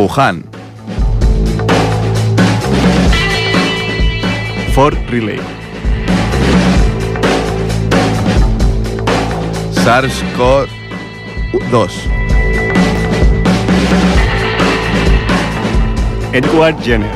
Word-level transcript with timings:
Wuhan. 0.00 0.48
Ford 4.72 4.96
Relay. 5.10 5.38
SARS-CoV-2. 9.84 11.90
Edward 16.32 16.80
Jenner. 16.82 17.12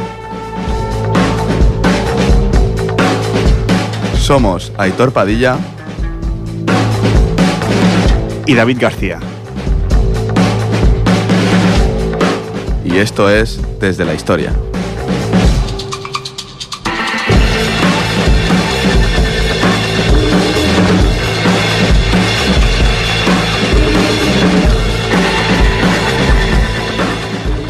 Somos 4.19 4.73
Aitor 4.77 5.11
Padilla. 5.11 5.57
Y 8.47 8.53
David 8.53 8.77
García. 8.79 9.21
Y 12.95 12.99
esto 12.99 13.29
es 13.29 13.61
Desde 13.81 14.05
la 14.05 14.15
Historia. 14.15 14.53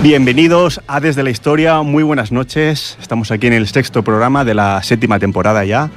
Bienvenidos 0.02 0.82
a 0.86 1.00
Desde 1.00 1.22
la 1.22 1.30
Historia, 1.30 1.80
muy 1.80 2.02
buenas 2.02 2.30
noches. 2.30 2.98
Estamos 3.00 3.30
aquí 3.30 3.46
en 3.46 3.54
el 3.54 3.66
sexto 3.66 4.04
programa 4.04 4.44
de 4.44 4.52
la 4.52 4.82
séptima 4.82 5.18
temporada 5.18 5.64
ya. 5.64 5.88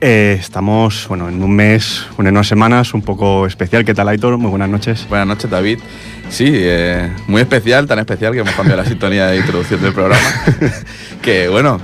Eh, 0.00 0.36
estamos 0.38 1.06
bueno, 1.08 1.28
en 1.28 1.42
un 1.42 1.56
mes, 1.56 2.04
bueno, 2.16 2.28
en 2.28 2.36
unas 2.36 2.46
semanas 2.46 2.94
un 2.94 3.02
poco 3.02 3.46
especial. 3.46 3.84
¿Qué 3.84 3.94
tal, 3.94 4.08
Aitor? 4.08 4.38
Muy 4.38 4.48
buenas 4.50 4.68
noches. 4.68 5.04
Buenas 5.08 5.26
noches, 5.26 5.50
David. 5.50 5.80
Sí, 6.30 6.46
eh, 6.54 7.10
muy 7.26 7.40
especial, 7.40 7.86
tan 7.88 7.98
especial 7.98 8.32
que 8.32 8.40
hemos 8.40 8.54
cambiado 8.54 8.80
la 8.82 8.88
sintonía 8.88 9.26
de 9.26 9.38
introducción 9.38 9.82
del 9.82 9.92
programa. 9.92 10.22
que 11.22 11.48
bueno, 11.48 11.80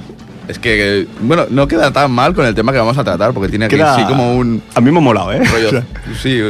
es 0.47 0.61
que, 0.61 1.09
bueno, 1.23 1.47
no 1.51 1.67
queda 1.67 1.91
tan 1.93 2.13
mal 2.13 2.35
con 2.35 2.47
el 2.47 2.55
tema 2.55 2.71
que 2.71 2.79
vamos 2.79 2.97
a 2.99 3.03
tratar, 3.03 3.33
porque 3.33 3.49
tiene 3.49 3.67
Queda- 3.67 3.97
que 3.97 4.03
sí 4.03 4.07
como 4.09 4.37
un 4.37 4.63
A 4.77 4.81
mí 4.81 4.93
me 4.93 4.99
ha 4.99 5.01
molado, 5.01 5.33
¿eh? 5.33 5.43
rollo, 5.51 5.69
O 5.69 5.71
sea, 5.73 5.83
sí, 6.23 6.41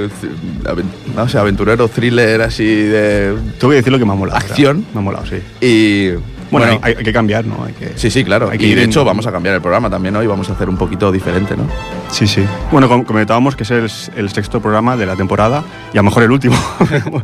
no 1.16 1.28
sé, 1.30 1.38
aventurero, 1.38 1.88
thriller, 1.88 2.42
así 2.42 2.66
de 2.66 3.34
tengo 3.58 3.70
que 3.70 3.76
decir 3.76 3.90
lo 3.92 3.98
que 3.98 4.04
me 4.04 4.12
ha 4.12 4.16
molado. 4.16 4.36
Acción. 4.38 4.84
Me 4.92 5.00
ha 5.00 5.02
molado, 5.02 5.24
sí. 5.24 5.36
y 5.66 6.10
Bueno, 6.58 6.66
bueno, 6.72 6.80
hay, 6.86 6.94
hay 6.98 7.04
que 7.04 7.12
cambiar, 7.12 7.44
¿no? 7.44 7.64
Hay 7.64 7.72
que... 7.74 7.92
sí, 7.96 8.10
sí, 8.10 8.24
claro. 8.24 8.50
hay 8.50 8.58
que 8.58 8.66
y 8.66 8.74
de 8.74 8.82
en- 8.84 8.90
hecho 8.90 9.04
vamos 9.04 9.26
a 9.26 9.32
cambiar 9.32 9.54
el 9.54 9.60
programa 9.60 9.88
también 9.90 10.16
hoy, 10.16 10.26
vamos 10.26 10.48
a 10.50 10.52
hacer 10.54 10.68
un 10.68 10.76
poquito 10.76 11.12
diferente, 11.12 11.56
¿no? 11.56 11.64
Sí, 12.10 12.26
sí. 12.26 12.44
Bueno, 12.72 12.88
com- 12.88 13.04
comentábamos 13.04 13.56
que 13.56 13.62
es 13.64 13.70
el, 13.70 13.90
el 14.16 14.30
sexto 14.30 14.60
programa 14.60 14.96
de 14.96 15.06
la 15.06 15.16
temporada 15.16 15.62
y 15.92 15.98
a 15.98 16.00
lo 16.00 16.04
mejor 16.04 16.22
el 16.24 16.30
último. 16.32 16.56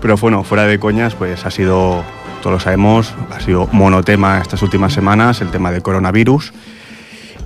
Pero 0.00 0.16
bueno, 0.16 0.44
fuera 0.44 0.64
de 0.66 0.78
coñas, 0.78 1.14
pues 1.14 1.44
ha 1.46 1.50
sido, 1.50 2.04
todos 2.42 2.52
lo 2.54 2.60
sabemos, 2.60 3.14
ha 3.34 3.40
sido 3.40 3.68
monotema 3.72 4.38
estas 4.40 4.62
últimas 4.62 4.92
semanas, 4.92 5.40
el 5.40 5.50
tema 5.50 5.70
del 5.70 5.82
coronavirus. 5.82 6.52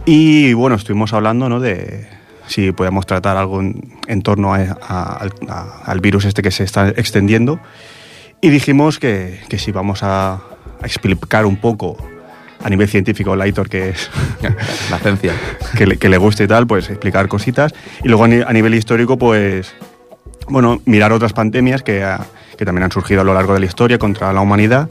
Y 0.04 0.52
bueno, 0.54 0.76
estuvimos 0.76 1.12
hablando 1.12 1.48
¿no? 1.48 1.60
de 1.60 2.08
si 2.46 2.72
podíamos 2.72 3.06
tratar 3.06 3.36
algo 3.36 3.60
en, 3.60 3.94
en 4.08 4.22
torno 4.22 4.52
a- 4.54 4.76
a- 4.86 5.26
a- 5.48 5.82
al 5.84 6.00
virus 6.00 6.24
este 6.24 6.42
que 6.42 6.50
se 6.50 6.64
está 6.64 6.88
extendiendo. 6.88 7.60
Y 8.40 8.48
dijimos 8.50 8.98
que, 8.98 9.40
que 9.48 9.58
si 9.58 9.70
vamos 9.72 10.02
a, 10.02 10.34
a 10.34 10.40
explicar 10.86 11.44
un 11.46 11.56
poco 11.56 11.96
a 12.62 12.68
nivel 12.70 12.88
científico, 12.88 13.36
Laitor, 13.36 13.68
que 13.68 13.90
es 13.90 14.10
La 14.90 14.98
ciencia. 14.98 15.32
que 15.76 15.86
le, 15.86 15.96
que 15.98 16.08
le 16.08 16.16
guste 16.18 16.44
y 16.44 16.46
tal, 16.46 16.66
pues 16.66 16.88
explicar 16.90 17.28
cositas. 17.28 17.72
Y 18.02 18.08
luego 18.08 18.24
a, 18.24 18.28
ni- 18.28 18.42
a 18.42 18.52
nivel 18.52 18.74
histórico, 18.74 19.18
pues, 19.18 19.74
bueno, 20.48 20.80
mirar 20.86 21.12
otras 21.12 21.32
pandemias 21.32 21.82
que, 21.82 22.06
que 22.56 22.64
también 22.64 22.84
han 22.84 22.92
surgido 22.92 23.20
a 23.20 23.24
lo 23.24 23.34
largo 23.34 23.54
de 23.54 23.60
la 23.60 23.66
historia 23.66 23.98
contra 23.98 24.32
la 24.32 24.40
humanidad 24.40 24.88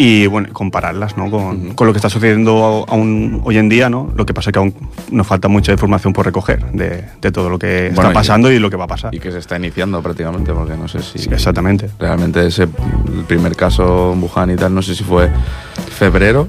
y, 0.00 0.26
bueno, 0.28 0.48
compararlas, 0.52 1.16
¿no? 1.16 1.28
Con, 1.30 1.74
con 1.74 1.86
lo 1.88 1.92
que 1.92 1.98
está 1.98 2.08
sucediendo 2.08 2.84
aún 2.88 3.40
hoy 3.44 3.58
en 3.58 3.68
día, 3.68 3.90
¿no? 3.90 4.12
Lo 4.14 4.24
que 4.24 4.32
pasa 4.32 4.50
es 4.50 4.52
que 4.52 4.58
aún 4.60 4.72
nos 5.10 5.26
falta 5.26 5.48
mucha 5.48 5.72
información 5.72 6.12
por 6.12 6.24
recoger 6.24 6.64
de, 6.70 7.04
de 7.20 7.32
todo 7.32 7.50
lo 7.50 7.58
que 7.58 7.90
Bueno, 7.94 8.10
está 8.10 8.12
pasando 8.12 8.50
y, 8.52 8.60
lo 8.60 8.70
que 8.70 8.76
va 8.76 8.84
a 8.84 8.88
pasar. 8.88 9.12
Y 9.14 9.18
que 9.18 9.32
se 9.32 9.38
está 9.38 9.56
iniciando 9.56 10.00
prácticamente, 10.00 10.52
porque 10.52 10.76
no 10.76 10.86
sé 10.86 11.02
si 11.02 11.18
Sí, 11.18 11.28
exactamente. 11.32 11.90
realmente 11.98 12.46
ese 12.46 12.62
el 12.62 13.24
primer 13.26 13.56
caso 13.56 14.12
en 14.12 14.22
Wuhan 14.22 14.50
y 14.52 14.56
tal, 14.56 14.72
no 14.72 14.82
sé 14.82 14.94
si 14.94 15.02
fue 15.02 15.30
febrero 15.90 16.48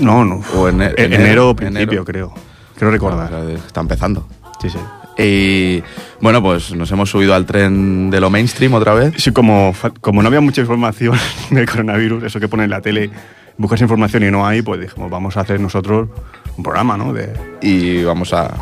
No, 0.00 0.24
no. 0.24 0.40
O 0.56 0.68
ene- 0.68 0.94
E- 0.96 1.04
enero, 1.04 1.22
enero, 1.22 1.56
principio, 1.56 1.82
enero. 1.88 2.04
creo. 2.06 2.32
Creo 2.76 2.90
recordar. 2.90 3.30
está 3.66 3.80
empezando. 3.82 4.26
Sí, 4.60 4.70
sí. 4.70 4.78
Y 5.18 5.82
bueno, 6.20 6.42
pues 6.42 6.74
nos 6.74 6.90
hemos 6.90 7.10
subido 7.10 7.34
al 7.34 7.46
tren 7.46 8.10
de 8.10 8.20
lo 8.20 8.30
mainstream 8.30 8.74
otra 8.74 8.94
vez. 8.94 9.14
Sí, 9.16 9.32
como, 9.32 9.74
como 10.00 10.22
no 10.22 10.28
había 10.28 10.40
mucha 10.40 10.60
información 10.60 11.18
del 11.50 11.68
coronavirus, 11.68 12.24
eso 12.24 12.40
que 12.40 12.48
pone 12.48 12.64
en 12.64 12.70
la 12.70 12.80
tele, 12.80 13.10
buscas 13.56 13.80
información 13.80 14.24
y 14.24 14.30
no 14.30 14.46
hay, 14.46 14.62
pues 14.62 14.80
dijimos, 14.80 15.10
vamos 15.10 15.36
a 15.36 15.40
hacer 15.40 15.60
nosotros 15.60 16.08
un 16.56 16.62
programa, 16.62 16.96
¿no? 16.96 17.12
De, 17.12 17.32
y 17.62 18.04
vamos 18.04 18.32
a, 18.32 18.54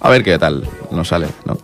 a 0.00 0.10
ver 0.10 0.22
qué 0.22 0.38
tal 0.38 0.64
nos 0.90 1.08
sale. 1.08 1.26
¿no? 1.46 1.58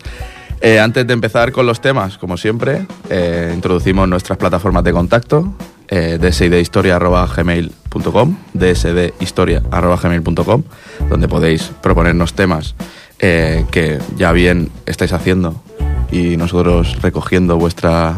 Eh, 0.61 0.81
antes 0.81 1.07
de 1.07 1.15
empezar 1.15 1.53
con 1.53 1.67
los 1.67 1.81
temas, 1.81 2.19
como 2.19 2.37
siempre, 2.37 2.87
eh, 3.09 3.53
introducimos 3.55 4.09
nuestras 4.09 4.37
plataformas 4.39 4.83
de 4.85 4.93
contacto, 4.93 5.55
eh, 5.89 6.19
dsidhistoria.gmail.com, 6.21 8.37
dsdhistoria.gmail.com, 8.53 10.63
donde 11.09 11.29
podéis 11.29 11.73
proponernos 11.81 12.35
temas 12.35 12.75
eh, 13.21 13.65
que 13.71 13.99
ya 14.17 14.33
bien 14.33 14.71
estáis 14.87 15.13
haciendo 15.13 15.63
y 16.11 16.37
nosotros 16.37 17.01
recogiendo 17.03 17.57
vuestra 17.59 18.17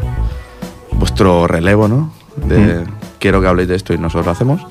vuestro 0.93 1.47
relevo, 1.47 1.89
¿no? 1.89 2.13
De 2.37 2.85
quiero 3.19 3.41
que 3.41 3.47
habléis 3.49 3.69
de 3.69 3.75
esto 3.77 3.93
y 3.95 3.99
nosotros 3.99 4.27
lo 4.27 4.33
hacemos. 4.33 4.63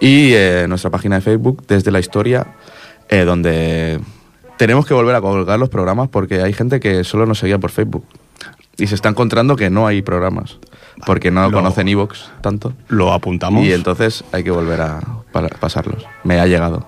Y 0.00 0.32
eh, 0.34 0.66
nuestra 0.68 0.90
página 0.90 1.16
de 1.16 1.22
Facebook, 1.22 1.64
desde 1.66 1.90
la 1.90 1.98
historia, 2.00 2.54
eh, 3.08 3.24
donde 3.24 4.00
tenemos 4.56 4.86
que 4.86 4.94
volver 4.94 5.14
a 5.14 5.20
colgar 5.20 5.58
los 5.58 5.68
programas 5.68 6.08
porque 6.08 6.42
hay 6.42 6.52
gente 6.52 6.80
que 6.80 7.04
solo 7.04 7.26
nos 7.26 7.38
seguía 7.38 7.58
por 7.58 7.70
Facebook. 7.70 8.04
Y 8.76 8.86
se 8.86 8.94
está 8.94 9.08
encontrando 9.08 9.56
que 9.56 9.70
no 9.70 9.86
hay 9.88 10.02
programas. 10.02 10.58
Porque 11.04 11.30
no 11.32 11.48
Lo- 11.48 11.56
conocen 11.58 11.88
Evox 11.88 12.30
tanto. 12.40 12.72
lo 12.88 13.12
apuntamos. 13.12 13.64
Y 13.64 13.72
entonces 13.72 14.22
hay 14.32 14.44
que 14.44 14.50
volver 14.52 14.80
a 14.80 15.00
pa- 15.32 15.48
pasarlos. 15.48 16.04
Me 16.22 16.38
ha 16.38 16.46
llegado, 16.46 16.86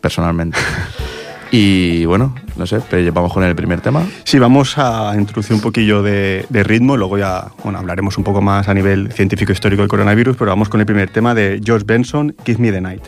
personalmente. 0.00 0.58
y 1.56 2.04
bueno, 2.04 2.34
no 2.56 2.66
sé, 2.66 2.80
pero 2.90 3.12
vamos 3.12 3.32
con 3.32 3.44
el 3.44 3.54
primer 3.54 3.80
tema. 3.80 4.04
Sí, 4.24 4.40
vamos 4.40 4.76
a 4.76 5.14
introducir 5.16 5.54
un 5.54 5.62
poquillo 5.62 6.02
de, 6.02 6.44
ritmo, 6.50 6.96
luego 6.96 7.16
ya 7.16 7.46
bueno, 7.62 7.78
hablaremos 7.78 8.18
un 8.18 8.24
poco 8.24 8.42
más 8.42 8.68
a 8.68 8.74
nivel 8.74 9.12
científico 9.12 9.52
histórico 9.52 9.82
del 9.82 9.88
coronavirus, 9.88 10.36
pero 10.36 10.50
vamos 10.50 10.68
con 10.68 10.80
el 10.80 10.86
primer 10.86 11.10
tema 11.10 11.32
de 11.32 11.60
George 11.64 11.84
Benson, 11.86 12.34
Give 12.44 12.60
Me 12.60 12.72
the 12.72 12.80
Night. 12.80 13.04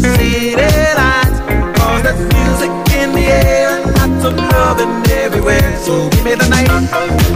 City 0.00 0.56
lights. 0.56 1.38
Cause 1.78 2.02
there's 2.02 2.20
music 2.34 2.70
in 3.00 3.12
the 3.12 3.26
air 3.26 3.80
lots 3.98 4.24
of 4.24 4.36
loving 4.36 5.12
everywhere. 5.12 5.76
So 5.78 6.08
give 6.10 6.24
me 6.24 6.34
the 6.34 6.48
night. 6.48 7.27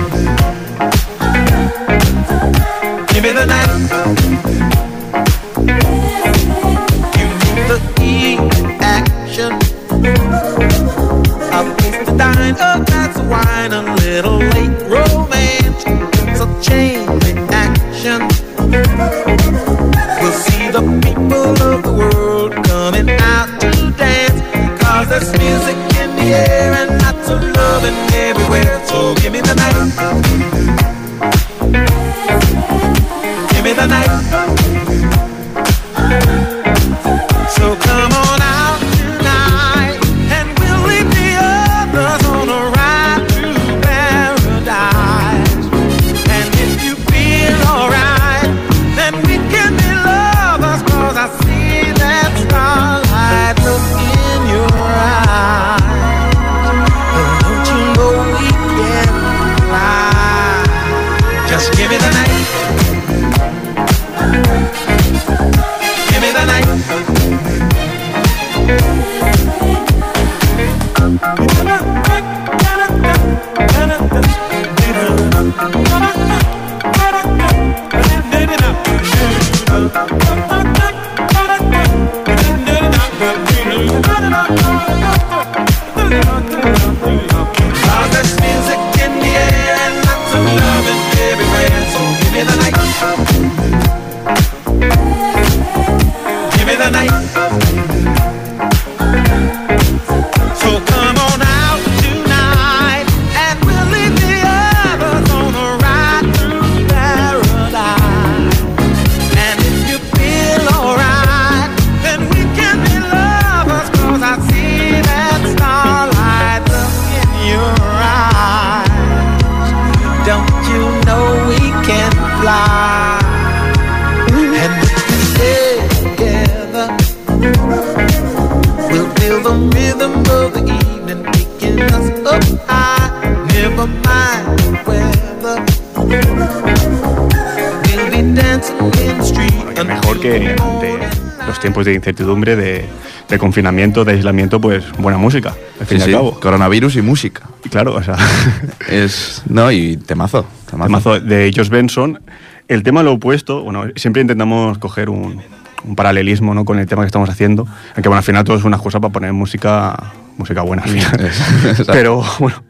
Que 140.22 140.50
ante 140.50 140.98
los 141.46 141.58
tiempos 141.60 141.84
de 141.84 141.94
incertidumbre, 141.94 142.54
de, 142.56 142.84
de 143.28 143.38
confinamiento, 143.38 144.04
de 144.04 144.12
aislamiento, 144.12 144.60
pues 144.60 144.84
buena 144.98 145.19
música, 145.19 145.54
al 145.80 145.86
fin 145.86 145.98
Sí, 145.98 146.04
y 146.04 146.06
sí, 146.06 146.12
al 146.14 146.19
cabo. 146.20 146.40
coronavirus 146.40 146.96
y 146.96 147.02
música. 147.02 147.42
Y 147.64 147.69
claro, 147.69 147.94
o 147.94 148.02
sea, 148.02 148.16
Es. 148.88 149.42
No, 149.48 149.70
y 149.72 149.96
temazo. 149.96 150.46
Temazo. 150.70 150.86
temazo 150.88 151.20
de 151.20 151.52
Josh 151.54 151.69
Benson. 151.69 152.20
El 152.69 152.82
tema 152.84 153.02
lo 153.02 153.12
opuesto, 153.14 153.62
bueno, 153.64 153.86
siempre 153.96 154.22
intentamos 154.22 154.78
coger 154.78 155.10
un, 155.10 155.42
un 155.84 155.96
paralelismo 155.96 156.54
¿no? 156.54 156.64
con 156.64 156.78
el 156.78 156.86
tema 156.86 157.02
que 157.02 157.06
estamos 157.06 157.28
haciendo, 157.28 157.66
aunque 157.96 158.08
bueno, 158.08 158.19
al 158.19 158.22
final 158.24 158.44
todo 158.44 158.56
es 158.56 158.64
una 158.64 158.76
excusa 158.76 159.00
para 159.00 159.12
poner 159.12 159.32
música, 159.32 160.12
música 160.38 160.62
buena 160.62 160.82
al 160.84 160.88
final. 160.90 161.30
Pero 161.88 162.22
bueno, 162.38 162.62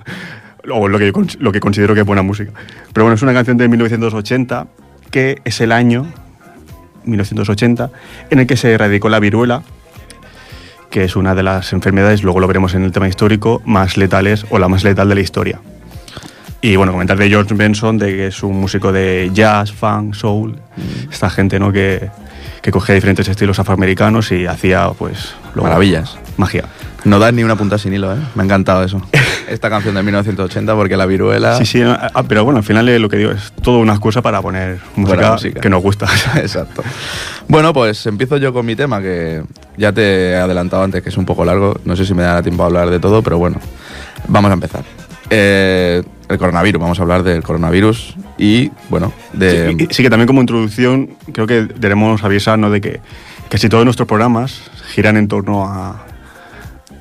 o 0.70 0.88
lo 0.88 0.98
que, 0.98 1.12
yo 1.12 1.12
lo 1.38 1.52
que 1.52 1.60
considero 1.60 1.92
que 1.94 2.00
es 2.00 2.06
buena 2.06 2.22
música. 2.22 2.52
Pero 2.94 3.04
bueno, 3.04 3.14
es 3.14 3.22
una 3.22 3.34
canción 3.34 3.58
de 3.58 3.68
1980 3.68 4.66
que 5.10 5.36
es 5.44 5.60
el 5.60 5.72
año 5.72 6.06
1980 7.04 7.90
en 8.30 8.38
el 8.40 8.46
que 8.46 8.56
se 8.56 8.72
erradicó 8.72 9.08
la 9.08 9.20
viruela, 9.20 9.62
que 10.90 11.04
es 11.04 11.16
una 11.16 11.34
de 11.34 11.42
las 11.42 11.72
enfermedades, 11.72 12.22
luego 12.22 12.40
lo 12.40 12.46
veremos 12.46 12.74
en 12.74 12.84
el 12.84 12.92
tema 12.92 13.08
histórico, 13.08 13.62
más 13.64 13.96
letales 13.96 14.44
o 14.50 14.58
la 14.58 14.68
más 14.68 14.84
letal 14.84 15.08
de 15.08 15.14
la 15.14 15.20
historia. 15.22 15.60
Y 16.60 16.76
bueno, 16.76 16.92
comentar 16.92 17.16
de 17.18 17.28
George 17.28 17.54
Benson, 17.54 17.98
de 17.98 18.06
que 18.08 18.26
es 18.28 18.42
un 18.42 18.60
músico 18.60 18.92
de 18.92 19.30
jazz, 19.32 19.72
funk, 19.72 20.14
soul, 20.14 20.56
esta 21.10 21.28
gente 21.28 21.58
¿no? 21.58 21.72
que, 21.72 22.08
que 22.60 22.70
cogía 22.70 22.94
diferentes 22.94 23.26
estilos 23.26 23.58
afroamericanos 23.58 24.30
y 24.32 24.46
hacía 24.46 24.90
pues... 24.96 25.34
luego- 25.54 25.66
Maravillas. 25.68 26.18
Magia. 26.36 26.64
No 27.04 27.18
das 27.18 27.32
ni 27.32 27.42
una 27.42 27.56
punta 27.56 27.78
sin 27.78 27.92
hilo, 27.92 28.12
¿eh? 28.12 28.18
Me 28.34 28.42
ha 28.42 28.44
encantado 28.44 28.84
eso. 28.84 29.02
Esta 29.48 29.68
canción 29.68 29.94
de 29.94 30.02
1980 30.02 30.74
porque 30.74 30.96
la 30.96 31.04
viruela... 31.06 31.56
Sí, 31.58 31.66
sí, 31.66 31.82
ah, 31.82 32.22
pero 32.28 32.44
bueno, 32.44 32.58
al 32.58 32.64
final 32.64 32.88
eh, 32.88 32.98
lo 32.98 33.08
que 33.08 33.16
digo 33.16 33.32
es 33.32 33.52
todo 33.60 33.78
una 33.78 33.92
excusa 33.92 34.22
para 34.22 34.40
poner 34.40 34.78
música, 34.94 35.32
música. 35.32 35.60
que 35.60 35.68
nos 35.68 35.82
gusta. 35.82 36.06
Exacto. 36.36 36.82
Bueno, 37.48 37.72
pues 37.72 38.06
empiezo 38.06 38.36
yo 38.36 38.52
con 38.52 38.64
mi 38.64 38.76
tema, 38.76 39.00
que 39.00 39.42
ya 39.76 39.92
te 39.92 40.30
he 40.30 40.36
adelantado 40.36 40.84
antes, 40.84 41.02
que 41.02 41.08
es 41.08 41.16
un 41.16 41.26
poco 41.26 41.44
largo. 41.44 41.80
No 41.84 41.96
sé 41.96 42.06
si 42.06 42.14
me 42.14 42.22
dará 42.22 42.42
tiempo 42.42 42.62
a 42.62 42.66
hablar 42.66 42.88
de 42.88 43.00
todo, 43.00 43.22
pero 43.22 43.38
bueno, 43.38 43.58
vamos 44.28 44.50
a 44.50 44.54
empezar. 44.54 44.84
Eh, 45.28 46.02
el 46.28 46.38
coronavirus, 46.38 46.80
vamos 46.80 46.98
a 46.98 47.02
hablar 47.02 47.22
del 47.22 47.42
coronavirus 47.42 48.16
y, 48.38 48.70
bueno, 48.88 49.12
de... 49.32 49.74
Sí, 49.78 49.88
sí 49.90 50.02
que 50.02 50.10
también 50.10 50.26
como 50.26 50.40
introducción 50.40 51.10
creo 51.32 51.46
que 51.46 51.62
debemos 51.62 52.22
avisarnos 52.22 52.72
de 52.72 52.80
que 52.80 53.00
casi 53.48 53.68
todos 53.68 53.84
nuestros 53.84 54.08
programas 54.08 54.62
giran 54.94 55.16
en 55.16 55.28
torno 55.28 55.66
a, 55.66 56.06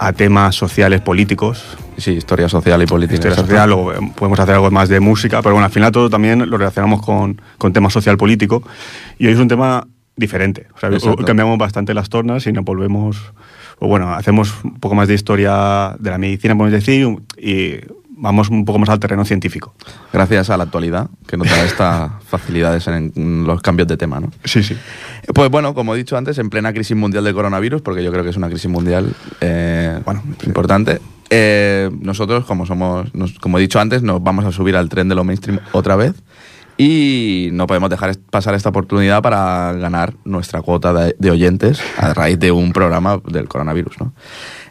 a 0.03 0.13
temas 0.13 0.55
sociales, 0.55 0.99
políticos, 1.01 1.77
Sí, 1.97 2.13
historia 2.13 2.49
social 2.49 2.81
y 2.81 2.87
política. 2.87 3.13
historia 3.15 3.35
social, 3.37 3.69
luego 3.69 3.93
eh, 3.93 3.97
podemos 4.15 4.39
hacer 4.39 4.55
algo 4.55 4.71
más 4.71 4.89
de 4.89 4.99
música, 4.99 5.43
pero 5.43 5.53
bueno, 5.53 5.65
al 5.67 5.71
final 5.71 5.91
todo 5.91 6.09
también 6.09 6.49
lo 6.49 6.57
relacionamos 6.57 7.03
con, 7.05 7.39
con 7.59 7.71
temas 7.71 7.93
social 7.93 8.17
político 8.17 8.63
y 9.19 9.27
hoy 9.27 9.33
es 9.33 9.39
un 9.39 9.47
tema 9.47 9.87
diferente. 10.15 10.65
O 10.75 10.79
sea, 10.79 10.89
Exacto. 10.89 11.23
cambiamos 11.23 11.59
bastante 11.59 11.93
las 11.93 12.09
tornas 12.09 12.47
y 12.47 12.51
nos 12.51 12.65
volvemos, 12.65 13.33
o 13.77 13.87
bueno, 13.87 14.11
hacemos 14.11 14.51
un 14.63 14.79
poco 14.79 14.95
más 14.95 15.07
de 15.07 15.13
historia 15.13 15.95
de 15.99 16.09
la 16.09 16.17
medicina, 16.17 16.55
podemos 16.57 16.73
decir, 16.73 17.07
y 17.37 17.75
vamos 18.21 18.49
un 18.49 18.63
poco 18.65 18.79
más 18.79 18.89
al 18.89 18.99
terreno 18.99 19.25
científico. 19.25 19.73
Gracias 20.13 20.49
a 20.49 20.57
la 20.57 20.63
actualidad, 20.63 21.09
que 21.27 21.35
nos 21.37 21.49
da 21.49 21.63
estas 21.65 22.11
facilidades 22.23 22.87
en, 22.87 23.11
en 23.15 23.43
los 23.45 23.61
cambios 23.61 23.87
de 23.87 23.97
tema, 23.97 24.19
¿no? 24.19 24.31
Sí, 24.45 24.63
sí. 24.63 24.77
Pues 25.33 25.49
bueno, 25.49 25.73
como 25.73 25.93
he 25.95 25.97
dicho 25.97 26.15
antes, 26.17 26.37
en 26.37 26.49
plena 26.49 26.71
crisis 26.71 26.95
mundial 26.95 27.23
de 27.23 27.33
coronavirus, 27.33 27.81
porque 27.81 28.03
yo 28.03 28.11
creo 28.11 28.23
que 28.23 28.29
es 28.29 28.37
una 28.37 28.47
crisis 28.49 28.69
mundial 28.69 29.13
eh, 29.41 29.99
Bueno, 30.05 30.23
sí. 30.39 30.47
importante. 30.47 30.99
eh, 31.29 31.89
nosotros, 31.99 32.45
como 32.45 32.65
somos, 32.65 33.13
nos- 33.15 33.39
como 33.39 33.57
he 33.57 33.61
dicho 33.61 33.79
antes, 33.79 34.03
nos 34.03 34.21
vamos 34.23 34.45
a 34.45 34.51
subir 34.51 34.75
al 34.75 34.87
tren 34.89 35.09
de 35.09 35.15
lo 35.15 35.23
mainstream 35.23 35.59
otra 35.71 35.95
vez 35.95 36.13
y 36.77 37.49
no 37.53 37.67
podemos 37.67 37.89
dejar 37.89 38.15
pasar 38.29 38.53
esta 38.55 38.69
oportunidad 38.69 39.21
para 39.21 39.71
ganar 39.73 40.13
nuestra 40.25 40.61
cuota 40.61 40.93
de, 40.93 41.15
de 41.19 41.31
oyentes 41.31 41.79
a 41.97 42.13
raíz 42.13 42.39
de 42.39 42.51
un 42.51 42.73
programa 42.73 43.19
del 43.27 43.47
coronavirus, 43.47 43.99
¿no? 43.99 44.13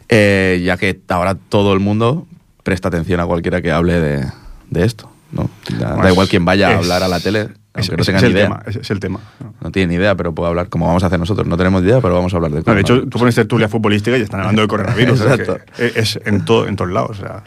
Eh, 0.09 0.61
ya 0.65 0.75
que 0.77 0.99
ahora 1.09 1.35
todo 1.35 1.73
el 1.73 1.79
mundo 1.79 2.27
presta 2.63 2.87
atención 2.89 3.19
a 3.19 3.25
cualquiera 3.25 3.61
que 3.61 3.71
hable 3.71 3.99
de, 3.99 4.25
de 4.69 4.85
esto, 4.85 5.09
¿no? 5.31 5.49
Da, 5.79 5.89
da 5.89 5.93
Bueno, 5.95 6.09
igual 6.11 6.27
quien 6.27 6.45
vaya 6.45 6.69
a 6.69 6.77
hablar 6.77 7.03
a 7.03 7.07
la 7.07 7.19
tele, 7.19 7.49
Es, 7.75 7.89
no 7.89 7.97
es- 7.97 8.05
tenga 8.05 8.17
es 8.19 8.23
ni 8.23 8.29
el 8.29 8.35
idea. 8.35 8.43
tema, 8.45 8.63
es, 8.65 8.91
el 8.91 8.99
tema. 8.99 9.19
¿no? 9.39 9.53
No 9.61 9.71
tiene 9.71 9.93
ni 9.93 9.95
idea, 9.95 10.15
pero 10.15 10.33
puedo 10.35 10.49
hablar 10.49 10.69
como 10.69 10.87
vamos 10.87 11.03
a 11.03 11.07
hacer 11.07 11.19
nosotros. 11.19 11.47
No 11.47 11.57
tenemos 11.57 11.83
idea, 11.83 12.01
pero 12.01 12.13
vamos 12.15 12.33
a 12.33 12.37
hablar 12.37 12.51
de 12.51 12.61
de 12.61 12.81
hecho, 12.81 13.07
tú 13.07 13.17
pones 13.19 13.35
tertulia 13.35 13.67
futbolística 13.69 14.17
y 14.17 14.21
están 14.21 14.41
hablando 14.41 14.61
del 14.61 14.69
coronavirus. 14.69 15.21
es 15.21 15.25
Exacto. 15.39 15.57
que 15.77 15.91
Es, 15.95 16.19
en, 16.25 16.43
todo, 16.45 16.67
en 16.67 16.75
todos 16.75 16.91
lados. 16.91 17.11
O 17.19 17.21
sea, 17.21 17.43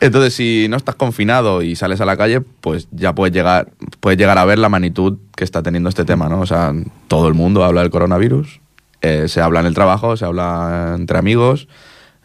Entonces, 0.00 0.34
si 0.34 0.66
no 0.68 0.76
estás 0.76 0.94
confinado 0.96 1.62
y 1.62 1.76
sales 1.76 2.00
a 2.00 2.04
la 2.04 2.16
calle, 2.16 2.40
pues 2.40 2.88
ya 2.90 3.14
puedes 3.14 3.32
llegar, 3.34 3.68
puedes 4.00 4.18
llegar 4.18 4.36
a 4.38 4.44
ver 4.44 4.58
la 4.58 4.68
magnitud 4.68 5.18
que 5.36 5.44
está 5.44 5.62
teniendo 5.62 5.88
este 5.88 6.04
tema, 6.04 6.28
¿no? 6.28 6.40
O 6.40 6.46
sea, 6.46 6.72
todo 7.08 7.28
el 7.28 7.34
mundo 7.34 7.64
habla 7.64 7.80
del 7.82 7.90
coronavirus, 7.90 8.60
eh, 9.00 9.26
se 9.28 9.40
habla 9.40 9.60
en 9.60 9.66
el 9.66 9.74
trabajo, 9.74 10.16
se 10.16 10.24
habla 10.24 10.94
entre 10.98 11.18
amigos. 11.18 11.66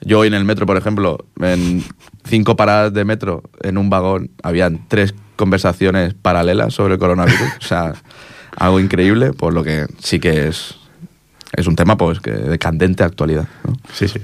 Yo 0.02 0.20
hoy 0.20 0.28
en 0.28 0.34
el 0.34 0.46
metro, 0.46 0.66
por 0.66 0.78
ejemplo, 0.78 1.26
en 1.40 1.84
cinco 2.26 2.56
paradas 2.56 2.94
de 2.94 3.06
metro, 3.06 3.44
en 3.62 3.78
un 3.78 3.90
vagón, 3.90 4.32
habían 4.44 4.88
tres 4.88 5.14
conversaciones 5.36 6.14
paralelas 6.14 6.74
sobre 6.74 6.94
el 6.94 7.00
coronavirus. 7.00 7.50
o 7.60 7.66
sea, 7.66 7.94
algo 8.56 8.80
increíble, 8.80 9.34
por 9.34 9.54
lo 9.54 9.64
que 9.64 9.86
sí 10.00 10.20
que 10.20 10.48
es, 10.48 10.76
es 11.54 11.68
un 11.68 11.76
tema 11.76 11.98
pues 11.98 12.20
que 12.20 12.32
de 12.32 12.60
candente 12.60 13.04
actualidad. 13.04 13.48
¿no? 13.66 13.74
sí, 13.94 14.08
sí. 14.08 14.20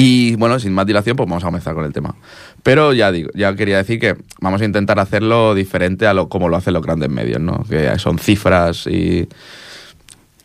Y 0.00 0.36
bueno, 0.36 0.60
sin 0.60 0.72
más 0.72 0.86
dilación, 0.86 1.16
pues 1.16 1.28
vamos 1.28 1.42
a 1.42 1.48
comenzar 1.48 1.74
con 1.74 1.84
el 1.84 1.92
tema. 1.92 2.14
Pero 2.62 2.92
ya 2.92 3.10
digo, 3.10 3.30
ya 3.34 3.56
quería 3.56 3.78
decir 3.78 3.98
que 3.98 4.16
vamos 4.40 4.60
a 4.60 4.64
intentar 4.64 5.00
hacerlo 5.00 5.56
diferente 5.56 6.06
a 6.06 6.14
lo 6.14 6.28
como 6.28 6.48
lo 6.48 6.56
hacen 6.56 6.74
los 6.74 6.84
grandes 6.84 7.10
medios, 7.10 7.40
¿no? 7.40 7.64
Que 7.68 7.98
son 7.98 8.20
cifras 8.20 8.86
y, 8.86 9.28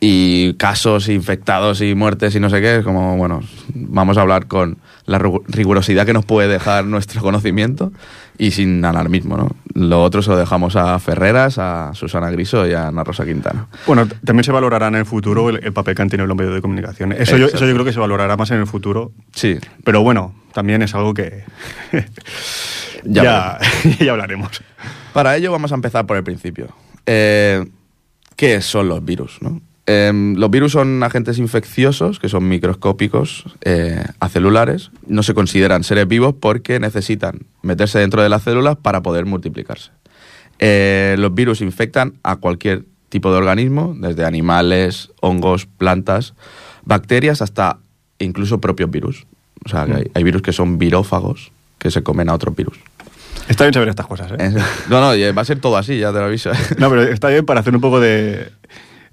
y 0.06 0.56
casos 0.56 1.08
infectados 1.08 1.80
y 1.80 1.96
muertes 1.96 2.36
y 2.36 2.40
no 2.42 2.50
sé 2.50 2.60
qué. 2.60 2.80
Es 2.80 2.84
como, 2.84 3.16
bueno, 3.16 3.40
vamos 3.74 4.18
a 4.18 4.22
hablar 4.22 4.48
con 4.48 4.78
la 5.06 5.18
rigu- 5.18 5.44
rigurosidad 5.48 6.06
que 6.06 6.12
nos 6.12 6.26
puede 6.26 6.50
dejar 6.50 6.84
nuestro 6.84 7.22
conocimiento 7.22 7.94
y 8.38 8.52
sin 8.52 8.84
alarmismo, 8.84 9.38
¿no? 9.38 9.50
Lo 9.74 10.04
otro 10.04 10.22
se 10.22 10.30
lo 10.32 10.36
dejamos 10.38 10.76
a 10.76 11.00
Ferreras, 11.00 11.58
a 11.58 11.92
Susana 11.94 12.30
Griso 12.32 12.68
y 12.68 12.74
a 12.74 12.90
Ana 12.90 13.06
Rosa 13.06 13.24
Quintana. 13.24 13.68
Bueno, 13.88 14.06
también 14.26 14.44
se 14.44 14.52
valorará 14.52 14.88
en 14.90 14.96
el 14.96 15.06
futuro 15.06 15.50
el, 15.50 15.64
el 15.64 15.72
papel 15.72 15.96
que 15.96 16.02
han 16.02 16.10
tenido 16.10 16.28
los 16.28 16.36
medios 16.36 16.54
de 16.54 16.62
comunicación. 16.62 17.14
Eso 17.14 17.38
yo, 17.38 17.46
eso 17.48 17.66
yo 17.66 17.72
creo 17.74 17.86
que 17.86 17.94
se 17.94 18.00
valorará 18.02 18.36
más 18.36 18.52
en 18.52 18.60
el 18.60 18.68
futuro. 18.68 19.14
Sí, 19.34 19.58
Pero 19.86 20.02
bueno, 20.04 20.36
también 20.52 20.82
es 20.82 20.94
algo 20.96 21.14
que 21.14 21.44
Ya 23.06 23.24
ya, 23.24 23.60
ya 24.04 24.12
hablaremos. 24.12 24.62
Para 25.14 25.38
ello 25.38 25.50
vamos 25.54 25.72
a 25.72 25.76
empezar 25.76 26.06
por 26.06 26.18
el 26.18 26.24
principio. 26.26 26.68
Eh, 27.06 27.66
¿Qué 28.36 28.60
son 28.62 28.90
los 28.90 29.04
virus? 29.06 29.38
no? 29.42 29.62
Em, 29.86 30.36
los 30.36 30.50
virus 30.50 30.72
son 30.72 31.04
agentes 31.04 31.40
infecciosos 31.40 32.20
que 32.20 32.30
son 32.30 32.48
microscópicos, 32.48 33.46
eh, 33.64 34.04
acelulares. 34.20 34.92
No 35.08 35.24
se 35.24 35.34
consideran 35.34 35.84
seres 35.84 36.08
vivos 36.08 36.36
porque 36.40 36.80
necesitan 36.80 37.42
meterse 37.62 38.00
dentro 38.00 38.24
de 38.24 38.30
las 38.30 38.44
células 38.44 38.78
para 38.78 39.04
poder 39.04 39.26
multiplicarse. 39.26 39.92
Eh, 40.60 41.16
los 41.20 41.34
virus 41.36 41.60
infectan 41.62 42.14
a 42.24 42.38
cualquier 42.38 42.86
tipo 43.10 43.32
de 43.32 43.38
organismo, 43.38 43.94
desde 43.98 44.26
animales, 44.26 45.12
hongos, 45.20 45.66
plantas, 45.66 46.34
bacterias, 46.86 47.42
hasta 47.42 47.80
incluso 48.20 48.62
propios 48.62 48.90
virus. 48.90 49.26
O 49.66 49.70
sea, 49.70 49.86
que 49.86 49.94
hay, 49.94 50.12
hay 50.14 50.24
virus 50.24 50.42
que 50.42 50.54
son 50.54 50.78
virófagos, 50.78 51.52
que 51.78 51.92
se 51.92 52.04
comen 52.04 52.30
a 52.30 52.34
otros 52.34 52.56
virus. 52.56 52.80
Está 53.50 53.66
bien 53.66 53.74
saber 53.74 53.90
estas 53.90 54.08
cosas, 54.08 54.32
¿eh? 54.40 54.56
No, 54.90 55.02
no, 55.02 55.34
va 55.34 55.42
a 55.42 55.46
ser 55.46 55.60
todo 55.60 55.76
así, 55.76 56.00
ya 56.00 56.14
te 56.14 56.20
lo 56.20 56.26
aviso. 56.26 56.52
No, 56.78 56.90
pero 56.90 57.04
está 57.04 57.28
bien 57.28 57.46
para 57.46 57.60
hacer 57.60 57.76
un 57.76 57.82
poco 57.82 58.00
de, 58.00 58.50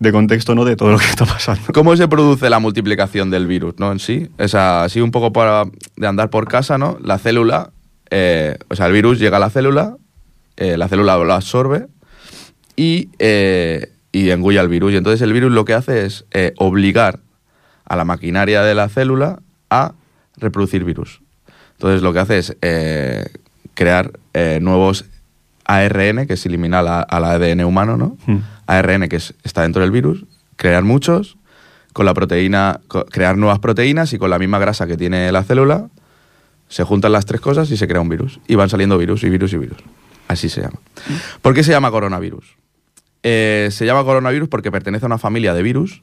de 0.00 0.12
contexto, 0.12 0.54
¿no? 0.54 0.64
De 0.64 0.76
todo 0.76 0.90
lo 0.90 0.98
que 0.98 1.04
está 1.04 1.26
pasando. 1.26 1.72
¿Cómo 1.72 1.94
se 1.94 2.08
produce 2.08 2.50
la 2.50 2.58
multiplicación 2.58 3.30
del 3.30 3.46
virus, 3.46 3.74
no? 3.78 3.92
En 3.92 4.00
sí, 4.00 4.28
es 4.38 4.54
así 4.54 5.00
un 5.00 5.10
poco 5.12 5.32
para, 5.32 5.64
de 5.96 6.06
andar 6.06 6.30
por 6.30 6.48
casa, 6.48 6.78
¿no? 6.78 6.98
La 7.02 7.18
célula, 7.18 7.70
eh, 8.10 8.58
o 8.68 8.74
sea, 8.74 8.86
el 8.86 8.92
virus 8.92 9.18
llega 9.18 9.36
a 9.36 9.40
la 9.40 9.50
célula, 9.50 9.96
eh, 10.56 10.78
la 10.78 10.88
célula 10.88 11.18
lo 11.18 11.32
absorbe 11.32 11.86
y, 12.76 13.10
eh, 13.18 13.92
y 14.10 14.30
engulle 14.30 14.58
al 14.58 14.68
virus. 14.68 14.94
Y 14.94 14.96
entonces 14.96 15.20
el 15.20 15.34
virus 15.34 15.52
lo 15.52 15.66
que 15.66 15.74
hace 15.74 16.06
es 16.06 16.24
eh, 16.32 16.54
obligar 16.56 17.20
a 17.84 17.94
la 17.94 18.06
maquinaria 18.06 18.62
de 18.62 18.74
la 18.74 18.88
célula 18.88 19.42
a 19.68 19.92
reproducir 20.38 20.82
virus. 20.82 21.20
Entonces 21.72 22.00
lo 22.00 22.14
que 22.14 22.18
hace 22.20 22.38
es 22.38 22.56
crear 23.74 24.12
nuevos 24.60 25.04
ARN, 25.78 26.26
que 26.26 26.34
es 26.34 26.46
eliminar 26.46 26.84
la- 26.84 27.00
al 27.02 27.24
ADN 27.24 27.64
humano, 27.64 27.96
¿no? 27.96 28.16
Mm. 28.26 28.38
ARN 28.66 29.08
que 29.08 29.16
es- 29.16 29.34
está 29.44 29.62
dentro 29.62 29.82
del 29.82 29.90
virus, 29.90 30.24
crear 30.56 30.82
muchos, 30.84 31.36
con 31.92 32.06
la 32.06 32.14
proteína, 32.14 32.80
crear 33.10 33.36
nuevas 33.36 33.58
proteínas 33.58 34.12
y 34.12 34.18
con 34.18 34.30
la 34.30 34.38
misma 34.38 34.58
grasa 34.58 34.86
que 34.86 34.96
tiene 34.96 35.30
la 35.32 35.42
célula, 35.42 35.88
se 36.68 36.84
juntan 36.84 37.10
las 37.12 37.26
tres 37.26 37.40
cosas 37.40 37.70
y 37.70 37.76
se 37.76 37.88
crea 37.88 38.00
un 38.00 38.08
virus. 38.08 38.38
Y 38.46 38.54
van 38.54 38.68
saliendo 38.68 38.96
virus 38.96 39.24
y 39.24 39.30
virus 39.30 39.52
y 39.52 39.58
virus. 39.58 39.78
Así 40.28 40.48
se 40.48 40.60
llama. 40.60 40.78
¿Por 41.42 41.52
qué 41.54 41.64
se 41.64 41.72
llama 41.72 41.90
coronavirus? 41.90 42.44
Eh, 43.22 43.68
se 43.72 43.84
llama 43.86 44.04
coronavirus 44.04 44.48
porque 44.48 44.70
pertenece 44.70 45.04
a 45.04 45.08
una 45.08 45.18
familia 45.18 45.52
de 45.52 45.62
virus 45.62 46.02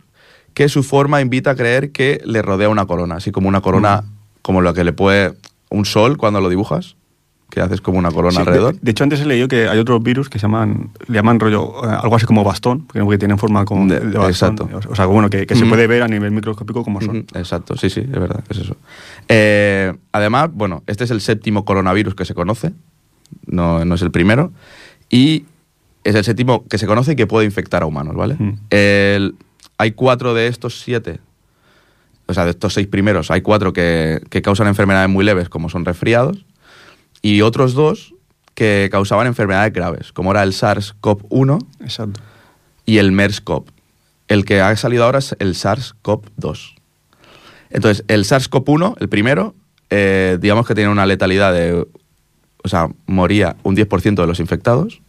que 0.53 0.67
su 0.69 0.83
forma 0.83 1.21
invita 1.21 1.51
a 1.51 1.55
creer 1.55 1.91
que 1.91 2.21
le 2.25 2.41
rodea 2.41 2.67
una 2.69 2.85
corona, 2.85 3.15
así 3.15 3.31
como 3.31 3.47
una 3.47 3.61
corona, 3.61 4.03
como 4.41 4.61
lo 4.61 4.73
que 4.73 4.83
le 4.83 4.91
puede 4.91 5.33
un 5.69 5.85
sol 5.85 6.17
cuando 6.17 6.41
lo 6.41 6.49
dibujas, 6.49 6.95
que 7.49 7.61
haces 7.61 7.79
como 7.81 7.97
una 7.97 8.11
corona 8.11 8.31
Sí, 8.33 8.39
alrededor. 8.39 8.73
De, 8.75 8.79
de 8.81 8.91
hecho, 8.91 9.03
antes 9.05 9.21
he 9.21 9.25
leído 9.25 9.47
que 9.47 9.67
hay 9.69 9.79
otros 9.79 10.03
virus 10.03 10.29
que 10.29 10.37
se 10.37 10.43
llaman, 10.43 10.89
le 11.07 11.15
llaman 11.15 11.39
rollo, 11.39 11.81
eh, 11.85 11.97
algo 12.01 12.15
así 12.17 12.25
como 12.25 12.43
bastón, 12.43 12.87
que 12.91 12.99
que 13.07 13.17
tienen 13.17 13.37
forma 13.37 13.63
como 13.65 13.87
de, 13.87 13.99
De- 14.01 14.05
de 14.11 14.17
bastón. 14.17 14.53
exacto. 14.59 14.89
O 14.89 14.95
sea, 14.95 15.05
bueno, 15.05 15.29
que, 15.29 15.47
que 15.47 15.55
se 15.55 15.65
puede 15.65 15.87
ver 15.87 16.03
a 16.03 16.07
nivel 16.07 16.31
microscópico 16.31 16.83
como 16.83 16.99
son. 17.01 17.25
Exacto, 17.35 17.77
sí, 17.77 17.89
sí, 17.89 18.01
es 18.01 18.11
verdad, 18.11 18.43
es 18.49 18.57
eso. 18.57 18.75
Eh, 19.29 19.93
además, 20.11 20.49
bueno, 20.53 20.83
este 20.87 21.05
es 21.05 21.11
el 21.11 21.21
séptimo 21.21 21.63
coronavirus 21.65 22.15
que 22.15 22.25
se 22.25 22.33
conoce, 22.33 22.73
no, 23.45 23.83
no 23.85 23.95
es 23.95 24.01
el 24.01 24.11
primero, 24.11 24.51
y 25.09 25.45
es 26.03 26.15
el 26.15 26.23
séptimo 26.25 26.65
que 26.67 26.77
se 26.77 26.85
conoce 26.85 27.13
y 27.13 27.15
que 27.15 27.27
puede 27.27 27.45
infectar 27.45 27.81
a 27.83 27.85
humanos, 27.85 28.15
¿vale? 28.15 28.35
Mm. 28.37 28.53
El- 28.69 29.35
hay 29.77 29.91
cuatro 29.91 30.33
de 30.33 30.47
estos 30.47 30.81
siete, 30.81 31.19
o 32.25 32.33
sea, 32.33 32.43
de 32.45 32.51
estos 32.51 32.73
seis 32.73 32.87
primeros, 32.87 33.31
hay 33.31 33.41
cuatro 33.41 33.71
que, 33.73 34.21
que 34.29 34.41
causan 34.41 34.67
enfermedades 34.67 35.09
muy 35.09 35.23
leves, 35.23 35.47
como 35.49 35.69
son 35.69 35.85
resfriados, 35.85 36.45
y 37.21 37.41
otros 37.41 37.73
dos 37.73 38.13
que 38.53 38.89
causaban 38.91 39.27
enfermedades 39.27 39.71
graves, 39.71 40.11
como 40.11 40.31
era 40.31 40.43
el 40.43 40.51
SARS-CoV-1 40.51 41.65
Exacto. 41.81 42.21
y 42.85 42.97
el 42.97 43.11
MERS-CoV. 43.11 43.65
El 44.27 44.45
que 44.45 44.61
ha 44.61 44.75
salido 44.75 45.05
ahora 45.05 45.19
es 45.19 45.35
el 45.39 45.53
SARS-CoV-2. 45.53 46.75
Entonces, 47.69 48.03
el 48.07 48.25
SARS-CoV-1, 48.25 48.95
el 48.99 49.09
primero, 49.09 49.53
eh, 49.89 50.37
digamos 50.41 50.67
que 50.67 50.75
tiene 50.75 50.89
una 50.89 51.05
letalidad 51.05 51.53
de. 51.53 51.87
O 52.63 52.69
sea, 52.69 52.89
moría 53.05 53.55
un 53.63 53.75
10% 53.75 54.15
de 54.15 54.27
los 54.27 54.39
infectados. 54.39 55.01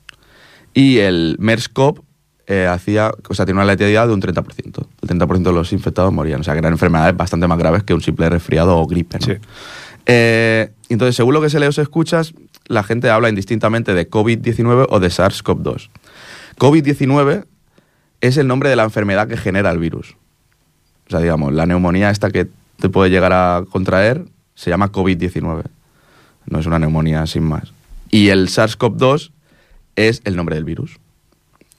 Y 0.74 0.98
el 0.98 1.36
MERS-CoV 1.40 2.02
eh, 2.46 2.66
hacía. 2.66 3.12
O 3.28 3.34
sea, 3.34 3.44
tiene 3.46 3.60
una 3.60 3.66
letalidad 3.66 4.06
de 4.06 4.12
un 4.12 4.22
30%. 4.22 4.86
El 5.02 5.08
30% 5.08 5.42
de 5.42 5.52
los 5.52 5.72
infectados 5.72 6.12
morían. 6.12 6.40
O 6.40 6.44
sea, 6.44 6.54
que 6.54 6.58
eran 6.58 6.72
enfermedades 6.72 7.16
bastante 7.16 7.48
más 7.48 7.58
graves 7.58 7.82
que 7.82 7.94
un 7.94 8.00
simple 8.00 8.28
resfriado 8.28 8.76
o 8.76 8.86
gripe. 8.86 9.18
¿no? 9.18 9.26
Sí. 9.26 9.32
Eh, 10.08 10.72
entonces, 10.88 11.14
según 11.14 11.34
lo 11.34 11.42
que 11.42 11.50
se 11.50 11.60
lee 11.60 11.66
o 11.66 11.72
se 11.72 11.82
escuchas, 11.82 12.34
la 12.66 12.82
gente 12.82 13.10
habla 13.10 13.28
indistintamente 13.28 13.94
de 13.94 14.10
COVID-19 14.10 14.86
o 14.88 15.00
de 15.00 15.08
SARS-CoV-2. 15.08 15.90
COVID-19 16.58 17.44
es 18.22 18.36
el 18.38 18.46
nombre 18.46 18.70
de 18.70 18.76
la 18.76 18.84
enfermedad 18.84 19.28
que 19.28 19.36
genera 19.36 19.70
el 19.70 19.78
virus. 19.78 20.16
O 21.06 21.10
sea, 21.10 21.20
digamos, 21.20 21.52
la 21.52 21.66
neumonía 21.66 22.10
esta 22.10 22.30
que 22.30 22.48
te 22.80 22.88
puede 22.88 23.10
llegar 23.10 23.32
a 23.32 23.64
contraer 23.70 24.24
se 24.54 24.70
llama 24.70 24.90
COVID-19. 24.90 25.64
No 26.46 26.58
es 26.58 26.66
una 26.66 26.78
neumonía 26.78 27.26
sin 27.26 27.44
más. 27.44 27.72
Y 28.10 28.30
el 28.30 28.48
SARS-CoV-2 28.48 29.30
es 29.94 30.22
el 30.24 30.36
nombre 30.36 30.54
del 30.54 30.64
virus. 30.64 30.98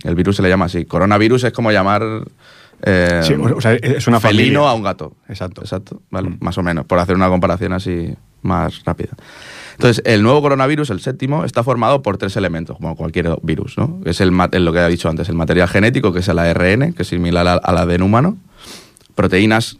El 0.03 0.15
virus 0.15 0.35
se 0.35 0.43
le 0.43 0.49
llama 0.49 0.65
así. 0.65 0.85
Coronavirus 0.85 1.45
es 1.45 1.53
como 1.53 1.71
llamar 1.71 2.03
eh, 2.83 3.21
Sí, 3.23 3.33
o 3.33 3.61
sea, 3.61 3.73
es 3.73 4.07
una 4.07 4.19
felino 4.19 4.61
familia. 4.61 4.69
a 4.69 4.73
un 4.73 4.83
gato. 4.83 5.15
Exacto. 5.27 5.61
Exacto, 5.61 6.01
vale, 6.11 6.29
Mm. 6.29 6.37
más 6.41 6.57
o 6.57 6.63
menos, 6.63 6.85
por 6.85 6.99
hacer 6.99 7.15
una 7.15 7.27
comparación 7.29 7.73
así 7.73 8.13
más 8.41 8.83
rápida. 8.85 9.09
Entonces, 9.73 10.01
el 10.05 10.23
nuevo 10.23 10.41
coronavirus, 10.41 10.89
el 10.89 10.99
séptimo, 10.99 11.45
está 11.45 11.63
formado 11.63 12.01
por 12.01 12.17
tres 12.17 12.35
elementos, 12.37 12.77
como 12.77 12.95
cualquier 12.95 13.35
virus, 13.43 13.77
¿no? 13.77 13.99
Es 14.05 14.19
el, 14.21 14.31
es 14.51 14.61
lo 14.61 14.73
que 14.73 14.79
he 14.79 14.87
dicho 14.89 15.09
antes, 15.09 15.29
el 15.29 15.35
material 15.35 15.67
genético, 15.69 16.11
que 16.13 16.19
es 16.19 16.27
el 16.27 16.39
ARN, 16.39 16.93
que 16.93 17.03
es 17.03 17.07
similar 17.07 17.47
al, 17.47 17.59
al 17.63 17.77
ADN 17.77 18.01
humano, 18.03 18.37
proteínas 19.15 19.77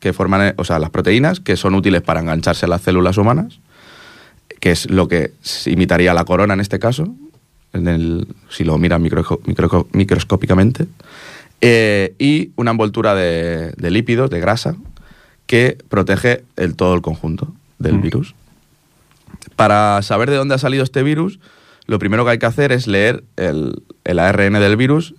que 0.00 0.12
forman, 0.12 0.54
o 0.58 0.64
sea, 0.64 0.78
las 0.78 0.90
proteínas 0.90 1.40
que 1.40 1.56
son 1.56 1.74
útiles 1.74 2.02
para 2.02 2.20
engancharse 2.20 2.66
a 2.66 2.68
las 2.68 2.82
células 2.82 3.18
humanas, 3.18 3.58
que 4.60 4.70
es 4.70 4.88
lo 4.90 5.08
que 5.08 5.32
imitaría 5.66 6.14
la 6.14 6.24
corona 6.24 6.54
en 6.54 6.60
este 6.60 6.78
caso, 6.78 7.14
en 7.72 7.88
el- 7.88 8.28
si 8.48 8.64
lo 8.64 8.78
miran 8.78 9.02
micro- 9.02 9.40
micro- 9.44 9.86
microscópicamente, 9.92 10.86
eh, 11.60 12.14
y 12.18 12.50
una 12.56 12.72
envoltura 12.72 13.14
de, 13.14 13.72
de 13.76 13.90
lípidos, 13.90 14.30
de 14.30 14.40
grasa, 14.40 14.76
que 15.46 15.78
protege 15.88 16.44
el, 16.56 16.74
todo 16.76 16.94
el 16.94 17.02
conjunto 17.02 17.52
del 17.78 17.94
Mm. 17.94 18.02
virus. 18.02 18.34
Para 19.54 20.02
saber 20.02 20.30
de 20.30 20.36
dónde 20.36 20.54
ha 20.54 20.58
salido 20.58 20.82
este 20.84 21.02
virus, 21.02 21.38
lo 21.86 21.98
primero 21.98 22.24
que 22.24 22.32
hay 22.32 22.38
que 22.38 22.46
hacer 22.46 22.72
es 22.72 22.86
leer 22.86 23.24
el, 23.36 23.82
el 24.04 24.18
ARN 24.18 24.54
del 24.54 24.76
virus, 24.76 25.14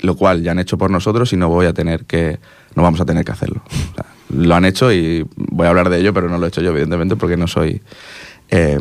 lo 0.00 0.16
cual 0.16 0.42
ya 0.42 0.52
han 0.52 0.58
hecho 0.58 0.78
por 0.78 0.90
nosotros 0.90 1.32
y 1.32 1.36
no 1.36 1.48
voy 1.48 1.66
a 1.66 1.72
tener 1.72 2.04
que, 2.04 2.38
no 2.74 2.82
vamos 2.82 3.00
a 3.00 3.04
tener 3.04 3.24
que 3.24 3.32
hacerlo. 3.32 3.62
O 3.66 3.94
sea, 3.94 4.06
lo 4.30 4.54
han 4.54 4.64
hecho 4.64 4.92
y 4.92 5.26
voy 5.36 5.66
a 5.66 5.70
hablar 5.70 5.90
de 5.90 6.00
ello, 6.00 6.12
pero 6.14 6.28
no 6.28 6.38
lo 6.38 6.46
he 6.46 6.48
hecho 6.48 6.60
yo, 6.62 6.70
evidentemente, 6.70 7.16
porque 7.16 7.36
no 7.36 7.46
soy 7.46 7.82
eh, 8.50 8.78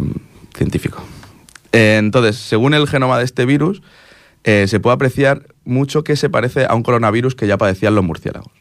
científico. 0.55 1.03
Eh, 1.71 1.97
entonces, 1.99 2.37
según 2.37 2.73
el 2.73 2.87
genoma 2.87 3.17
de 3.17 3.25
este 3.25 3.45
virus, 3.45 3.81
eh, 4.43 4.65
se 4.67 4.79
puede 4.79 4.95
apreciar 4.95 5.43
mucho 5.65 6.03
que 6.03 6.15
se 6.15 6.29
parece 6.29 6.65
a 6.65 6.75
un 6.75 6.83
coronavirus 6.83 7.35
que 7.35 7.47
ya 7.47 7.57
padecían 7.57 7.95
los 7.95 8.03
murciélagos. 8.03 8.51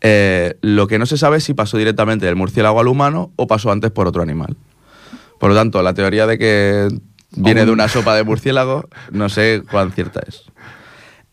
Eh, 0.00 0.56
lo 0.62 0.86
que 0.88 0.98
no 0.98 1.06
se 1.06 1.16
sabe 1.16 1.36
es 1.38 1.44
si 1.44 1.54
pasó 1.54 1.78
directamente 1.78 2.26
del 2.26 2.36
murciélago 2.36 2.80
al 2.80 2.88
humano 2.88 3.30
o 3.36 3.46
pasó 3.46 3.70
antes 3.70 3.90
por 3.90 4.06
otro 4.08 4.22
animal. 4.22 4.56
Por 5.38 5.50
lo 5.50 5.56
tanto, 5.56 5.82
la 5.82 5.94
teoría 5.94 6.26
de 6.26 6.38
que 6.38 6.88
viene 7.36 7.64
de 7.64 7.70
una 7.72 7.88
sopa 7.88 8.14
de 8.14 8.24
murciélago, 8.24 8.88
no 9.10 9.28
sé 9.28 9.62
cuán 9.70 9.92
cierta 9.92 10.20
es. 10.26 10.44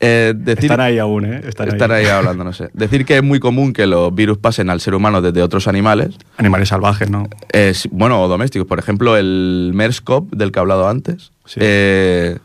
Eh, 0.01 0.33
decir, 0.35 0.65
Están 0.71 0.79
ahí 0.79 0.97
aún, 0.97 1.25
¿eh? 1.25 1.41
Están, 1.45 1.91
ahí 1.91 2.05
hablando, 2.05 2.43
no 2.45 2.53
sé. 2.53 2.69
Decir 2.73 3.05
que 3.05 3.17
es 3.17 3.23
muy 3.23 3.39
común 3.41 3.73
que 3.73 3.85
los 3.85 4.15
virus 4.15 4.37
pasen 4.37 4.69
al 4.69 4.79
ser 4.79 4.95
humano 4.95 5.21
desde 5.21 5.41
otros 5.43 5.67
animales, 5.67 6.15
Animales 6.37 6.69
salvajes, 6.69 7.09
¿no? 7.09 7.27
eh, 7.51 7.73
bueno, 7.91 8.21
o 8.23 8.27
domésticos. 8.29 8.65
Por 8.67 8.79
ejemplo, 8.79 9.17
el 9.17 9.71
MERS-CoV, 9.73 10.29
del 10.29 10.51
que 10.53 10.59
he 10.59 10.61
hablado 10.61 10.87
antes, 10.87 11.31
Sí. 11.45 11.59
eh, 11.61 12.37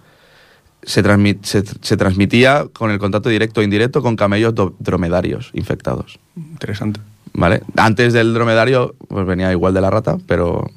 se, 0.85 1.03
se, 1.43 1.65
se 1.81 1.97
transmitía 1.97 2.67
con 2.73 2.91
el 2.91 2.99
contacto 2.99 3.29
directo 3.29 3.61
e 3.61 3.65
indirecto 3.65 4.03
con 4.03 4.17
camellos 4.17 4.55
do- 4.55 4.75
dromedarios 4.79 5.51
infectados. 5.55 6.19
Interesante. 6.37 7.01
¿Vale? 7.33 7.63
Antes 7.77 8.13
del 8.13 8.33
dromedario, 8.33 8.95
pues 9.09 9.27
venía 9.27 9.51
igual 9.51 9.75
de 9.75 9.81
la 9.81 9.91
rata, 9.91 10.19
pero 10.27 10.71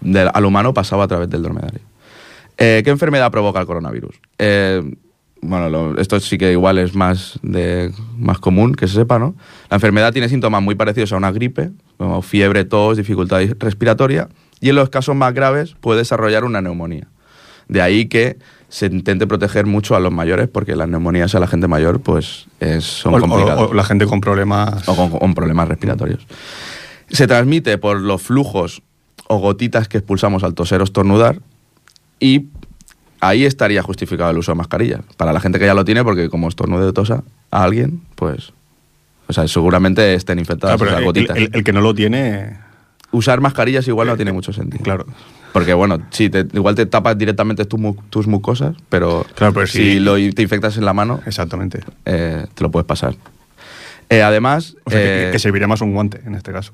del- 0.00 0.30
al 0.32 0.44
humano 0.44 0.72
pasaba 0.72 1.04
a 1.04 1.08
través 1.08 1.28
del 1.30 1.42
dromedario. 1.42 1.80
Eh, 2.58 2.82
¿Qué 2.84 2.90
enfermedad 2.90 3.30
provoca 3.30 3.60
el 3.60 3.66
coronavirus? 3.66 4.14
Eh, 4.38 4.82
bueno, 5.42 5.68
lo- 5.70 5.98
esto 5.98 6.20
sí 6.20 6.36
que 6.36 6.52
igual 6.52 6.78
es 6.78 6.94
más, 6.94 7.38
de, 7.42 7.92
más 8.18 8.38
común 8.38 8.74
que 8.74 8.86
se 8.86 8.94
sepa, 8.94 9.18
¿no? 9.18 9.34
La 9.70 9.76
enfermedad 9.78 10.12
tiene 10.12 10.28
síntomas 10.28 10.62
muy 10.62 10.74
parecidos 10.74 11.12
a 11.12 11.16
una 11.16 11.32
gripe, 11.32 11.70
como 11.96 12.20
fiebre, 12.22 12.64
tos, 12.66 12.98
dificultad 12.98 13.40
respiratoria, 13.58 14.28
y 14.60 14.68
en 14.68 14.76
los 14.76 14.90
casos 14.90 15.16
más 15.16 15.32
graves 15.32 15.74
puede 15.80 16.00
desarrollar 16.00 16.44
una 16.44 16.60
neumonía. 16.60 17.08
De 17.68 17.80
ahí 17.80 18.06
que 18.06 18.36
se 18.70 18.86
intente 18.86 19.26
proteger 19.26 19.66
mucho 19.66 19.94
a 19.96 20.00
los 20.00 20.10
mayores, 20.12 20.48
porque 20.48 20.74
las 20.76 20.88
neumonías 20.88 21.34
a 21.34 21.40
la 21.40 21.46
gente 21.46 21.68
mayor 21.68 22.00
pues 22.00 22.46
es- 22.60 22.84
son 22.84 23.14
O- 23.14 23.18
complicadas 23.20 23.58
o 23.70 23.74
la 23.74 23.84
gente 23.84 24.06
con 24.06 24.20
problemas. 24.22 24.88
o 24.88 24.96
con, 24.96 25.10
con 25.10 25.34
problemas 25.34 25.68
respiratorios. 25.68 26.26
Se 27.10 27.26
transmite 27.26 27.76
por 27.76 28.00
los 28.00 28.22
flujos 28.22 28.82
o 29.28 29.38
gotitas 29.38 29.88
que 29.88 29.98
expulsamos 29.98 30.42
al 30.44 30.54
toser 30.54 30.80
o 30.80 30.84
estornudar 30.84 31.40
y 32.20 32.46
ahí 33.20 33.44
estaría 33.44 33.82
justificado 33.82 34.30
el 34.30 34.38
uso 34.38 34.52
de 34.52 34.56
mascarilla. 34.56 35.00
Para 35.16 35.32
la 35.32 35.40
gente 35.40 35.58
que 35.58 35.66
ya 35.66 35.74
lo 35.74 35.84
tiene, 35.84 36.02
porque 36.04 36.28
como 36.30 36.48
estornude 36.48 36.86
o 36.86 36.92
tosa 36.92 37.22
a 37.50 37.62
alguien, 37.64 38.02
pues... 38.14 38.52
O 39.28 39.32
sea, 39.32 39.46
seguramente 39.46 40.14
estén 40.14 40.38
infectadas 40.40 40.76
Claro, 40.76 40.78
pero 40.78 40.90
esas 40.90 41.00
el, 41.00 41.04
gotitas. 41.06 41.36
el- 41.36 41.50
el 41.52 41.64
que 41.64 41.72
no 41.72 41.80
lo 41.80 41.94
tiene, 41.94 42.58
Usar 43.12 43.40
mascarillas 43.40 43.86
igual 43.88 44.06
no 44.08 44.16
tiene 44.16 44.32
mucho 44.32 44.52
sentido. 44.52 44.82
claro. 44.84 45.06
Porque 45.52 45.74
bueno, 45.74 45.98
sí, 46.10 46.30
te- 46.30 46.46
igual 46.52 46.74
te 46.74 46.86
tapas 46.86 47.18
directamente 47.18 47.64
tu 47.64 47.76
mu- 47.78 47.96
tus 48.10 48.26
mucosas, 48.26 48.76
pero, 48.88 49.26
Claro, 49.34 49.52
pero 49.52 49.66
si 49.66 49.98
lo, 49.98 50.14
te 50.14 50.42
infectas 50.42 50.76
en 50.76 50.84
la 50.84 50.92
mano, 50.92 51.20
Exactamente. 51.26 51.80
eh, 52.04 52.46
te 52.54 52.62
lo 52.62 52.70
puedes 52.70 52.86
pasar. 52.86 53.14
Eh, 54.08 54.22
además... 54.22 54.76
O 54.84 54.90
sea, 54.90 54.98
que- 55.00 55.28
eh, 55.28 55.32
que, 55.32 55.38
serviría 55.38 55.66
más 55.68 55.80
un 55.80 55.92
guante 55.92 56.20
en 56.24 56.34
este 56.34 56.52
caso. 56.52 56.72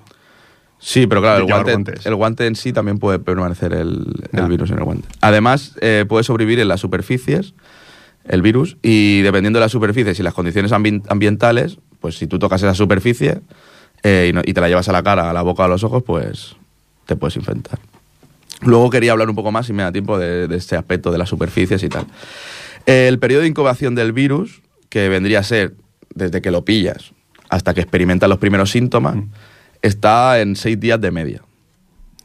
Sí, 0.78 1.06
pero 1.06 1.22
claro, 1.22 1.38
el 1.38 1.50
guante, 1.50 1.94
el 2.04 2.14
guante 2.14 2.46
en 2.46 2.54
sí 2.54 2.72
también 2.72 2.98
puede 2.98 3.18
permanecer 3.18 3.72
el, 3.72 4.04
el 4.32 4.46
virus 4.46 4.70
en 4.70 4.78
el 4.78 4.84
guante. 4.84 5.08
Además, 5.22 5.74
eh, 5.80 6.04
puede 6.06 6.22
sobrevivir 6.22 6.60
en 6.60 6.68
las 6.68 6.80
superficies 6.80 7.54
el 8.24 8.42
virus 8.42 8.76
y 8.82 9.22
dependiendo 9.22 9.58
de 9.58 9.64
las 9.64 9.72
superficies 9.72 10.18
y 10.20 10.22
las 10.22 10.34
condiciones 10.34 10.72
ambi- 10.72 11.02
ambientales, 11.08 11.78
pues 12.00 12.18
si 12.18 12.26
tú 12.26 12.38
tocas 12.38 12.62
esa 12.62 12.74
superficie 12.74 13.40
eh, 14.02 14.26
y, 14.28 14.32
no- 14.34 14.42
y 14.44 14.52
te 14.52 14.60
la 14.60 14.68
llevas 14.68 14.88
a 14.90 14.92
la 14.92 15.02
cara, 15.02 15.30
a 15.30 15.32
la 15.32 15.40
boca, 15.42 15.64
a 15.64 15.68
los 15.68 15.82
ojos, 15.82 16.02
pues 16.02 16.56
te 17.06 17.16
puedes 17.16 17.36
infectar. 17.36 17.78
Luego 18.62 18.90
quería 18.90 19.12
hablar 19.12 19.28
un 19.28 19.34
poco 19.36 19.52
más, 19.52 19.66
si 19.66 19.72
me 19.72 19.82
da 19.82 19.92
tiempo, 19.92 20.18
de, 20.18 20.48
de 20.48 20.56
este 20.56 20.76
aspecto 20.76 21.10
de 21.12 21.18
las 21.18 21.28
superficies 21.28 21.82
y 21.82 21.88
tal. 21.88 22.06
El 22.86 23.18
periodo 23.18 23.42
de 23.42 23.48
incubación 23.48 23.94
del 23.94 24.12
virus, 24.12 24.62
que 24.88 25.08
vendría 25.08 25.40
a 25.40 25.42
ser 25.42 25.74
desde 26.14 26.40
que 26.40 26.50
lo 26.50 26.64
pillas 26.64 27.12
hasta 27.50 27.74
que 27.74 27.80
experimentas 27.80 28.28
los 28.28 28.38
primeros 28.38 28.70
síntomas, 28.70 29.16
Mm. 29.16 29.24
está 29.82 30.40
en 30.40 30.56
seis 30.56 30.80
días 30.80 31.00
de 31.00 31.10
media. 31.10 31.42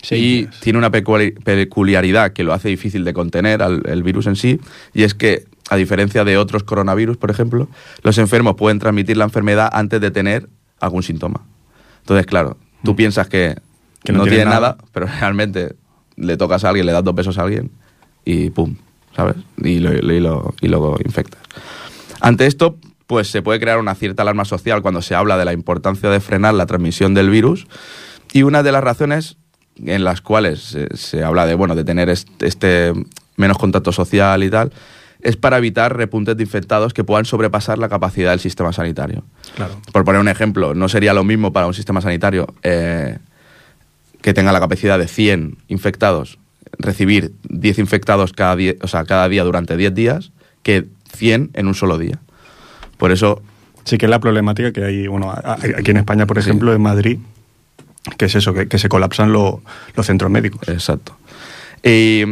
Seis 0.01 0.23
y 0.23 0.37
días. 0.43 0.59
tiene 0.61 0.79
una 0.79 0.89
peculi- 0.91 1.33
peculiaridad 1.43 2.31
que 2.33 2.43
lo 2.43 2.53
hace 2.53 2.69
difícil 2.69 3.03
de 3.03 3.13
contener 3.13 3.61
al 3.61 3.83
el 3.87 4.01
virus 4.03 4.25
en 4.27 4.35
sí, 4.35 4.59
y 4.93 5.03
es 5.03 5.13
que, 5.13 5.45
a 5.69 5.75
diferencia 5.75 6.23
de 6.23 6.37
otros 6.37 6.63
coronavirus, 6.63 7.17
por 7.17 7.29
ejemplo, 7.29 7.69
los 8.03 8.17
enfermos 8.17 8.55
pueden 8.55 8.79
transmitir 8.79 9.15
la 9.17 9.25
enfermedad 9.25 9.69
antes 9.71 10.01
de 10.01 10.09
tener 10.11 10.49
algún 10.79 11.03
síntoma. 11.03 11.45
Entonces, 11.99 12.25
claro, 12.25 12.57
tú 12.83 12.93
Mm. 12.93 12.95
piensas 12.95 13.27
que, 13.27 13.55
Que 14.03 14.11
no, 14.11 14.19
no 14.19 14.23
tiene 14.23 14.37
tiene 14.37 14.49
nada, 14.51 14.75
nada. 14.75 14.77
pero 14.91 15.05
realmente 15.19 15.75
le 16.21 16.37
tocas 16.37 16.63
a 16.63 16.69
alguien, 16.69 16.85
le 16.85 16.91
das 16.91 17.03
dos 17.03 17.15
besos 17.15 17.37
a 17.37 17.43
alguien 17.43 17.71
y 18.23 18.49
pum, 18.49 18.75
¿sabes? 19.15 19.35
Y 19.57 19.79
lo, 19.79 19.93
y 19.93 20.19
lo, 20.19 20.53
y 20.61 20.67
lo 20.67 20.97
infectas. 21.03 21.41
Ante 22.19 22.45
esto, 22.45 22.77
pues 23.07 23.29
se 23.29 23.41
puede 23.41 23.59
crear 23.59 23.79
una 23.79 23.95
cierta 23.95 24.21
alarma 24.21 24.45
social 24.45 24.81
cuando 24.81 25.01
se 25.01 25.15
habla 25.15 25.37
de 25.37 25.45
la 25.45 25.53
importancia 25.53 26.09
de 26.09 26.19
frenar 26.19 26.53
la 26.53 26.65
transmisión 26.65 27.13
del 27.13 27.29
virus. 27.29 27.67
Y 28.31 28.43
una 28.43 28.63
de 28.63 28.71
las 28.71 28.83
razones 28.83 29.37
en 29.85 30.03
las 30.03 30.21
cuales 30.21 30.61
se, 30.61 30.95
se 30.95 31.23
habla 31.23 31.45
de, 31.45 31.55
bueno, 31.55 31.75
de 31.75 31.83
tener 31.83 32.09
este, 32.09 32.47
este 32.47 32.93
menos 33.35 33.57
contacto 33.57 33.91
social 33.91 34.43
y 34.43 34.49
tal, 34.49 34.71
es 35.21 35.37
para 35.37 35.57
evitar 35.57 35.95
repuntes 35.95 36.37
de 36.37 36.43
infectados 36.43 36.93
que 36.93 37.03
puedan 37.03 37.25
sobrepasar 37.25 37.77
la 37.77 37.89
capacidad 37.89 38.31
del 38.31 38.39
sistema 38.39 38.73
sanitario. 38.73 39.23
Claro. 39.55 39.79
Por 39.91 40.03
poner 40.03 40.21
un 40.21 40.27
ejemplo, 40.27 40.73
no 40.73 40.89
sería 40.89 41.13
lo 41.13 41.23
mismo 41.23 41.53
para 41.53 41.67
un 41.67 41.73
sistema 41.73 42.01
sanitario 42.01 42.53
eh, 42.63 43.17
que 44.21 44.33
tenga 44.33 44.51
la 44.51 44.59
capacidad 44.59 44.97
de 44.99 45.07
100 45.07 45.57
infectados 45.67 46.37
recibir 46.77 47.33
10 47.49 47.79
infectados 47.79 48.31
cada, 48.33 48.55
die- 48.55 48.77
o 48.81 48.87
sea, 48.87 49.03
cada 49.03 49.27
día 49.27 49.43
durante 49.43 49.75
10 49.75 49.93
días 49.93 50.31
que 50.63 50.85
100 51.15 51.49
en 51.53 51.67
un 51.67 51.75
solo 51.75 51.97
día. 51.97 52.19
Por 52.97 53.11
eso, 53.11 53.41
Sí 53.83 53.97
que 53.97 54.05
es 54.05 54.09
la 54.11 54.19
problemática 54.19 54.71
que 54.71 54.83
hay, 54.85 55.07
bueno, 55.07 55.31
aquí 55.31 55.89
en 55.91 55.97
España, 55.97 56.27
por 56.27 56.37
Sí. 56.37 56.47
ejemplo, 56.47 56.71
en 56.71 56.81
Madrid, 56.83 57.17
que 58.17 58.25
es 58.25 58.35
eso, 58.35 58.53
que, 58.53 58.67
que 58.67 58.77
se 58.77 58.87
colapsan 58.89 59.33
lo- 59.33 59.61
los 59.95 60.05
centros 60.05 60.29
médicos. 60.31 60.61
exacto. 60.69 61.17
Y 61.83 62.23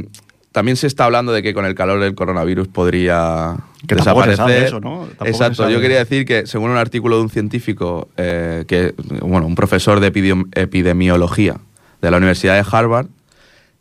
también 0.51 0.77
se 0.77 0.85
está 0.85 1.05
hablando 1.05 1.31
de 1.31 1.41
que 1.41 1.53
con 1.55 1.65
el 1.65 1.73
calor 1.73 1.99
del 2.01 2.13
coronavirus 2.13 2.67
podría 2.67 3.55
Que 3.87 3.95
tampoco 3.95 4.23
se 4.25 4.29
desaparecer. 4.29 4.35
sabe 4.37 4.67
eso, 4.67 4.79
¿no? 4.79 5.07
Se 5.23 5.29
Exacto. 5.29 5.55
sabe. 5.55 5.73
Yo 5.73 5.81
quería 5.81 5.97
decir 5.97 6.23
que 6.25 6.45
según 6.45 6.69
un 6.69 6.77
artículo 6.77 7.17
de 7.17 7.23
un 7.23 7.29
científico, 7.31 8.09
eh, 8.15 8.63
que 8.67 8.93
bueno, 9.21 9.47
un 9.47 9.55
profesor 9.55 9.99
de 9.99 10.13
epidemi- 10.13 10.47
epidemiología 10.55 11.55
de 12.01 12.11
la 12.11 12.17
Universidad 12.17 12.55
de 12.55 12.65
Harvard, 12.69 13.07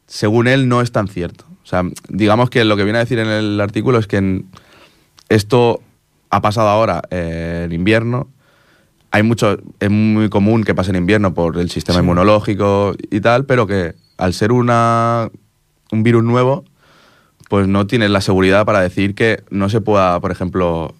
según 0.06 0.48
él 0.48 0.68
no 0.68 0.80
es 0.80 0.92
tan 0.92 1.08
cierto. 1.08 1.44
O 1.62 1.66
sea, 1.66 1.82
digamos 2.08 2.50
que 2.50 2.64
lo 2.64 2.76
que 2.76 2.84
viene 2.84 2.98
a 2.98 3.02
decir 3.02 3.18
en 3.18 3.28
el 3.28 3.60
artículo 3.60 3.98
es 3.98 4.06
que 4.06 4.16
en- 4.16 4.46
esto 5.28 5.80
ha 6.30 6.40
pasado 6.40 6.68
ahora 6.68 7.02
eh, 7.10 7.62
en 7.66 7.72
invierno. 7.72 8.28
Hay 9.10 9.22
mucho, 9.22 9.58
es 9.80 9.90
muy 9.90 10.28
común 10.28 10.64
que 10.64 10.74
pase 10.74 10.90
en 10.90 10.96
invierno 10.96 11.34
por 11.34 11.58
el 11.58 11.70
sistema 11.70 11.98
Sí. 11.98 12.02
inmunológico 12.02 12.94
y 13.10 13.20
tal, 13.20 13.44
pero 13.44 13.66
que 13.66 13.94
al 14.18 14.34
ser 14.34 14.52
una, 14.52 15.30
un 15.92 16.02
virus 16.02 16.24
nuevo, 16.24 16.64
pues 17.48 17.66
no 17.68 17.86
tienes 17.86 18.10
la 18.10 18.20
seguridad 18.20 18.66
para 18.66 18.80
decir 18.80 19.14
que 19.14 19.42
no 19.50 19.68
se 19.70 19.80
pueda, 19.80 20.18
por 20.20 20.30
ejemplo, 20.30 20.94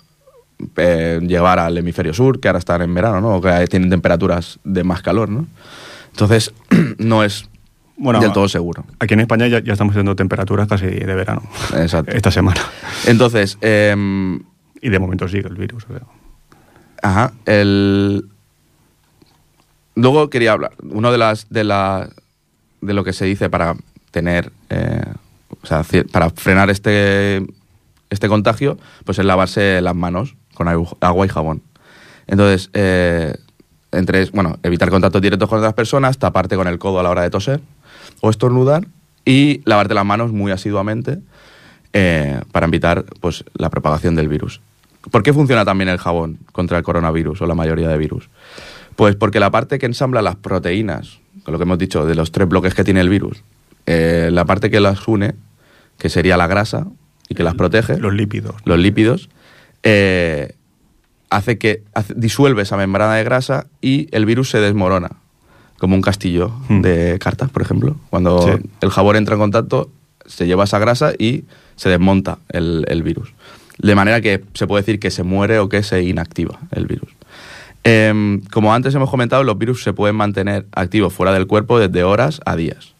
eh, 0.76 1.20
llevar 1.22 1.58
al 1.58 1.76
hemisferio 1.76 2.14
sur, 2.14 2.40
que 2.40 2.48
ahora 2.48 2.58
están 2.58 2.80
en 2.82 2.94
verano, 2.94 3.20
¿no? 3.20 3.36
O 3.36 3.40
que 3.40 3.66
tienen 3.68 3.90
temperaturas 3.90 4.58
de 4.64 4.84
más 4.84 5.02
calor, 5.02 5.28
¿no? 5.28 5.46
Entonces, 6.18 6.52
no 6.98 7.22
es 7.22 7.48
Bueno, 7.96 8.18
del 8.20 8.32
todo 8.32 8.48
seguro. 8.48 8.84
Aquí 8.98 9.14
en 9.14 9.20
España 9.20 9.46
ya, 9.46 9.60
ya 9.60 9.72
estamos 9.72 9.92
teniendo 9.94 10.16
temperaturas 10.16 10.66
casi 10.66 10.86
de 10.86 11.14
verano. 11.14 11.42
Exacto. 11.76 12.10
Esta 12.16 12.30
semana. 12.32 12.60
Entonces, 13.06 13.56
em, 13.60 14.40
Y 14.82 14.88
de 14.88 14.98
momento 14.98 15.28
sigue 15.28 15.46
el 15.48 15.54
virus. 15.56 15.84
o 15.84 15.92
sea. 15.92 16.02
Ajá. 17.02 17.32
El... 17.46 18.24
Luego 19.94 20.30
quería 20.30 20.52
hablar. 20.52 20.72
Uno 20.82 21.10
de 21.12 21.18
las 21.18 21.48
de 21.50 21.64
la 21.64 22.08
de 22.80 22.94
lo 22.94 23.02
que 23.04 23.12
se 23.12 23.24
dice 23.24 23.50
para 23.50 23.74
tener 24.12 24.52
eh, 24.70 25.02
o 25.62 25.66
sea, 25.66 25.84
para 26.12 26.30
frenar 26.30 26.70
este 26.70 27.44
este 28.10 28.28
contagio, 28.28 28.78
pues 29.04 29.18
es 29.18 29.24
lavarse 29.24 29.80
las 29.82 29.94
manos 29.96 30.36
con 30.54 30.66
agu- 30.68 30.96
agua 31.00 31.26
y 31.26 31.28
jabón. 31.28 31.62
Entonces, 32.26 32.70
eh, 32.74 33.34
entre 33.92 34.24
bueno, 34.26 34.58
evitar 34.62 34.90
contactos 34.90 35.22
directos 35.22 35.48
con 35.48 35.58
otras 35.58 35.74
personas, 35.74 36.18
taparte 36.18 36.56
con 36.56 36.66
el 36.68 36.78
codo 36.78 37.00
a 37.00 37.02
la 37.02 37.10
hora 37.10 37.22
de 37.22 37.30
toser 37.30 37.60
o 38.20 38.30
estornudar 38.30 38.86
y 39.24 39.60
lavarte 39.64 39.94
las 39.94 40.04
manos 40.04 40.32
muy 40.32 40.52
asiduamente 40.52 41.18
eh, 41.92 42.40
para 42.52 42.66
evitar 42.66 43.04
pues, 43.20 43.44
la 43.54 43.70
propagación 43.70 44.14
del 44.14 44.28
virus. 44.28 44.60
¿Por 45.10 45.22
qué 45.22 45.32
funciona 45.32 45.64
también 45.64 45.88
el 45.88 45.98
jabón 45.98 46.38
contra 46.52 46.76
el 46.76 46.84
coronavirus 46.84 47.40
o 47.42 47.46
la 47.46 47.54
mayoría 47.54 47.88
de 47.88 47.98
virus? 47.98 48.28
Pues 48.96 49.14
porque 49.16 49.40
la 49.40 49.50
parte 49.50 49.78
que 49.78 49.86
ensambla 49.86 50.22
las 50.22 50.36
proteínas, 50.36 51.20
con 51.44 51.52
lo 51.52 51.58
que 51.58 51.62
hemos 51.62 51.78
dicho 51.78 52.04
de 52.04 52.14
los 52.14 52.32
tres 52.32 52.48
bloques 52.48 52.74
que 52.74 52.84
tiene 52.84 53.00
el 53.00 53.08
virus, 53.08 53.42
eh, 53.86 54.28
la 54.32 54.44
parte 54.44 54.70
que 54.70 54.80
las 54.80 55.06
une, 55.08 55.34
que 55.98 56.08
sería 56.10 56.36
la 56.36 56.46
grasa 56.46 56.86
y 57.28 57.34
que 57.34 57.42
las 57.42 57.54
protege, 57.54 57.98
Los 57.98 58.12
lípidos. 58.12 58.56
los 58.64 58.78
lípidos, 58.78 59.30
eh, 59.82 60.54
hace 61.30 61.58
que 61.58 61.82
hace- 61.94 62.14
disuelve 62.16 62.62
esa 62.62 62.76
membrana 62.76 63.14
de 63.14 63.24
grasa 63.24 63.66
y 63.80 64.08
el 64.12 64.24
virus 64.26 64.50
se 64.50 64.58
desmorona, 64.60 65.10
como 65.78 65.94
un 65.94 66.02
castillo 66.02 66.50
Hmm. 66.68 66.80
de 66.82 67.18
cartas, 67.20 67.50
por 67.50 67.62
ejemplo. 67.62 67.96
Cuando 68.10 68.40
Sí. 68.42 68.68
el 68.80 68.90
jabón 68.90 69.16
entra 69.16 69.34
en 69.34 69.40
contacto, 69.40 69.90
se 70.26 70.46
lleva 70.46 70.64
esa 70.64 70.78
grasa 70.78 71.12
y 71.18 71.44
se 71.76 71.88
desmonta 71.88 72.38
el, 72.48 72.84
el 72.88 73.02
virus. 73.02 73.32
De 73.78 73.94
manera 73.94 74.20
que 74.20 74.42
se 74.54 74.66
puede 74.66 74.82
decir 74.82 74.98
que 74.98 75.10
se 75.10 75.22
muere 75.22 75.58
o 75.60 75.68
que 75.68 75.82
se 75.82 76.02
inactiva 76.02 76.58
el 76.72 76.86
virus. 76.86 77.10
Em, 77.84 78.40
como 78.50 78.74
antes 78.74 78.94
hemos 78.94 79.08
comentado, 79.08 79.44
los 79.44 79.56
virus 79.56 79.82
se 79.84 79.92
pueden 79.92 80.16
mantener 80.16 80.66
activos 80.72 81.12
fuera 81.12 81.32
del 81.32 81.46
cuerpo 81.46 81.78
desde 81.78 82.02
horas 82.02 82.40
a 82.44 82.56
días. 82.56 82.94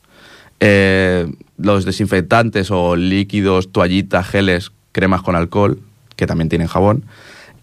Eh, 0.61 1.31
los 1.57 1.85
desinfectantes 1.85 2.71
o 2.71 2.97
líquidos, 2.97 3.71
toallitas, 3.73 4.27
geles, 4.29 4.71
cremas 4.93 5.23
con 5.23 5.35
alcohol, 5.37 5.81
que 6.17 6.27
también 6.27 6.49
tienen 6.49 6.69
jabón, 6.69 7.05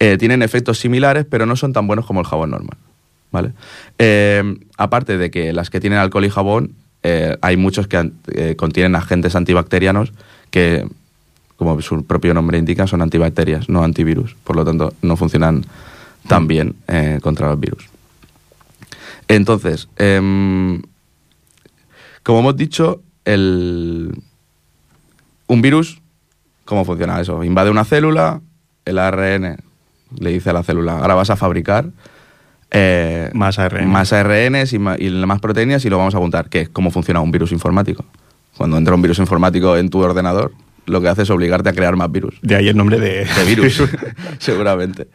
eh, 0.00 0.16
tienen 0.18 0.42
efectos 0.42 0.78
similares, 0.78 1.26
pero 1.28 1.46
no 1.46 1.56
son 1.56 1.72
tan 1.72 1.86
buenos 1.86 2.06
como 2.06 2.20
el 2.20 2.26
jabón 2.26 2.50
normal. 2.50 2.76
¿vale? 3.30 3.52
Eh, 3.98 4.58
aparte 4.76 5.18
de 5.18 5.30
que 5.30 5.52
las 5.52 5.70
que 5.70 5.80
tienen 5.80 5.98
alcohol 5.98 6.24
y 6.24 6.30
jabón, 6.30 6.74
eh, 7.02 7.36
hay 7.40 7.56
muchos 7.56 7.86
que 7.86 8.10
contienen 8.56 8.96
agentes 8.96 9.36
antibacterianos 9.36 10.12
que, 10.50 10.88
como 11.56 11.80
su 11.82 12.04
propio 12.04 12.34
nombre 12.34 12.58
indica, 12.58 12.86
son 12.86 13.02
antibacterias, 13.02 13.68
no 13.68 13.84
antivirus. 13.84 14.34
Por 14.44 14.56
lo 14.56 14.64
tanto, 14.64 14.94
no 15.02 15.16
funcionan 15.16 15.64
tan 16.26 16.46
bien 16.46 16.76
eh, 16.88 17.18
contra 17.22 17.48
los 17.48 17.60
virus. 17.60 17.88
Entonces, 19.28 19.88
em, 19.96 20.82
como 22.22 22.40
hemos 22.40 22.56
dicho, 22.56 23.02
el, 23.24 24.12
un 25.46 25.62
virus, 25.62 26.00
¿cómo 26.64 26.84
funciona 26.84 27.20
eso? 27.20 27.42
Invade 27.44 27.70
una 27.70 27.84
célula, 27.84 28.40
el 28.84 28.98
ARN 28.98 29.58
le 30.18 30.30
dice 30.30 30.50
a 30.50 30.52
la 30.52 30.62
célula, 30.62 30.98
ahora 30.98 31.14
vas 31.14 31.30
a 31.30 31.36
fabricar 31.36 31.90
eh, 32.70 33.30
Más 33.32 33.58
ARN. 33.58 33.88
más 33.88 34.12
ARNs 34.12 34.72
y, 34.72 34.78
más 34.78 35.40
proteínas 35.40 35.84
y 35.84 35.90
lo 35.90 35.98
vamos 35.98 36.14
a 36.14 36.18
apuntar, 36.18 36.48
que 36.48 36.62
es 36.62 36.68
cómo 36.68 36.90
funciona 36.90 37.20
un 37.20 37.30
virus 37.30 37.52
informático. 37.52 38.04
Cuando 38.56 38.76
entra 38.76 38.94
un 38.94 39.02
virus 39.02 39.18
informático 39.18 39.76
en 39.76 39.90
tu 39.90 40.00
ordenador, 40.00 40.52
lo 40.86 41.00
que 41.00 41.08
hace 41.08 41.22
es 41.22 41.30
obligarte 41.30 41.68
a 41.68 41.72
crear 41.72 41.96
más 41.96 42.10
virus 42.10 42.36
De 42.42 42.54
ahí 42.54 42.68
el 42.68 42.76
nombre 42.76 42.98
de, 42.98 43.24
de 43.24 43.44
virus, 43.46 43.82
seguramente. 44.38 45.08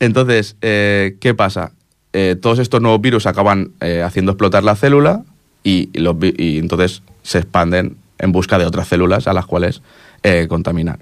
Entonces, 0.00 0.56
eh, 0.62 1.16
¿qué 1.20 1.32
pasa? 1.34 1.72
Eh, 2.12 2.36
todos 2.40 2.58
estos 2.58 2.82
nuevos 2.82 3.00
virus 3.00 3.26
acaban 3.26 3.70
eh, 3.80 4.02
haciendo 4.02 4.32
explotar 4.32 4.64
la 4.64 4.74
célula 4.74 5.22
y, 5.62 5.96
los 5.98 6.16
y 6.20 6.58
entonces 6.58 7.02
se 7.22 7.38
expanden 7.38 7.96
en 8.18 8.32
busca 8.32 8.58
de 8.58 8.66
otras 8.66 8.88
células 8.88 9.28
a 9.28 9.32
las 9.32 9.46
cuales 9.46 9.80
contaminar. 10.48 11.00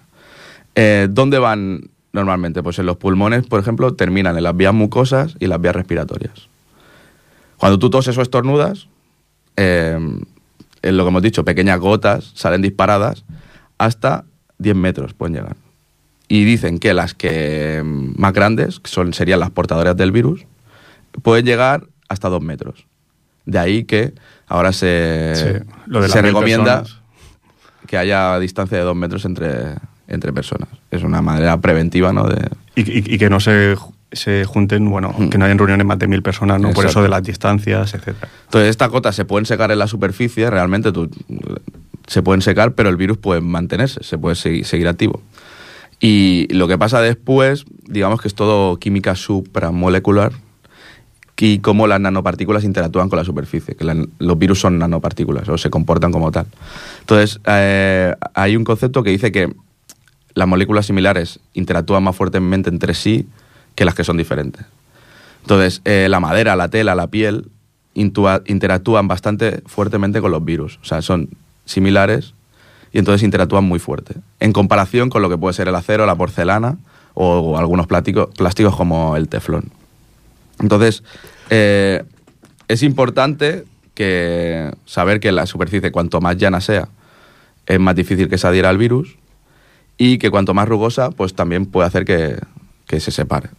¿Dónde 1.10 1.38
van 1.38 1.90
normalmente? 2.12 2.62
Pues 2.62 2.78
en 2.78 2.86
los 2.86 2.96
pulmones, 2.96 3.46
por 3.46 3.60
ejemplo, 3.60 3.94
terminan 3.94 4.36
en 4.36 4.42
las 4.42 4.56
vías 4.56 4.74
mucosas 4.74 5.36
y 5.38 5.46
las 5.46 5.60
vías 5.60 5.76
respiratorias. 5.76 6.48
Cuando 7.56 7.78
tú 7.78 7.90
toses 7.90 8.16
o 8.16 8.22
estornudas, 8.22 8.88
eh, 9.56 9.98
en 10.82 10.96
lo 10.96 11.04
que 11.04 11.08
hemos 11.08 11.22
dicho, 11.22 11.44
pequeñas 11.44 11.78
gotas 11.78 12.32
salen 12.34 12.62
disparadas 12.62 13.24
hasta 13.78 14.24
10 14.58 14.76
metros 14.76 15.14
pueden 15.14 15.34
llegar. 15.34 15.56
Y 16.28 16.44
dicen 16.44 16.78
que 16.78 16.94
las 16.94 17.14
que 17.14 17.82
mm, 17.84 18.20
más 18.20 18.32
grandes, 18.32 18.78
que 18.80 18.90
son, 18.90 19.12
serían 19.14 19.40
las 19.40 19.50
portadoras 19.50 19.96
del 19.96 20.12
virus, 20.12 20.46
pueden 21.22 21.44
llegar 21.44 21.86
hasta 22.08 22.28
2 22.28 22.42
metros. 22.42 22.86
De 23.46 23.58
ahí 23.58 23.84
que 23.84 24.14
ahora 24.46 24.72
se, 24.72 25.32
Sí, 25.34 25.70
lo 25.86 26.00
de 26.00 26.08
las 26.08 26.12
se 26.12 26.22
recomienda 26.22 26.82
personas. 26.82 27.02
que 27.86 27.96
haya 27.96 28.38
distancia 28.38 28.78
de 28.78 28.84
2 28.84 28.94
metros 28.94 29.24
entre, 29.24 29.74
entre 30.10 30.32
personas. 30.32 30.68
Es 30.90 31.02
una 31.02 31.22
manera 31.22 31.56
preventiva, 31.60 32.12
¿no? 32.12 32.24
De, 32.28 32.48
Y, 32.76 32.82
y- 32.82 33.14
y 33.14 33.18
que 33.18 33.30
no 33.30 33.40
se, 33.40 33.76
se 34.12 34.44
junten, 34.44 34.88
bueno, 34.90 35.14
Mm. 35.16 35.28
que 35.28 35.38
no 35.38 35.44
hayan 35.44 35.58
reuniones 35.58 35.86
más 35.86 35.98
de 35.98 36.06
mil 36.08 36.22
personas, 36.22 36.60
¿no? 36.60 36.68
Por 36.68 36.84
Exacto. 36.84 36.90
eso 36.90 37.02
de 37.02 37.08
las 37.08 37.22
distancias, 37.22 37.94
etcétera. 37.94 38.28
Entonces, 38.44 38.70
estas 38.70 38.90
gotas 38.90 39.14
se 39.16 39.24
pueden 39.24 39.46
secar 39.46 39.70
en 39.70 39.78
la 39.78 39.86
superficie, 39.86 40.50
realmente 40.50 40.92
tú- 40.92 41.10
se 42.06 42.22
pueden 42.22 42.42
secar, 42.42 42.72
pero 42.72 42.88
el 42.88 42.96
virus 42.96 43.18
puede 43.18 43.40
mantenerse, 43.40 44.02
se 44.02 44.18
puede 44.18 44.34
segui- 44.36 44.64
seguir 44.64 44.88
activo. 44.88 45.22
Y 46.00 46.52
lo 46.52 46.66
que 46.66 46.78
pasa 46.78 47.00
después, 47.02 47.64
digamos 47.86 48.20
que 48.20 48.28
es 48.28 48.34
todo 48.34 48.78
química 48.78 49.14
supramolecular 49.14 50.32
y 51.42 51.58
cómo 51.60 51.86
las 51.86 52.00
nanopartículas 52.00 52.64
interactúan 52.64 53.08
con 53.08 53.16
la 53.18 53.24
superficie, 53.24 53.74
que 53.74 53.84
la- 53.84 54.04
los 54.18 54.38
virus 54.38 54.60
son 54.60 54.78
nanopartículas 54.78 55.48
o 55.48 55.56
se 55.56 55.70
comportan 55.70 56.12
como 56.12 56.30
tal. 56.30 56.46
Entonces, 57.00 57.40
eh, 57.46 58.14
hay 58.34 58.56
un 58.56 58.64
concepto 58.64 59.02
que 59.02 59.10
dice 59.10 59.32
que 59.32 59.50
las 60.34 60.46
moléculas 60.48 60.86
similares 60.86 61.40
interactúan 61.54 62.02
más 62.02 62.16
fuertemente 62.16 62.70
entre 62.70 62.94
sí 62.94 63.28
que 63.74 63.84
las 63.84 63.94
que 63.94 64.04
son 64.04 64.16
diferentes. 64.16 64.64
Entonces, 65.42 65.80
eh, 65.84 66.06
la 66.08 66.20
madera, 66.20 66.56
la 66.56 66.68
tela, 66.68 66.94
la 66.94 67.06
piel 67.06 67.48
interactúan 67.94 69.08
bastante 69.08 69.62
fuertemente 69.66 70.20
con 70.20 70.30
los 70.30 70.44
virus. 70.44 70.78
O 70.82 70.84
sea, 70.84 71.02
son 71.02 71.30
similares 71.64 72.34
y 72.92 72.98
entonces 72.98 73.22
interactúan 73.22 73.64
muy 73.64 73.78
fuerte. 73.78 74.14
En 74.38 74.52
comparación 74.52 75.10
con 75.10 75.22
lo 75.22 75.28
que 75.28 75.38
puede 75.38 75.54
ser 75.54 75.68
el 75.68 75.74
acero, 75.74 76.06
la 76.06 76.14
porcelana 76.14 76.78
o, 77.14 77.58
algunos 77.58 77.86
plástico- 77.86 78.30
plásticos 78.30 78.76
como 78.76 79.16
el 79.16 79.28
teflón. 79.28 79.70
Entonces, 80.60 81.02
eh, 81.48 82.04
es 82.68 82.82
importante 82.82 83.64
que 83.94 84.72
saber 84.86 85.20
que 85.20 85.32
la 85.32 85.46
superficie, 85.46 85.90
cuanto 85.90 86.20
más 86.20 86.36
llana 86.36 86.60
sea, 86.60 86.88
es 87.66 87.80
más 87.80 87.94
difícil 87.94 88.28
que 88.28 88.38
se 88.38 88.46
adhiera 88.46 88.68
al 88.68 88.78
virus 88.78 89.16
y 90.00 90.16
que 90.16 90.30
cuanto 90.30 90.54
más 90.54 90.66
rugosa, 90.66 91.10
pues 91.10 91.34
también 91.34 91.66
puede 91.66 91.86
hacer 91.86 92.06
que, 92.06 92.38
que 92.86 93.00
se 93.00 93.10
separe. 93.10 93.50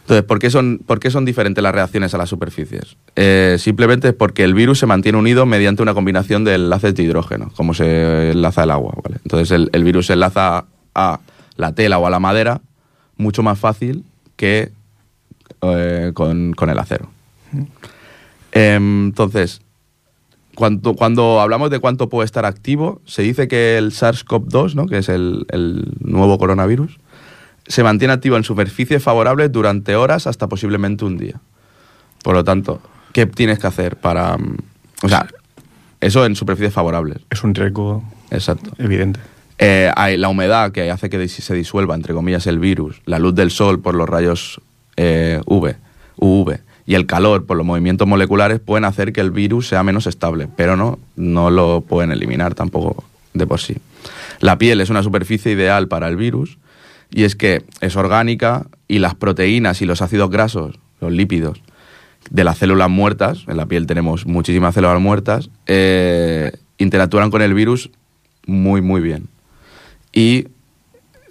Entonces, 0.00 0.24
¿por 0.24 0.40
qué, 0.40 0.50
son, 0.50 0.80
¿por 0.84 0.98
qué 0.98 1.08
son 1.08 1.24
diferentes 1.24 1.62
las 1.62 1.72
reacciones 1.72 2.12
a 2.14 2.18
las 2.18 2.28
superficies? 2.28 2.96
Eh, 3.14 3.54
simplemente 3.60 4.08
es 4.08 4.14
porque 4.14 4.42
el 4.42 4.54
virus 4.54 4.80
se 4.80 4.86
mantiene 4.86 5.18
unido 5.18 5.46
mediante 5.46 5.80
una 5.80 5.94
combinación 5.94 6.42
de 6.42 6.56
enlaces 6.56 6.96
de 6.96 7.04
hidrógeno, 7.04 7.52
como 7.54 7.74
se 7.74 8.32
enlaza 8.32 8.64
el 8.64 8.72
agua. 8.72 8.92
¿vale? 9.04 9.20
Entonces, 9.22 9.52
el, 9.52 9.70
el 9.72 9.84
virus 9.84 10.06
se 10.06 10.14
enlaza 10.14 10.64
a 10.96 11.20
la 11.54 11.72
tela 11.76 11.98
o 11.98 12.08
a 12.08 12.10
la 12.10 12.18
madera 12.18 12.60
mucho 13.16 13.44
más 13.44 13.56
fácil 13.56 14.04
que 14.34 14.72
eh, 15.60 16.10
con, 16.12 16.54
con 16.54 16.70
el 16.70 16.78
acero. 16.80 17.08
Em, 18.50 19.04
entonces, 19.06 19.62
cuando, 20.54 20.94
cuando 20.94 21.40
hablamos 21.40 21.70
de 21.70 21.78
cuánto 21.78 22.08
puede 22.08 22.26
estar 22.26 22.44
activo, 22.44 23.00
se 23.06 23.22
dice 23.22 23.48
que 23.48 23.78
el 23.78 23.92
SARS-CoV-2, 23.92 24.74
¿no? 24.74 24.86
que 24.86 24.98
es 24.98 25.08
el, 25.08 25.46
el 25.50 25.94
nuevo 26.00 26.38
coronavirus, 26.38 26.98
se 27.66 27.82
mantiene 27.82 28.12
activo 28.14 28.36
en 28.36 28.44
superficies 28.44 29.02
favorables 29.02 29.50
durante 29.50 29.96
horas 29.96 30.26
hasta 30.26 30.48
posiblemente 30.48 31.04
un 31.04 31.16
día. 31.16 31.40
Por 32.22 32.34
lo 32.34 32.44
tanto, 32.44 32.80
¿qué 33.12 33.26
tienes 33.26 33.58
que 33.58 33.66
hacer 33.66 33.96
para... 33.96 34.36
mm, 34.36 34.56
O 35.04 35.08
sea, 35.08 35.26
eso 36.00 36.26
en 36.26 36.36
superficies 36.36 36.74
favorables. 36.74 37.18
Es 37.30 37.42
un 37.44 37.54
riesgo 37.54 38.02
Exacto. 38.30 38.72
evidente. 38.78 39.20
Eh, 39.58 39.90
hay 39.96 40.16
la 40.16 40.28
humedad 40.28 40.72
que 40.72 40.90
hace 40.90 41.08
que 41.08 41.28
se 41.28 41.54
disuelva, 41.54 41.94
entre 41.94 42.14
comillas, 42.14 42.46
el 42.46 42.58
virus, 42.58 43.00
la 43.06 43.18
luz 43.18 43.34
del 43.34 43.50
sol 43.50 43.80
por 43.80 43.94
los 43.94 44.08
rayos 44.08 44.60
eh, 44.96 45.40
UV, 45.46 45.76
UV 46.16 46.58
y 46.86 46.94
el 46.94 47.06
calor 47.06 47.46
por 47.46 47.56
los 47.56 47.66
movimientos 47.66 48.08
moleculares 48.08 48.60
pueden 48.60 48.84
hacer 48.84 49.12
que 49.12 49.20
el 49.20 49.30
virus 49.30 49.68
sea 49.68 49.82
menos 49.82 50.06
estable, 50.06 50.48
pero 50.56 50.76
no, 50.76 50.98
no 51.16 51.50
lo 51.50 51.82
pueden 51.82 52.12
eliminar 52.12 52.54
tampoco 52.54 53.04
de 53.34 53.46
por 53.46 53.60
sí. 53.60 53.76
La 54.40 54.58
piel 54.58 54.80
es 54.80 54.90
una 54.90 55.02
superficie 55.02 55.52
ideal 55.52 55.88
para 55.88 56.08
el 56.08 56.16
virus 56.16 56.58
y 57.10 57.24
es 57.24 57.36
que 57.36 57.64
es 57.80 57.96
orgánica 57.96 58.66
y 58.88 58.98
las 58.98 59.14
proteínas 59.14 59.82
y 59.82 59.86
los 59.86 60.02
ácidos 60.02 60.30
grasos, 60.30 60.78
los 61.00 61.12
lípidos, 61.12 61.62
de 62.30 62.44
las 62.44 62.58
células 62.58 62.88
muertas, 62.88 63.44
en 63.48 63.56
la 63.56 63.66
piel 63.66 63.86
tenemos 63.86 64.26
muchísimas 64.26 64.74
células 64.74 65.00
muertas, 65.00 65.50
eh, 65.66 66.52
interactúan 66.78 67.30
con 67.30 67.42
el 67.42 67.54
virus 67.54 67.90
muy, 68.46 68.80
muy 68.80 69.00
bien. 69.00 69.28
Y, 70.12 70.48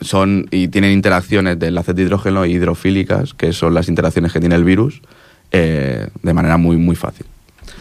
son, 0.02 0.48
y 0.52 0.68
tienen 0.68 0.92
interacciones 0.92 1.60
de 1.60 1.68
enlaces 1.68 1.96
de 1.96 2.04
hidrógeno 2.04 2.46
y 2.46 2.54
hidrofílicas, 2.54 3.34
que 3.34 3.54
son 3.54 3.74
las 3.74 3.88
interacciones 3.88 4.34
que 4.34 4.40
tiene 4.40 4.56
el 4.56 4.64
virus, 4.64 5.02
eh, 5.52 6.08
de 6.22 6.34
manera 6.34 6.58
muy, 6.58 6.78
muy 6.78 6.96
fácil. 6.96 7.26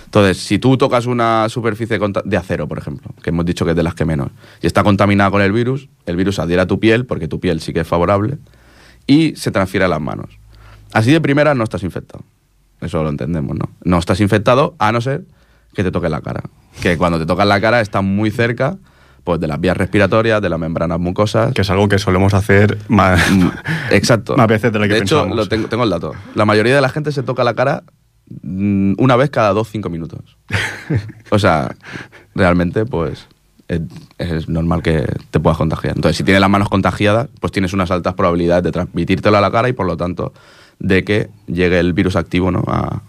Entonces, 0.04 0.38
si 0.38 0.58
tú 0.58 0.76
tocas 0.76 1.06
una 1.06 1.48
superficie 1.48 1.98
de 2.24 2.36
acero, 2.36 2.66
por 2.66 2.78
ejemplo, 2.78 3.12
que 3.22 3.30
hemos 3.30 3.46
dicho 3.46 3.64
que 3.64 3.70
es 3.70 3.76
de 3.76 3.84
las 3.84 3.94
que 3.94 4.04
menos, 4.04 4.32
y 4.60 4.66
está 4.66 4.82
contaminada 4.82 5.30
con 5.30 5.40
el 5.40 5.52
virus, 5.52 5.88
el 6.04 6.16
virus 6.16 6.40
adhiere 6.40 6.62
a 6.62 6.66
tu 6.66 6.80
piel, 6.80 7.06
porque 7.06 7.28
tu 7.28 7.38
piel 7.38 7.60
sí 7.60 7.72
que 7.72 7.80
es 7.80 7.86
favorable, 7.86 8.38
y 9.06 9.36
se 9.36 9.52
transfiere 9.52 9.84
a 9.84 9.88
las 9.88 10.00
manos. 10.00 10.38
Así 10.92 11.12
de 11.12 11.20
primera 11.20 11.54
no 11.54 11.62
estás 11.62 11.84
infectado. 11.84 12.24
Eso 12.80 13.02
lo 13.02 13.08
entendemos, 13.08 13.56
¿no? 13.56 13.70
No 13.84 13.98
estás 13.98 14.20
infectado 14.20 14.74
a 14.78 14.90
no 14.90 15.00
ser 15.00 15.24
que 15.74 15.84
te 15.84 15.92
toque 15.92 16.08
la 16.08 16.20
cara. 16.20 16.42
Que 16.82 16.96
cuando 16.96 17.18
te 17.18 17.26
tocan 17.26 17.48
la 17.48 17.60
cara 17.60 17.80
estás 17.80 18.02
muy 18.02 18.30
cerca 18.30 18.78
pues, 19.24 19.40
de 19.40 19.46
las 19.48 19.60
vías 19.60 19.76
respiratorias, 19.76 20.40
de 20.42 20.48
las 20.48 20.58
membranas 20.58 20.98
mucosas. 20.98 21.52
Que 21.54 21.62
es 21.62 21.70
algo 21.70 21.88
que 21.88 21.98
solemos 21.98 22.34
hacer 22.34 22.78
más, 22.88 23.20
Mm, 23.30 23.48
Exacto. 23.90 24.36
más 24.36 24.46
veces 24.46 24.72
de 24.72 24.78
lo 24.78 24.88
que 24.88 24.94
hecho, 24.96 25.16
pensamos. 25.16 25.36
lo 25.36 25.48
tengo, 25.48 25.68
tengo 25.68 25.84
el 25.84 25.90
dato. 25.90 26.12
La 26.34 26.44
mayoría 26.44 26.74
de 26.74 26.80
la 26.80 26.88
gente 26.88 27.12
se 27.12 27.22
toca 27.22 27.44
la 27.44 27.54
cara 27.54 27.82
mm, 28.42 28.94
una 28.98 29.16
vez 29.16 29.30
cada 29.30 29.52
dos, 29.52 29.68
cinco 29.70 29.88
minutos. 29.90 30.36
o 31.30 31.38
sea, 31.38 31.74
realmente, 32.34 32.84
pues, 32.86 33.26
es, 33.68 33.80
es 34.18 34.48
normal 34.48 34.82
que 34.82 35.06
te 35.30 35.40
puedas 35.40 35.58
contagiar. 35.58 35.94
Entonces, 35.96 36.16
si 36.16 36.24
tienes 36.24 36.40
las 36.40 36.50
manos 36.50 36.68
contagiadas, 36.68 37.28
pues 37.40 37.52
tienes 37.52 37.72
unas 37.72 37.90
altas 37.90 38.14
probabilidades 38.14 38.64
de 38.64 38.72
transmitírtelo 38.72 39.36
a 39.36 39.40
la 39.40 39.50
cara 39.50 39.68
y, 39.68 39.72
por 39.72 39.86
lo 39.86 39.96
tanto, 39.96 40.32
de 40.78 41.04
que 41.04 41.30
llegue 41.46 41.78
el 41.78 41.92
virus 41.92 42.16
activo 42.16 42.50
¿no? 42.50 42.64
a, 42.66 43.02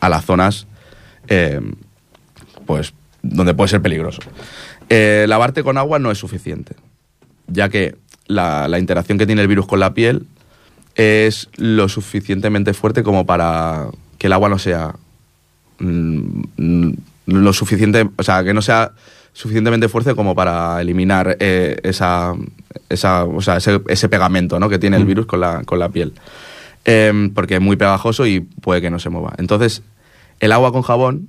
a 0.00 0.08
las 0.08 0.24
zonas 0.24 0.66
eh, 1.28 1.60
pues, 2.66 2.92
donde 3.22 3.54
puede 3.54 3.68
ser 3.68 3.82
peligroso. 3.82 4.20
Eh, 4.88 5.26
lavarte 5.28 5.62
con 5.62 5.78
agua 5.78 5.98
no 5.98 6.10
es 6.10 6.18
suficiente, 6.18 6.76
ya 7.46 7.68
que 7.68 7.96
la, 8.26 8.68
la 8.68 8.78
interacción 8.78 9.18
que 9.18 9.26
tiene 9.26 9.42
el 9.42 9.48
virus 9.48 9.66
con 9.66 9.80
la 9.80 9.94
piel 9.94 10.26
es 10.94 11.48
lo 11.56 11.88
suficientemente 11.88 12.74
fuerte 12.74 13.02
como 13.02 13.26
para 13.26 13.88
que 14.18 14.28
el 14.28 14.32
agua 14.32 14.48
no 14.48 14.58
sea 14.58 14.94
mm, 15.78 16.90
lo 17.26 17.52
suficiente, 17.52 18.08
o 18.16 18.22
sea, 18.22 18.44
que 18.44 18.54
no 18.54 18.62
sea 18.62 18.92
suficientemente 19.32 19.88
fuerte 19.88 20.14
como 20.14 20.34
para 20.34 20.80
eliminar 20.80 21.36
eh, 21.40 21.76
esa, 21.82 22.34
esa, 22.88 23.24
o 23.24 23.40
sea, 23.40 23.56
ese, 23.56 23.80
ese 23.88 24.08
pegamento 24.08 24.60
¿no? 24.60 24.68
que 24.68 24.78
tiene 24.78 24.96
el 24.96 25.04
virus 25.04 25.26
con 25.26 25.40
la, 25.40 25.62
con 25.64 25.78
la 25.78 25.88
piel. 25.88 26.14
Em, 26.84 27.32
porque 27.32 27.54
es 27.54 27.60
muy 27.60 27.76
pegajoso 27.76 28.26
y 28.26 28.40
puede 28.40 28.80
que 28.80 28.90
no 28.90 28.98
se 28.98 29.08
mueva. 29.10 29.32
Entonces, 29.38 29.82
el 30.40 30.52
agua 30.52 30.70
con 30.70 30.82
jabón 30.82 31.28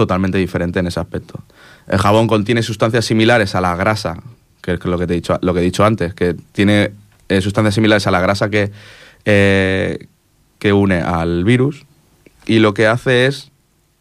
totalmente 0.00 0.38
diferente 0.38 0.78
en 0.80 0.86
ese 0.86 0.98
aspecto. 1.00 1.40
El 1.86 1.98
jabón 1.98 2.26
contiene 2.26 2.62
sustancias 2.62 3.04
similares 3.04 3.54
a 3.54 3.60
la 3.60 3.74
grasa, 3.76 4.22
que 4.62 4.72
es 4.72 4.84
lo 4.84 4.98
que 4.98 5.06
te 5.06 5.12
he 5.12 5.16
dicho, 5.16 5.38
lo 5.42 5.52
que 5.54 5.60
he 5.60 5.62
dicho 5.62 5.84
antes, 5.84 6.14
que 6.14 6.34
tiene 6.52 6.92
eh, 7.28 7.40
sustancias 7.40 7.74
similares 7.74 8.06
a 8.06 8.10
la 8.10 8.20
grasa 8.20 8.48
que, 8.50 8.70
eh, 9.24 10.06
que 10.58 10.72
une 10.72 11.00
al 11.00 11.44
virus 11.44 11.84
y 12.46 12.58
lo 12.58 12.72
que 12.74 12.86
hace 12.86 13.26
es 13.26 13.50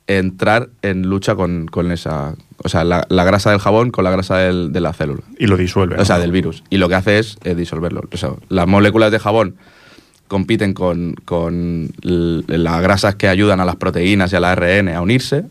entrar 0.07 0.69
en 0.81 1.03
lucha 1.03 1.35
con, 1.35 1.67
con 1.67 1.91
esa... 1.91 2.33
O 2.61 2.67
sea, 2.67 2.83
la, 2.83 3.05
la 3.09 3.23
grasa 3.23 3.51
del 3.51 3.59
jabón 3.59 3.89
con 3.91 4.03
la 4.03 4.11
grasa 4.11 4.37
del- 4.37 4.73
de 4.73 4.81
la 4.81 4.91
célula. 4.91 5.21
Y 5.37 5.47
lo 5.47 5.55
disuelve. 5.55 5.95
O 5.97 6.03
sea, 6.03 6.17
del 6.19 6.31
virus. 6.31 6.63
Y 6.69 6.77
lo 6.77 6.89
que 6.89 6.95
hace 6.95 7.19
es 7.19 7.37
eh, 7.43 7.55
disolverlo. 7.55 8.01
O 8.11 8.17
sea, 8.17 8.31
las 8.49 8.67
moléculas 8.67 9.11
de 9.11 9.19
jabón 9.19 9.55
compiten 10.27 10.73
con, 10.73 11.15
con 11.25 11.89
las 12.01 12.81
grasas 12.81 13.15
que 13.15 13.27
ayudan 13.29 13.61
a 13.61 13.65
las 13.65 13.77
proteínas 13.77 14.33
y 14.33 14.35
al 14.35 14.43
ARN 14.43 14.89
a 14.89 15.01
unirse 15.01 15.45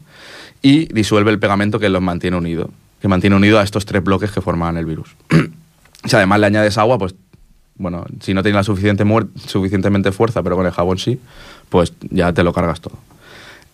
y 0.62 0.92
disuelve 0.92 1.30
el 1.30 1.38
pegamento 1.38 1.78
que 1.78 1.88
los 1.88 2.02
mantiene 2.02 2.36
unidos, 2.36 2.70
que 3.00 3.08
mantiene 3.08 3.36
unidos 3.36 3.60
a 3.60 3.64
estos 3.64 3.86
tres 3.86 4.02
bloques 4.02 4.30
que 4.30 4.40
forman 4.40 4.76
el 4.76 4.84
virus. 4.84 5.14
si 6.04 6.16
además 6.16 6.40
le 6.40 6.46
añades 6.46 6.78
agua, 6.78 6.98
pues 6.98 7.14
bueno, 7.76 8.04
si 8.20 8.34
no 8.34 8.42
tiene 8.42 8.56
la 8.56 8.64
suficiente 8.64 9.04
suficientemente 9.46 10.10
fuerza, 10.10 10.42
pero 10.42 10.56
con 10.56 10.66
el 10.66 10.72
jabón 10.72 10.98
sí, 10.98 11.20
pues 11.68 11.92
ya 12.10 12.32
te 12.32 12.42
lo 12.42 12.52
cargas 12.52 12.80
todo. 12.80 12.96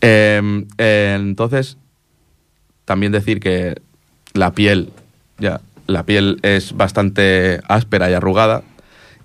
Eh, 0.01 0.66
entonces, 0.79 1.79
también 2.85 3.12
decir 3.12 3.40
que 3.40 3.81
la 4.35 4.53
piel, 4.53 4.92
ya, 5.38 5.62
la 5.87 6.05
piel 6.05 6.38
es 6.42 6.77
bastante 6.77 7.61
áspera 7.68 8.11
y 8.11 8.14
arrugada 8.14 8.62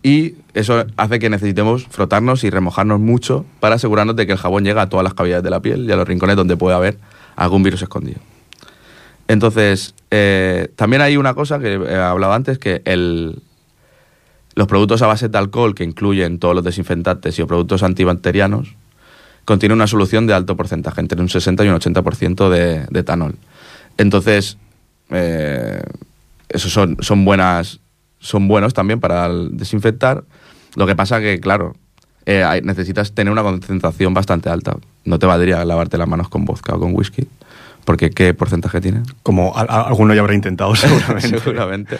y 0.01 0.35
eso 0.53 0.85
hace 0.95 1.19
que 1.19 1.29
necesitemos 1.29 1.85
frotarnos 1.89 2.43
y 2.45 2.49
remojarnos 2.49 2.99
mucho 2.99 3.45
para 3.59 3.75
asegurarnos 3.75 4.15
de 4.15 4.25
que 4.25 4.33
el 4.33 4.37
jabón 4.37 4.63
llega 4.63 4.83
a 4.83 4.89
todas 4.89 5.03
las 5.03 5.13
cavidades 5.13 5.43
de 5.43 5.49
la 5.49 5.59
piel 5.59 5.89
y 5.89 5.91
a 5.91 5.97
los 5.97 6.07
rincones 6.07 6.37
donde 6.37 6.55
puede 6.55 6.75
haber 6.75 6.97
algún 7.39 7.63
virus 7.63 7.81
escondido. 7.81 8.19
Entonces, 9.27 9.95
eh, 10.11 10.69
también 10.75 11.01
hay 11.01 11.17
una 11.17 11.33
cosa 11.33 11.59
que 11.59 11.73
he 11.73 11.95
hablado 11.95 12.33
antes, 12.33 12.57
que 12.57 12.81
el, 12.85 13.41
los 14.55 14.67
productos 14.67 15.01
a 15.01 15.07
base 15.07 15.29
de 15.29 15.37
alcohol, 15.37 15.73
que 15.73 15.83
incluyen 15.83 16.39
todos 16.39 16.55
los 16.55 16.63
desinfectantes 16.63 17.37
y 17.39 17.43
productos 17.45 17.83
antibacterianos, 17.83 18.75
contienen 19.45 19.77
una 19.77 19.87
solución 19.87 20.27
de 20.27 20.33
alto 20.33 20.57
porcentaje, 20.57 20.99
entre 20.99 21.21
un 21.21 21.29
60 21.29 21.63
y 21.63 21.69
un 21.69 21.75
80% 21.79 22.49
de, 22.49 22.85
de 22.89 22.99
etanol. 22.99 23.35
Entonces, 23.97 24.57
eh, 25.11 25.81
esos 26.49 26.73
son, 26.73 26.97
son 26.99 27.23
buenas, 27.23 27.79
son 28.19 28.47
buenos 28.47 28.73
también 28.73 28.99
para 28.99 29.29
desinfectar. 29.29 30.23
Lo 30.75 30.87
que 30.87 30.95
pasa 30.95 31.19
que, 31.19 31.39
claro, 31.39 31.75
eh, 32.31 32.61
necesitas 32.63 33.11
tener 33.13 33.31
una 33.31 33.41
concentración 33.41 34.13
bastante 34.13 34.49
alta. 34.49 34.75
No 35.05 35.17
te 35.17 35.25
valdría 35.25 35.65
lavarte 35.65 35.97
las 35.97 36.07
manos 36.07 36.29
con 36.29 36.45
vodka 36.45 36.75
o 36.75 36.79
con 36.79 36.93
whisky, 36.95 37.27
porque 37.85 38.11
¿qué 38.11 38.33
porcentaje 38.35 38.79
tiene? 38.81 39.01
Como 39.23 39.57
a- 39.57 39.61
a- 39.61 39.81
alguno 39.87 40.13
ya 40.13 40.21
habrá 40.21 40.35
intentado 40.35 40.75
seguramente. 40.75 41.39
Seguramente. 41.39 41.97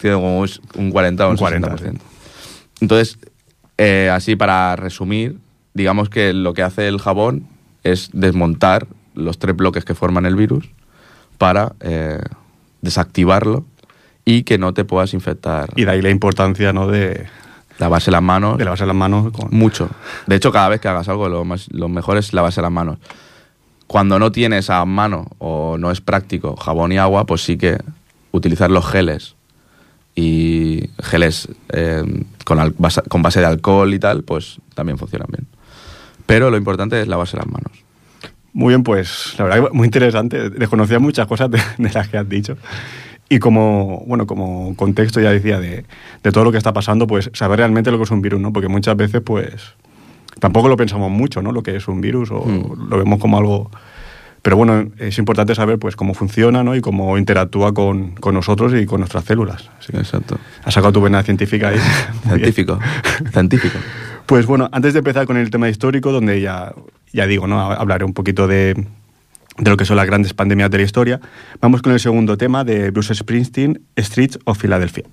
tiene 0.00 0.16
como 0.16 0.38
un 0.40 0.90
40 0.90 1.24
o 1.24 1.28
un, 1.28 1.32
Un 1.32 1.38
40, 1.38 1.76
60%. 1.76 1.98
Entonces, 2.80 3.18
eh, 3.76 4.08
así 4.12 4.36
para 4.36 4.74
resumir, 4.76 5.36
digamos 5.74 6.08
que 6.08 6.32
lo 6.32 6.54
que 6.54 6.62
hace 6.62 6.88
el 6.88 6.98
jabón 6.98 7.46
es 7.84 8.08
desmontar 8.14 8.86
los 9.14 9.38
tres 9.38 9.54
bloques 9.56 9.84
que 9.84 9.94
forman 9.94 10.24
el 10.26 10.34
virus 10.36 10.70
para 11.36 11.72
eh, 11.80 12.20
desactivarlo 12.80 13.64
y 14.24 14.44
que 14.44 14.58
no 14.58 14.72
te 14.74 14.84
puedas 14.84 15.12
infectar. 15.14 15.70
Y 15.76 15.84
de 15.84 15.90
ahí 15.90 16.02
la 16.02 16.10
importancia 16.10 16.72
¿no? 16.72 16.86
de, 16.88 17.26
Lavarse 17.78 18.10
las 18.10 18.22
manos 18.22 18.58
de 18.58 18.64
lavarse 18.64 18.86
las 18.86 18.96
manos 18.96 19.32
con... 19.32 19.48
mucho. 19.50 19.88
De 20.26 20.36
hecho, 20.36 20.50
cada 20.52 20.68
vez 20.68 20.80
que 20.80 20.88
hagas 20.88 21.08
algo, 21.08 21.28
lo, 21.28 21.44
más, 21.44 21.66
lo 21.70 21.88
mejor 21.88 22.16
es 22.16 22.32
lavarse 22.32 22.60
las 22.60 22.72
manos. 22.72 22.98
Cuando 23.86 24.18
no 24.18 24.32
tienes 24.32 24.68
a 24.68 24.84
mano 24.84 25.28
o 25.38 25.78
no 25.78 25.90
es 25.90 26.00
práctico 26.00 26.56
jabón 26.56 26.92
y 26.92 26.98
agua, 26.98 27.24
pues 27.24 27.42
sí 27.42 27.56
que 27.56 27.78
utilizar 28.32 28.70
los 28.70 28.84
geles 28.86 29.36
y 30.14 30.90
geles 31.02 31.48
eh, 31.72 32.02
con, 32.44 32.58
al- 32.58 32.74
basa- 32.76 33.04
con 33.08 33.22
base 33.22 33.40
de 33.40 33.46
alcohol 33.46 33.94
y 33.94 33.98
tal, 33.98 34.24
pues 34.24 34.60
también 34.74 34.98
funcionan 34.98 35.28
bien. 35.30 35.46
Pero 36.26 36.50
lo 36.50 36.56
importante 36.56 37.00
es 37.00 37.08
lavarse 37.08 37.36
las 37.36 37.46
manos. 37.46 37.72
Muy 38.52 38.72
bien, 38.72 38.82
pues 38.82 39.34
la 39.38 39.44
verdad 39.44 39.68
que 39.68 39.74
muy 39.74 39.84
interesante. 39.86 40.50
Desconocía 40.50 40.98
muchas 40.98 41.26
cosas 41.28 41.50
de, 41.50 41.60
de 41.78 41.90
las 41.90 42.08
que 42.08 42.18
has 42.18 42.28
dicho. 42.28 42.56
Y 43.28 43.38
como, 43.40 44.02
bueno, 44.06 44.26
como 44.26 44.74
contexto 44.76 45.20
ya 45.20 45.30
decía 45.30 45.60
de, 45.60 45.84
de 46.22 46.32
todo 46.32 46.44
lo 46.44 46.52
que 46.52 46.58
está 46.58 46.72
pasando, 46.72 47.06
pues 47.06 47.30
saber 47.34 47.58
realmente 47.58 47.90
lo 47.90 47.98
que 47.98 48.04
es 48.04 48.10
un 48.10 48.22
virus, 48.22 48.40
¿no? 48.40 48.52
Porque 48.52 48.68
muchas 48.68 48.96
veces, 48.96 49.20
pues, 49.20 49.74
tampoco 50.40 50.68
lo 50.68 50.76
pensamos 50.76 51.10
mucho, 51.10 51.42
¿no? 51.42 51.52
Lo 51.52 51.62
que 51.62 51.76
es 51.76 51.88
un 51.88 52.00
virus 52.00 52.30
o 52.30 52.40
Mm. 52.44 52.88
lo 52.88 52.98
vemos 52.98 53.18
como 53.18 53.38
algo... 53.38 53.70
Pero 54.40 54.56
bueno, 54.56 54.88
es 54.98 55.18
importante 55.18 55.54
saber, 55.54 55.78
pues, 55.78 55.94
cómo 55.96 56.14
funciona, 56.14 56.62
¿no? 56.62 56.74
Y 56.74 56.80
cómo 56.80 57.18
interactúa 57.18 57.74
con, 57.74 58.12
con 58.12 58.34
nosotros 58.34 58.72
y 58.72 58.86
con 58.86 59.00
nuestras 59.00 59.24
células. 59.24 59.68
Así 59.78 59.94
Exacto. 59.94 60.38
has 60.64 60.72
sacado 60.72 60.92
tu 60.92 61.00
vena 61.02 61.22
científica 61.22 61.68
ahí. 61.68 61.78
Científico. 62.28 62.78
Científico. 63.32 63.76
Pues 64.26 64.46
bueno, 64.46 64.68
antes 64.72 64.92
de 64.94 65.00
empezar 65.00 65.26
con 65.26 65.36
el 65.36 65.50
tema 65.50 65.68
histórico, 65.68 66.12
donde 66.12 66.40
ya, 66.40 66.72
ya 67.12 67.26
digo, 67.26 67.46
¿no? 67.46 67.60
hablaré 67.60 68.04
un 68.04 68.14
poquito 68.14 68.46
de, 68.46 68.86
de 69.58 69.70
lo 69.70 69.76
que 69.76 69.84
son 69.84 69.96
las 69.96 70.06
grandes 70.06 70.34
pandemias 70.34 70.70
de 70.70 70.78
la 70.78 70.84
historia, 70.84 71.20
vamos 71.60 71.82
con 71.82 71.92
el 71.92 72.00
segundo 72.00 72.36
tema 72.36 72.64
de 72.64 72.90
Bruce 72.90 73.14
Springsteen, 73.14 73.82
Streets 73.96 74.38
of 74.44 74.60
Philadelphia. 74.60 75.04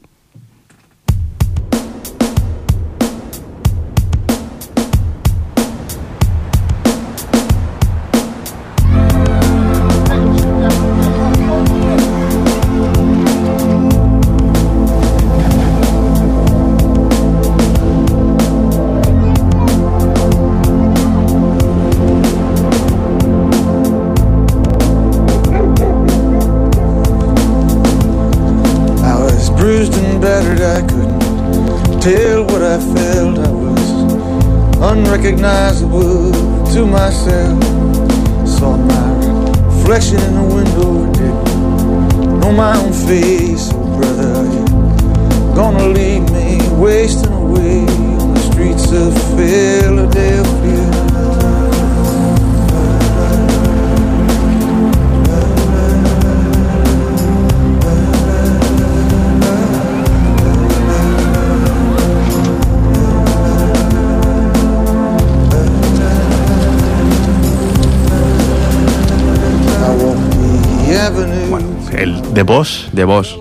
De 72.96 73.04
vos. 73.04 73.38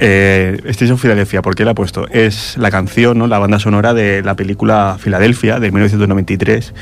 eh, 0.00 0.58
of 0.92 1.02
Philadelphia, 1.02 1.42
¿por 1.42 1.54
qué 1.54 1.64
la 1.64 1.72
he 1.72 1.74
puesto? 1.74 2.06
Es 2.08 2.56
la 2.56 2.70
canción, 2.70 3.18
¿no? 3.18 3.26
la 3.26 3.38
banda 3.38 3.58
sonora 3.58 3.92
de 3.94 4.22
la 4.22 4.34
película 4.34 4.96
Filadelfia 4.98 5.58
de 5.60 5.70
1993, 5.72 6.72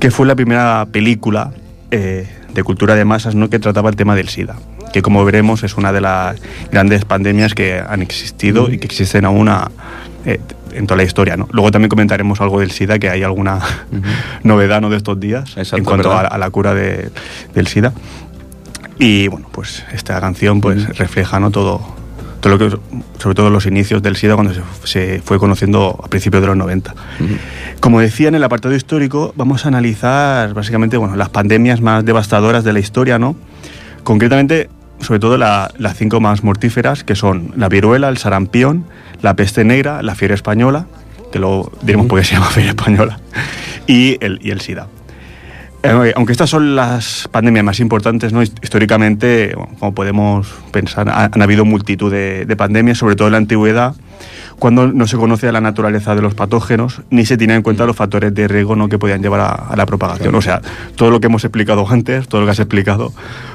que 0.00 0.10
fue 0.10 0.26
la 0.26 0.34
primera 0.34 0.86
película 0.90 1.50
eh, 1.90 2.26
de 2.54 2.62
cultura 2.62 2.94
de 2.94 3.04
masas 3.04 3.34
¿no? 3.34 3.50
que 3.50 3.58
trataba 3.58 3.90
el 3.90 3.96
tema 3.96 4.14
del 4.14 4.28
SIDA, 4.28 4.56
que 4.92 5.02
como 5.02 5.24
veremos 5.24 5.62
es 5.64 5.76
una 5.76 5.92
de 5.92 6.00
las 6.00 6.40
grandes 6.70 7.04
pandemias 7.04 7.54
que 7.54 7.80
han 7.86 8.00
existido 8.00 8.70
y 8.70 8.78
que 8.78 8.86
existen 8.86 9.24
aún 9.24 9.48
a- 9.48 9.70
eh, 10.24 10.40
en 10.72 10.86
toda 10.86 10.98
la 10.98 11.02
historia. 11.04 11.36
¿no? 11.36 11.48
Luego 11.52 11.70
también 11.70 11.88
comentaremos 11.88 12.40
algo 12.40 12.60
del 12.60 12.70
SIDA, 12.70 12.98
que 12.98 13.10
hay 13.10 13.22
alguna 13.24 13.58
novedad 14.42 14.80
¿no? 14.80 14.88
de 14.90 14.96
estos 14.98 15.18
días 15.18 15.50
Exacto, 15.56 15.76
en 15.78 15.84
cuanto 15.84 16.12
a, 16.16 16.38
la 16.38 16.50
cura 16.50 16.74
de- 16.74 17.10
del 17.54 17.66
SIDA. 17.66 17.92
Y 18.98 19.28
bueno, 19.28 19.48
pues 19.52 19.84
esta 19.92 20.20
canción 20.20 20.60
pues 20.60 20.96
refleja 20.98 21.38
¿no? 21.38 21.50
todo, 21.50 21.80
todo 22.40 22.56
lo 22.56 22.58
que, 22.58 22.78
sobre 23.18 23.34
todo 23.34 23.48
los 23.50 23.64
inicios 23.66 24.02
del 24.02 24.16
SIDA 24.16 24.34
cuando 24.34 24.54
se, 24.54 24.60
se 24.84 25.22
fue 25.22 25.38
conociendo 25.38 26.00
a 26.02 26.08
principios 26.08 26.40
de 26.42 26.48
los 26.48 26.56
90. 26.56 26.94
Como 27.80 28.00
decía 28.00 28.28
en 28.28 28.34
el 28.34 28.42
apartado 28.44 28.74
histórico, 28.74 29.32
vamos 29.36 29.64
a 29.64 29.68
analizar 29.68 30.52
básicamente 30.54 30.96
bueno, 30.96 31.14
las 31.16 31.28
pandemias 31.28 31.80
más 31.80 32.04
devastadoras 32.04 32.64
de 32.64 32.72
la 32.72 32.80
historia, 32.80 33.18
¿no? 33.20 33.36
Concretamente, 34.02 34.68
sobre 35.00 35.20
todo 35.20 35.38
la- 35.38 35.70
las 35.78 35.96
cinco 35.96 36.18
más 36.20 36.42
mortíferas, 36.42 37.04
que 37.04 37.14
son 37.14 37.52
la 37.56 37.68
viruela, 37.68 38.08
el 38.08 38.16
sarampión, 38.18 38.84
la 39.22 39.34
peste 39.36 39.64
negra, 39.64 40.02
la 40.02 40.14
fiebre 40.16 40.34
española, 40.34 40.86
que 41.30 41.38
luego 41.38 41.70
diremos 41.82 42.06
por 42.06 42.18
qué 42.18 42.24
se 42.24 42.34
llama 42.34 42.46
fiebre 42.46 42.70
española, 42.70 43.20
y 43.86 44.16
el, 44.24 44.40
y 44.42 44.50
el 44.50 44.60
SIDA. 44.60 44.88
Eh, 45.84 46.12
aunque 46.16 46.32
estas 46.32 46.50
son 46.50 46.74
las 46.74 47.28
pandemias 47.30 47.64
más 47.64 47.78
importantes, 47.78 48.32
¿no? 48.32 48.42
Hist- 48.42 48.58
históricamente, 48.62 49.54
como 49.78 49.94
podemos 49.94 50.48
pensar, 50.72 51.08
ha- 51.08 51.30
han 51.32 51.40
habido 51.42 51.64
multitud 51.64 52.10
de, 52.10 52.46
de 52.46 52.56
pandemias, 52.56 52.98
sobre 52.98 53.14
todo 53.14 53.28
en 53.28 53.32
la 53.32 53.38
antigüedad, 53.38 53.94
cuando 54.58 54.88
no 54.88 55.06
se 55.06 55.16
conocía 55.16 55.52
la 55.52 55.60
naturaleza 55.60 56.16
de 56.16 56.22
los 56.22 56.34
patógenos, 56.34 57.02
ni 57.10 57.24
se 57.24 57.36
tenían 57.36 57.58
en 57.58 57.62
cuenta 57.62 57.86
los 57.86 57.94
factores 57.94 58.34
de 58.34 58.48
riesgo 58.48 58.74
¿no? 58.74 58.88
que 58.88 58.98
podían 58.98 59.22
llevar 59.22 59.38
a, 59.70 59.76
la 59.76 59.86
propagación. 59.86 60.34
O 60.34 60.42
sea, 60.42 60.60
todo 60.96 61.12
lo 61.12 61.20
que 61.20 61.28
hemos 61.28 61.44
explicado 61.44 61.88
antes, 61.88 62.26
todo 62.26 62.40
lo 62.40 62.46
que 62.48 62.50
has 62.50 62.58
explicado, 62.58 63.12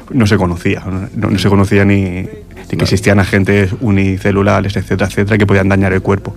no 0.10 0.26
se 0.26 0.38
conocía. 0.38 0.82
No, 1.16 1.38
se 1.38 1.50
conocía 1.50 1.84
ni, 1.84 2.00
ni 2.22 2.28
que 2.78 2.84
existían 2.84 3.20
agentes 3.20 3.76
unicelulares, 3.82 4.78
etcétera, 4.78 5.08
etcétera, 5.10 5.38
que 5.38 5.46
podían 5.46 5.68
dañar 5.68 5.92
el 5.92 6.02
cuerpo. 6.02 6.34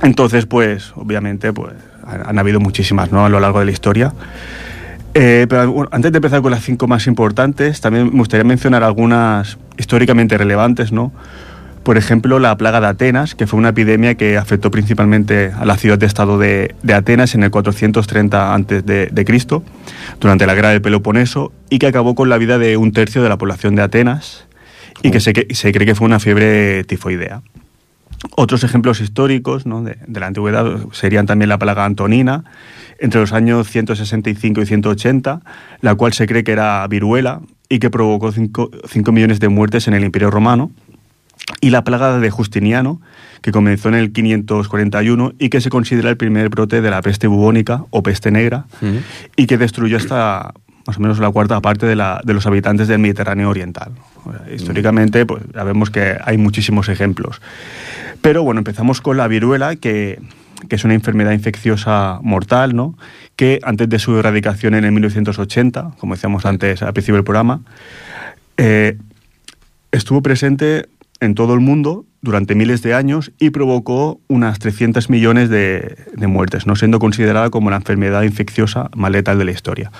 Entonces, 0.00 0.46
pues, 0.46 0.92
obviamente, 0.96 1.52
pues, 1.52 1.74
han, 2.06 2.26
han 2.26 2.38
habido 2.38 2.58
muchísimas 2.60 3.12
¿no? 3.12 3.26
a 3.26 3.28
lo 3.28 3.38
largo 3.38 3.58
de 3.58 3.66
la 3.66 3.70
historia. 3.72 4.14
Eh, 5.14 5.46
pero 5.48 5.70
bueno, 5.70 5.88
antes 5.92 6.10
de 6.10 6.18
empezar 6.18 6.42
con 6.42 6.50
las 6.50 6.62
cinco 6.64 6.86
más 6.88 7.06
importantes, 7.06 7.80
también 7.80 8.06
me 8.12 8.18
gustaría 8.18 8.44
mencionar 8.44 8.82
algunas 8.82 9.58
históricamente 9.78 10.36
relevantes, 10.36 10.90
¿no? 10.92 11.12
Por 11.84 11.98
ejemplo, 11.98 12.38
la 12.38 12.56
plaga 12.56 12.80
de 12.80 12.86
Atenas, 12.88 13.34
que 13.34 13.46
fue 13.46 13.58
una 13.58 13.68
epidemia 13.68 14.14
que 14.14 14.38
afectó 14.38 14.70
principalmente 14.70 15.52
a 15.56 15.64
la 15.66 15.76
ciudad 15.76 15.98
de 15.98 16.06
estado 16.06 16.38
de, 16.38 16.74
de 16.82 16.94
Atenas 16.94 17.34
en 17.34 17.42
el 17.44 17.50
430 17.50 18.54
antes 18.54 18.86
de, 18.86 19.08
durante 20.18 20.46
la 20.46 20.54
guerra 20.54 20.70
del 20.70 20.80
Peloponeso, 20.80 21.52
y 21.70 21.78
que 21.78 21.86
acabó 21.86 22.14
con 22.14 22.28
la 22.30 22.38
vida 22.38 22.58
de 22.58 22.76
un 22.78 22.92
tercio 22.92 23.22
de 23.22 23.28
la 23.28 23.36
población 23.36 23.76
de 23.76 23.82
Atenas, 23.82 24.46
y 25.02 25.10
que 25.10 25.20
se, 25.20 25.32
que- 25.34 25.54
se 25.54 25.72
cree 25.72 25.86
que 25.86 25.94
fue 25.94 26.06
una 26.06 26.18
fiebre 26.20 26.84
tifoidea. 26.84 27.42
Otros 28.36 28.64
ejemplos 28.64 29.00
históricos 29.00 29.66
¿no? 29.66 29.82
de, 29.82 29.96
de 30.06 30.20
la 30.20 30.26
antigüedad 30.26 30.66
serían 30.92 31.26
también 31.26 31.48
la 31.48 31.58
plaga 31.58 31.84
antonina, 31.84 32.44
entre 32.98 33.20
los 33.20 33.32
años 33.32 33.68
165 33.68 34.62
y 34.62 34.66
180, 34.66 35.40
la 35.80 35.94
cual 35.94 36.12
se 36.12 36.26
cree 36.26 36.42
que 36.44 36.52
era 36.52 36.86
viruela 36.88 37.40
y 37.68 37.78
que 37.78 37.90
provocó 37.90 38.32
5 38.32 38.70
millones 39.12 39.40
de 39.40 39.48
muertes 39.48 39.88
en 39.88 39.94
el 39.94 40.04
Imperio 40.04 40.30
Romano, 40.30 40.70
y 41.60 41.70
la 41.70 41.84
plaga 41.84 42.18
de 42.18 42.30
Justiniano, 42.30 43.00
que 43.42 43.52
comenzó 43.52 43.88
en 43.88 43.94
el 43.96 44.12
541 44.12 45.32
y 45.38 45.48
que 45.50 45.60
se 45.60 45.68
considera 45.70 46.08
el 46.10 46.16
primer 46.16 46.48
brote 46.48 46.80
de 46.80 46.90
la 46.90 47.02
peste 47.02 47.26
bubónica 47.26 47.84
o 47.90 48.02
peste 48.02 48.30
negra, 48.30 48.64
Ujú. 48.80 49.00
y 49.36 49.46
que 49.46 49.58
destruyó 49.58 49.96
hasta 49.98 50.54
más 50.86 50.96
o 50.98 51.00
menos 51.00 51.18
la 51.18 51.30
cuarta 51.30 51.60
parte 51.60 51.86
de, 51.86 51.96
la- 51.96 52.20
de 52.24 52.34
los 52.34 52.46
habitantes 52.46 52.88
del 52.88 52.98
Mediterráneo 52.98 53.48
Oriental. 53.50 53.92
O 54.24 54.32
sea, 54.32 54.52
históricamente, 54.54 55.24
pues 55.26 55.42
ya 55.54 55.64
vemos 55.64 55.90
que 55.90 56.16
hay 56.24 56.36
muchísimos 56.38 56.88
ejemplos. 56.88 57.40
Pero 58.20 58.42
bueno, 58.42 58.60
empezamos 58.60 59.00
con 59.00 59.16
la 59.16 59.28
viruela, 59.28 59.76
que, 59.76 60.20
que 60.68 60.76
es 60.76 60.84
una 60.84 60.94
enfermedad 60.94 61.32
infecciosa 61.32 62.18
mortal, 62.22 62.74
¿no? 62.74 62.96
Que 63.36 63.60
antes 63.64 63.88
de 63.88 63.98
su 63.98 64.16
erradicación 64.18 64.74
en 64.74 64.84
el 64.84 64.92
1980, 64.92 65.92
como 65.98 66.14
decíamos 66.14 66.46
antes 66.46 66.82
al 66.82 66.92
principio 66.92 67.16
del 67.16 67.24
programa, 67.24 67.60
eh, 68.56 68.96
estuvo 69.92 70.22
presente 70.22 70.86
en 71.20 71.34
todo 71.34 71.54
el 71.54 71.60
mundo 71.60 72.04
durante 72.22 72.54
miles 72.54 72.82
de 72.82 72.94
años 72.94 73.32
y 73.38 73.50
provocó 73.50 74.20
unas 74.28 74.58
300 74.58 75.10
millones 75.10 75.48
de, 75.50 75.96
de 76.14 76.26
muertes, 76.26 76.66
no 76.66 76.76
siendo 76.76 76.98
considerada 76.98 77.50
como 77.50 77.70
la 77.70 77.76
enfermedad 77.76 78.22
infecciosa 78.22 78.88
más 78.96 79.10
letal 79.10 79.38
de 79.38 79.44
la 79.44 79.50
historia. 79.50 79.90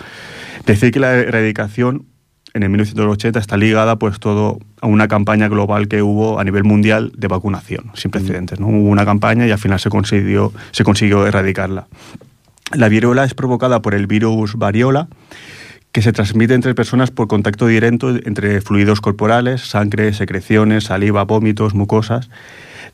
Decir 0.66 0.92
que 0.92 1.00
la 1.00 1.14
erradicación 1.14 2.06
en 2.54 2.62
el 2.62 2.68
1980 2.70 3.38
está 3.38 3.56
ligada 3.56 3.98
pues 3.98 4.18
todo 4.20 4.60
a 4.80 4.86
una 4.86 5.08
campaña 5.08 5.48
global 5.48 5.88
que 5.88 6.02
hubo 6.02 6.38
a 6.38 6.44
nivel 6.44 6.64
mundial 6.64 7.12
de 7.16 7.26
vacunación, 7.28 7.90
sin 7.94 8.10
precedentes. 8.10 8.60
¿no? 8.60 8.68
Hubo 8.68 8.88
una 8.88 9.04
campaña 9.04 9.46
y 9.46 9.50
al 9.50 9.58
final 9.58 9.80
se 9.80 9.90
consiguió, 9.90 10.52
se 10.70 10.84
consiguió 10.84 11.26
erradicarla. 11.26 11.88
La 12.72 12.88
viruela 12.88 13.24
es 13.24 13.34
provocada 13.34 13.82
por 13.82 13.94
el 13.94 14.06
virus 14.06 14.54
variola, 14.54 15.08
que 15.92 16.02
se 16.02 16.12
transmite 16.12 16.54
entre 16.54 16.74
personas 16.74 17.10
por 17.10 17.28
contacto 17.28 17.66
directo 17.66 18.10
entre 18.10 18.60
fluidos 18.60 19.00
corporales, 19.00 19.60
sangre, 19.60 20.12
secreciones, 20.12 20.84
saliva, 20.84 21.24
vómitos, 21.24 21.74
mucosas, 21.74 22.30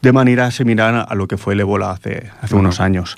de 0.02 0.12
manera 0.12 0.50
similar 0.50 1.06
a 1.08 1.14
lo 1.14 1.28
que 1.28 1.38
fue 1.38 1.54
el 1.54 1.60
ébola 1.60 1.92
hace, 1.92 2.30
hace 2.40 2.54
unos 2.54 2.80
años. 2.80 3.16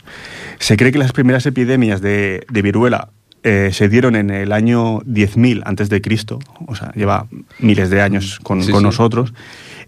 Se 0.59 0.77
cree 0.77 0.93
que 0.93 0.99
las 0.99 1.13
primeras 1.13 1.47
epidemias 1.47 2.01
de, 2.01 2.45
de 2.49 2.63
viruela 2.63 3.09
eh, 3.45 3.71
se 3.73 3.89
dieron 3.89 4.15
en 4.17 4.31
el 4.31 4.53
año 4.53 5.01
10.000 5.01 5.63
antes 5.65 5.89
de 5.89 6.01
Cristo, 6.01 6.39
o 6.67 6.75
sea, 6.75 6.93
lleva 6.95 7.27
miles 7.59 7.91
de 7.91 8.01
años 8.03 8.39
con, 8.43 8.63
Sí, 8.63 8.71
con 8.71 8.81
sí. 8.81 8.85
nosotros, 8.87 9.35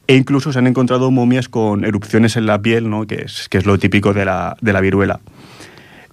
e 0.06 0.16
incluso 0.16 0.52
se 0.52 0.58
han 0.58 0.66
encontrado 0.66 1.10
momias 1.10 1.48
con 1.48 1.84
erupciones 1.84 2.36
en 2.36 2.46
la 2.46 2.60
piel, 2.60 2.90
¿no? 2.90 3.06
que, 3.06 3.22
es, 3.26 3.48
que 3.48 3.58
es 3.58 3.66
lo 3.66 3.78
típico 3.78 4.12
de 4.12 4.24
la, 4.24 4.56
de 4.60 4.72
la 4.72 4.80
viruela. 4.80 5.20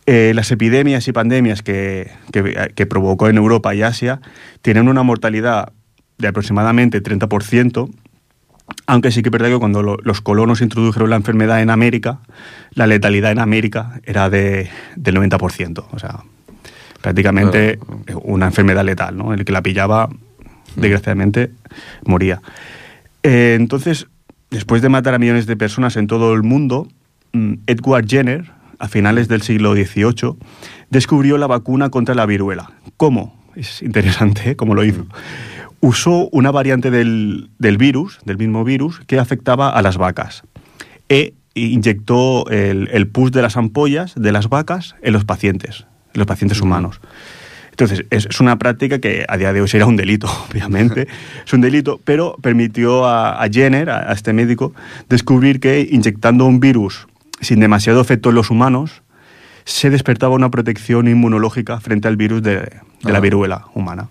Eh, 0.05 0.31
las 0.35 0.51
epidemias 0.51 1.07
y 1.07 1.11
pandemias 1.11 1.61
que, 1.61 2.09
que- 2.31 2.71
que 2.75 2.85
provocó 2.85 3.29
en 3.29 3.37
Europa 3.37 3.73
y 3.75 3.81
Asia 3.83 4.19
tienen 4.61 4.87
una 4.87 5.03
mortalidad 5.03 5.71
de 6.17 6.27
aproximadamente 6.27 7.01
30%, 7.03 7.89
aunque 8.87 9.11
sí 9.11 9.21
que 9.21 9.29
es 9.29 9.31
verdad 9.31 9.49
que 9.49 9.57
cuando 9.59 9.83
lo- 9.83 9.97
los 10.03 10.21
colonos 10.21 10.61
introdujeron 10.61 11.09
la 11.09 11.17
enfermedad 11.17 11.61
en 11.61 11.69
América, 11.69 12.19
la 12.73 12.87
letalidad 12.87 13.31
en 13.31 13.39
América 13.39 13.99
era 14.03 14.29
de, 14.29 14.69
del 14.95 15.15
90%. 15.17 15.85
O 15.91 15.99
sea, 15.99 16.23
prácticamente 17.01 17.79
una 18.23 18.47
enfermedad 18.47 18.85
letal, 18.85 19.17
¿no? 19.17 19.33
El 19.33 19.45
que 19.45 19.51
la 19.51 19.61
pillaba, 19.61 20.09
desgraciadamente, 20.75 21.51
moría. 22.05 22.41
Eh, 23.23 23.55
entonces, 23.59 24.07
después 24.49 24.81
de 24.81 24.89
matar 24.89 25.13
a 25.13 25.19
millones 25.19 25.45
de 25.45 25.55
personas 25.57 25.97
en 25.97 26.07
todo 26.07 26.33
el 26.33 26.43
mundo, 26.43 26.87
mm, 27.33 27.53
Edward 27.67 28.07
Jenner, 28.07 28.51
a 28.79 28.87
finales 28.87 29.27
del 29.27 29.41
siglo 29.43 29.73
XVIII, 29.73 30.35
descubrió 30.89 31.37
la 31.37 31.47
vacuna 31.47 31.89
contra 31.89 32.15
la 32.15 32.25
viruela. 32.25 32.71
¿Cómo? 32.97 33.39
Es 33.55 33.81
interesante 33.81 34.51
¿eh? 34.51 34.55
cómo 34.55 34.75
lo 34.75 34.83
hizo. 34.83 35.05
Usó 35.81 36.29
una 36.31 36.51
variante 36.51 36.91
del, 36.91 37.49
del 37.59 37.77
virus, 37.77 38.19
del 38.25 38.37
mismo 38.37 38.63
virus, 38.63 39.01
que 39.07 39.19
afectaba 39.19 39.69
a 39.69 39.81
las 39.81 39.97
vacas. 39.97 40.43
E 41.09 41.33
inyectó 41.53 42.47
el, 42.49 42.87
el 42.91 43.07
pus 43.07 43.31
de 43.31 43.41
las 43.41 43.57
ampollas 43.57 44.13
de 44.15 44.31
las 44.31 44.47
vacas 44.49 44.95
en 45.01 45.13
los 45.13 45.25
pacientes, 45.25 45.85
en 45.85 45.90
los 46.13 46.27
pacientes 46.27 46.61
humanos. 46.61 46.99
Entonces, 47.71 48.05
es, 48.09 48.27
es 48.29 48.39
una 48.39 48.57
práctica 48.59 48.99
que 48.99 49.25
a 49.27 49.37
día 49.37 49.53
de 49.53 49.61
hoy 49.61 49.67
sería 49.67 49.85
un 49.85 49.95
delito, 49.95 50.27
obviamente. 50.51 51.07
es 51.45 51.53
un 51.53 51.61
delito, 51.61 51.99
pero 52.03 52.35
permitió 52.41 53.05
a, 53.07 53.41
a 53.41 53.49
Jenner, 53.49 53.89
a, 53.89 54.09
a 54.11 54.13
este 54.13 54.33
médico, 54.33 54.73
descubrir 55.09 55.59
que 55.59 55.87
inyectando 55.89 56.45
un 56.45 56.59
virus 56.59 57.07
sin 57.39 57.59
demasiado 57.59 58.01
efecto 58.01 58.29
en 58.29 58.35
los 58.35 58.49
humanos, 58.51 59.01
se 59.63 59.89
despertaba 59.89 60.35
una 60.35 60.49
protección 60.51 61.07
inmunológica 61.07 61.79
frente 61.79 62.07
al 62.07 62.17
virus 62.17 62.43
de, 62.43 62.55
de 62.57 63.11
la 63.11 63.17
Ah. 63.17 63.21
viruela 63.21 63.65
humana. 63.73 64.09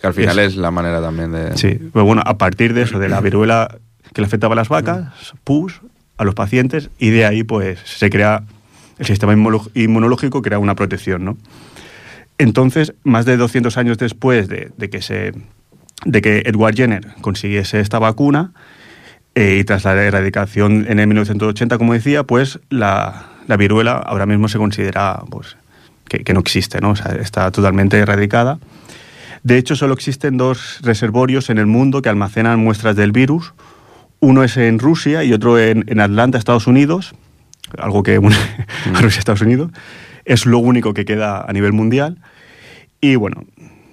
Que 0.00 0.06
al 0.08 0.14
final 0.14 0.38
Es- 0.40 0.52
es, 0.52 0.56
la 0.56 0.70
manera 0.70 1.00
también 1.00 1.30
de... 1.32 1.56
Sí, 1.56 1.78
pero 1.92 2.04
bueno, 2.04 2.22
a 2.24 2.36
partir 2.38 2.74
de 2.74 2.82
eso, 2.82 2.98
de 2.98 3.08
la 3.08 3.20
viruela 3.20 3.76
que 4.12 4.20
le 4.22 4.26
afectaba 4.26 4.54
a 4.54 4.56
las 4.56 4.68
vacas, 4.68 5.08
pus 5.44 5.80
a 6.16 6.24
los 6.24 6.34
pacientes, 6.34 6.90
y 6.98 7.10
de 7.10 7.26
ahí 7.26 7.42
pues 7.44 7.80
se 7.84 8.08
crea 8.10 8.42
el 8.98 9.06
sistema 9.06 9.32
inmuno- 9.32 9.70
inmunológico, 9.74 10.42
crea 10.42 10.58
una 10.58 10.74
protección, 10.74 11.24
¿no? 11.24 11.36
Entonces, 12.38 12.94
más 13.04 13.26
de 13.26 13.36
200 13.36 13.76
años 13.76 13.98
después 13.98 14.48
de, 14.48 14.72
que, 14.90 15.02
se, 15.02 15.32
de 16.04 16.20
que 16.20 16.42
Edward 16.46 16.74
Jenner 16.74 17.14
consiguiese 17.20 17.80
esta 17.80 17.98
vacuna, 17.98 18.52
eh, 19.36 19.58
y 19.60 19.64
tras 19.64 19.84
la 19.84 19.94
erradicación 19.94 20.86
en 20.88 21.00
el 21.00 21.06
1980, 21.06 21.78
como 21.78 21.92
decía, 21.92 22.24
pues 22.24 22.60
la, 22.70 23.26
la 23.46 23.56
viruela 23.56 23.94
ahora 23.94 24.26
mismo 24.26 24.48
se 24.48 24.58
considera 24.58 25.22
pues, 25.30 25.56
que, 26.08 26.32
no 26.32 26.40
existe, 26.40 26.80
¿no? 26.80 26.90
O 26.90 26.96
sea, 26.96 27.12
está 27.12 27.50
totalmente 27.50 27.98
erradicada. 27.98 28.58
De 29.42 29.58
hecho, 29.58 29.76
solo 29.76 29.94
existen 29.94 30.36
dos 30.36 30.78
reservorios 30.82 31.50
en 31.50 31.58
el 31.58 31.66
mundo 31.66 32.00
que 32.00 32.08
almacenan 32.08 32.60
muestras 32.60 32.96
del 32.96 33.12
virus. 33.12 33.54
Uno 34.20 34.42
es 34.42 34.56
en 34.56 34.78
Rusia 34.78 35.22
y 35.22 35.32
otro 35.32 35.58
en 35.58 36.00
Atlanta, 36.00 36.38
Estados 36.38 36.66
Unidos, 36.66 37.14
algo 37.78 38.02
que 38.02 38.18
une 38.18 38.36
a 38.94 39.00
Rusia 39.00 39.18
y 39.18 39.20
Estados 39.20 39.42
Unidos. 39.42 39.70
Es 40.24 40.46
lo 40.46 40.58
único 40.58 40.94
que 40.94 41.04
queda 41.04 41.44
a 41.46 41.52
nivel 41.52 41.72
mundial. 41.72 42.18
Y 43.00 43.16
bueno, 43.16 43.44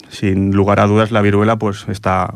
sin 0.09 0.51
lugar 0.51 0.79
a 0.79 0.87
dudas, 0.87 1.11
la 1.11 1.21
viruela 1.21 1.57
pues, 1.57 1.85
está 1.87 2.33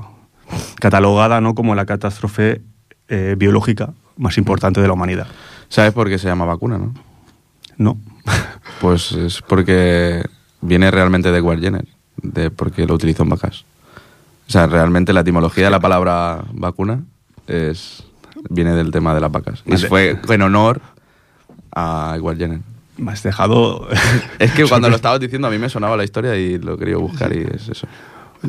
catalogada 0.80 1.42
¿no? 1.42 1.56
como 1.56 1.76
la 1.76 1.86
catástrofe 1.86 2.62
eh, 3.08 3.36
biológica 3.38 3.94
más 4.18 4.38
importante 4.38 4.82
de 4.82 4.88
la 4.88 4.94
humanidad. 4.94 5.28
¿Sabes 5.70 5.94
por 5.94 6.10
qué 6.10 6.18
se 6.18 6.28
llama 6.28 6.46
vacuna, 6.46 6.78
no? 6.78 6.94
¿No? 7.78 7.98
Pues 8.82 9.14
es 9.14 9.42
porque 9.42 10.24
viene 10.60 10.92
realmente 10.92 11.32
de 11.32 11.38
Edward 11.38 11.62
Jenner, 11.62 11.86
de 12.22 12.50
porque 12.52 12.86
lo 12.86 12.96
utilizó 12.96 13.24
en 13.24 13.30
vacas. 13.30 13.64
O 14.48 14.52
sea, 14.52 14.68
realmente 14.68 15.14
la 15.14 15.22
etimología 15.22 15.66
de 15.66 15.72
la 15.72 15.80
palabra 15.80 16.44
vacuna 16.52 17.04
es 17.48 18.04
viene 18.50 18.74
del 18.74 18.92
tema 18.92 19.14
de 19.16 19.22
las 19.22 19.32
vacas. 19.32 19.64
Y 19.66 19.72
Vale. 19.72 19.88
fue 19.88 20.20
en 20.30 20.42
honor 20.42 20.82
a 21.76 22.14
Edward 22.18 22.38
Jenner. 22.38 22.60
Me 22.98 23.12
has 23.12 23.22
dejado... 23.24 23.88
Es 24.40 24.52
que 24.54 24.64
cuando 24.70 24.90
lo 24.90 24.96
estabas 24.96 25.20
diciendo 25.20 25.48
a 25.48 25.52
mí 25.52 25.58
me 25.58 25.70
sonaba 25.70 25.96
la 25.98 26.04
historia 26.04 26.36
y 26.36 26.58
lo 26.58 26.78
quería 26.78 26.98
buscar 26.98 27.36
y 27.36 27.40
es 27.54 27.68
eso. 27.70 27.88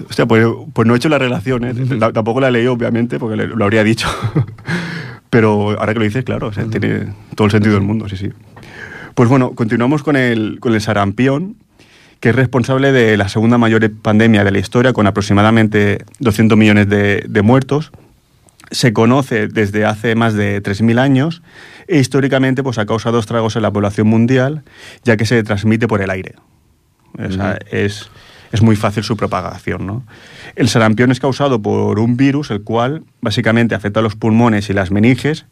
Hostia, 0.08 0.26
pues, 0.26 0.46
pues 0.72 0.86
no 0.86 0.94
he 0.94 0.96
hecho 0.98 1.08
la 1.08 1.18
relación, 1.18 1.64
¿eh? 1.64 1.74
La- 1.98 2.12
tampoco 2.12 2.40
la 2.40 2.50
leí, 2.50 2.66
obviamente, 2.66 3.18
porque 3.18 3.36
lo 3.36 3.64
habría 3.64 3.82
dicho. 3.84 4.08
Pero 5.30 5.78
ahora 5.78 5.92
que 5.92 5.98
lo 5.98 6.04
dices, 6.04 6.24
claro, 6.24 6.48
o 6.48 6.52
sea, 6.52 6.64
tiene 6.64 7.12
todo 7.34 7.46
el 7.46 7.50
sentido 7.50 7.74
del 7.74 7.82
mundo, 7.82 8.08
sí, 8.08 8.16
sí. 8.16 8.30
Pues 9.14 9.28
bueno, 9.28 9.52
continuamos 9.54 10.02
con 10.02 10.16
el, 10.16 10.58
con 10.60 10.74
el 10.74 10.80
sarampión, 10.80 11.56
que 12.20 12.30
es 12.30 12.34
responsable 12.36 12.92
de 12.92 13.16
la 13.16 13.28
segunda 13.28 13.58
mayor 13.58 13.90
pandemia 14.02 14.44
de 14.44 14.50
la 14.50 14.58
historia, 14.58 14.92
con 14.92 15.06
aproximadamente 15.06 16.04
200 16.20 16.56
millones 16.56 16.88
de, 16.88 17.24
de 17.28 17.42
muertos. 17.42 17.90
Se 18.70 18.92
conoce 18.92 19.48
desde 19.48 19.84
hace 19.84 20.14
más 20.14 20.34
de 20.34 20.62
3.000 20.62 20.98
años 20.98 21.42
e 21.86 21.98
históricamente 21.98 22.62
pues, 22.62 22.78
ha 22.78 22.86
causado 22.86 23.18
estragos 23.18 23.56
en 23.56 23.62
la 23.62 23.72
población 23.72 24.08
mundial, 24.08 24.62
ya 25.04 25.16
que 25.16 25.26
se 25.26 25.42
transmite 25.42 25.86
por 25.86 26.02
el 26.02 26.10
aire. 26.10 26.34
O 27.18 27.30
sea, 27.30 27.58
es, 27.70 28.10
es 28.52 28.62
muy 28.62 28.76
fácil 28.76 29.04
su 29.04 29.16
propagación. 29.16 29.86
¿no? 29.86 30.04
El 30.54 30.68
sarampión 30.68 31.10
es 31.10 31.20
causado 31.20 31.60
por 31.62 31.98
un 31.98 32.16
virus, 32.16 32.50
el 32.50 32.62
cual 32.62 33.04
básicamente 33.20 33.74
afecta 33.74 34.00
a 34.00 34.02
los 34.02 34.16
pulmones 34.16 34.68
y 34.70 34.72
las 34.72 34.90
meninges 34.90 35.46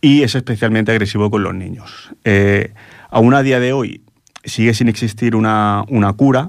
y 0.00 0.22
es 0.22 0.34
especialmente 0.34 0.92
agresivo 0.92 1.30
con 1.30 1.42
los 1.42 1.54
niños. 1.54 2.10
Eh, 2.24 2.72
aún 3.10 3.34
a 3.34 3.42
día 3.42 3.60
de 3.60 3.72
hoy 3.72 4.02
sigue 4.44 4.74
sin 4.74 4.88
existir 4.88 5.36
una, 5.36 5.84
una 5.88 6.12
cura, 6.12 6.48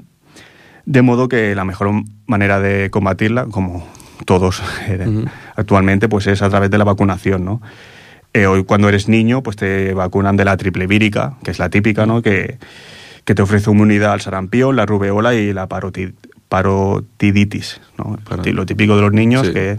de 0.85 1.01
modo 1.01 1.29
que 1.29 1.55
la 1.55 1.63
mejor 1.63 1.91
manera 2.25 2.59
de 2.59 2.89
combatirla, 2.89 3.45
como 3.45 3.87
todos 4.25 4.61
eh. 4.87 5.25
Actualmente, 5.55 6.07
pues 6.09 6.27
es 6.27 6.41
a 6.41 6.49
través 6.49 6.69
de 6.71 6.77
la 6.77 6.83
vacunación, 6.83 7.45
¿no? 7.45 7.61
Eh, 8.33 8.47
hoy 8.47 8.63
cuando 8.63 8.89
eres 8.89 9.07
niño, 9.07 9.43
pues 9.43 9.55
te 9.55 9.93
vacunan 9.93 10.35
de 10.37 10.45
la 10.45 10.57
triple 10.57 10.87
vírica, 10.87 11.35
que 11.43 11.51
es 11.51 11.59
la 11.59 11.69
típica, 11.69 12.05
¿no? 12.05 12.21
Que, 12.21 12.57
que 13.25 13.35
te 13.35 13.41
ofrece 13.41 13.69
inmunidad 13.71 14.13
al 14.13 14.21
sarampión, 14.21 14.75
la 14.75 14.85
rubeola 14.85 15.35
y 15.35 15.53
la 15.53 15.69
paroti- 15.69 16.13
parotiditis, 16.49 17.79
¿no? 17.97 18.17
Lo 18.45 18.65
típico 18.65 18.95
de 18.95 19.01
los 19.01 19.13
niños 19.13 19.47
Sí. 19.47 19.53
que 19.53 19.77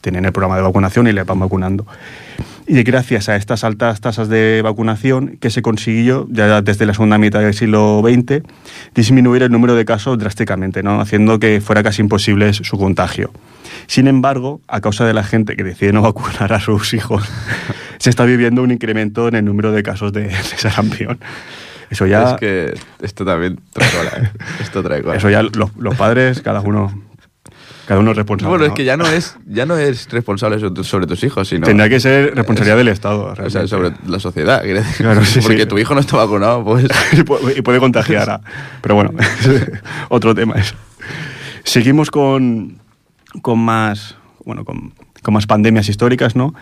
tienen 0.00 0.24
el 0.24 0.32
programa 0.32 0.56
de 0.56 0.62
vacunación 0.62 1.06
y 1.08 1.12
le 1.12 1.22
van 1.24 1.38
vacunando. 1.40 1.86
Y 2.70 2.82
gracias 2.82 3.30
a 3.30 3.36
estas 3.36 3.64
altas 3.64 4.02
tasas 4.02 4.28
de 4.28 4.60
vacunación 4.62 5.38
que 5.38 5.48
se 5.48 5.62
consiguió 5.62 6.28
ya 6.30 6.60
desde 6.60 6.84
la 6.84 6.92
segunda 6.92 7.16
mitad 7.16 7.40
del 7.40 7.54
siglo 7.54 8.02
XX 8.04 8.42
disminuir 8.94 9.42
el 9.42 9.50
número 9.50 9.74
de 9.74 9.86
casos 9.86 10.18
drásticamente, 10.18 10.82
¿no? 10.82 11.00
haciendo 11.00 11.38
que 11.40 11.62
fuera 11.62 11.82
casi 11.82 12.02
imposible 12.02 12.52
su 12.52 12.76
contagio. 12.76 13.32
Sin 13.86 14.06
embargo, 14.06 14.60
a 14.68 14.82
causa 14.82 15.06
de 15.06 15.14
la 15.14 15.24
gente 15.24 15.56
que 15.56 15.64
decide 15.64 15.94
no 15.94 16.02
vacunar 16.02 16.52
a 16.52 16.60
sus 16.60 16.92
hijos, 16.92 17.26
se 17.98 18.10
está 18.10 18.26
viviendo 18.26 18.62
un 18.62 18.70
incremento 18.70 19.28
en 19.28 19.36
el 19.36 19.46
número 19.46 19.72
de 19.72 19.82
casos 19.82 20.12
de, 20.12 20.24
de 20.24 20.34
sarampión. 20.34 21.18
Eso 21.88 22.06
ya, 22.06 22.32
Es 22.32 22.36
que 22.36 22.74
esto 23.00 23.24
también 23.24 23.60
trae 23.72 23.90
cola, 23.90 24.10
¿eh? 24.22 24.30
Esto 24.60 24.82
trae 24.82 25.00
cola. 25.00 25.16
eso 25.16 25.30
ya 25.30 25.42
los, 25.42 25.74
los 25.74 25.96
padres, 25.96 26.42
cada 26.42 26.60
uno, 26.60 26.92
cada 27.88 28.00
uno 28.00 28.10
es 28.10 28.18
responsable. 28.18 28.50
Bueno, 28.50 28.64
es 28.66 28.72
que 28.76 28.84
ya 28.84 28.98
no 28.98 29.06
es, 29.06 29.34
ya 29.46 29.64
no 29.64 29.78
es 29.78 30.10
responsable 30.10 30.58
sobre, 30.58 30.74
tu- 30.74 30.84
sobre 30.84 31.06
tus 31.06 31.24
hijos, 31.24 31.48
sino... 31.48 31.66
Tendrá 31.66 31.88
que 31.88 31.98
ser 32.00 32.34
responsabilidad 32.34 32.78
es- 32.78 32.84
del 32.84 32.92
Estado. 32.92 33.34
O 33.42 33.48
sea, 33.50 33.66
sobre 33.66 33.92
la 34.06 34.20
sociedad. 34.20 34.62
Claro, 34.98 35.24
sí, 35.24 35.40
Porque 35.40 35.62
sí. 35.62 35.66
tu 35.66 35.78
hijo 35.78 35.94
no 35.94 36.00
está 36.00 36.18
vacunado, 36.18 36.62
pues... 36.62 36.84
y 37.12 37.16
pu- 37.22 37.56
y 37.56 37.62
puede 37.62 37.78
contagiar. 37.80 38.28
a- 38.28 38.40
Pero 38.82 38.94
bueno, 38.94 39.12
otro 40.10 40.34
tema 40.34 40.56
es. 40.56 40.74
Seguimos 41.64 42.10
con, 42.10 42.78
con 43.40 43.58
más, 43.58 44.16
bueno, 44.44 44.66
con, 44.66 44.92
con 45.22 45.32
más 45.32 45.46
pandemias 45.46 45.88
históricas, 45.88 46.36
¿no? 46.36 46.54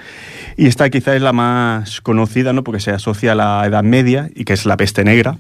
Y 0.57 0.66
esta 0.68 0.89
quizá 0.91 1.16
es 1.16 1.22
la 1.22 1.33
más 1.33 2.01
conocida, 2.03 2.53
¿no? 2.53 2.62
Porque 2.62 2.79
se 2.81 2.93
asocia 2.93 3.33
a 3.33 3.35
la 3.35 3.66
Edad 3.66 3.83
Media 3.83 4.31
y 4.35 4.45
que 4.45 4.53
es 4.53 4.64
la 4.64 4.77
peste 4.77 5.03
negra, 5.03 5.39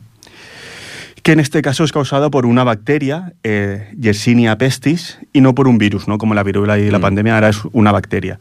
que 1.26 1.32
en 1.32 1.40
este 1.40 1.60
caso 1.60 1.82
es 1.82 1.90
causada 1.90 2.30
por 2.30 2.46
una 2.46 2.62
bacteria, 2.62 3.32
eh, 3.42 3.88
Yersinia 3.98 4.56
pestis, 4.58 5.18
y 5.32 5.40
no 5.40 5.56
por 5.56 5.66
un 5.66 5.76
virus, 5.76 6.06
¿no? 6.06 6.18
Como 6.18 6.34
la 6.34 6.44
viruela 6.44 6.78
y 6.78 6.88
la 6.88 6.98
Mm. 6.98 7.02
pandemia, 7.02 7.34
ahora 7.34 7.48
es 7.48 7.58
una 7.72 7.90
bacteria. 7.90 8.38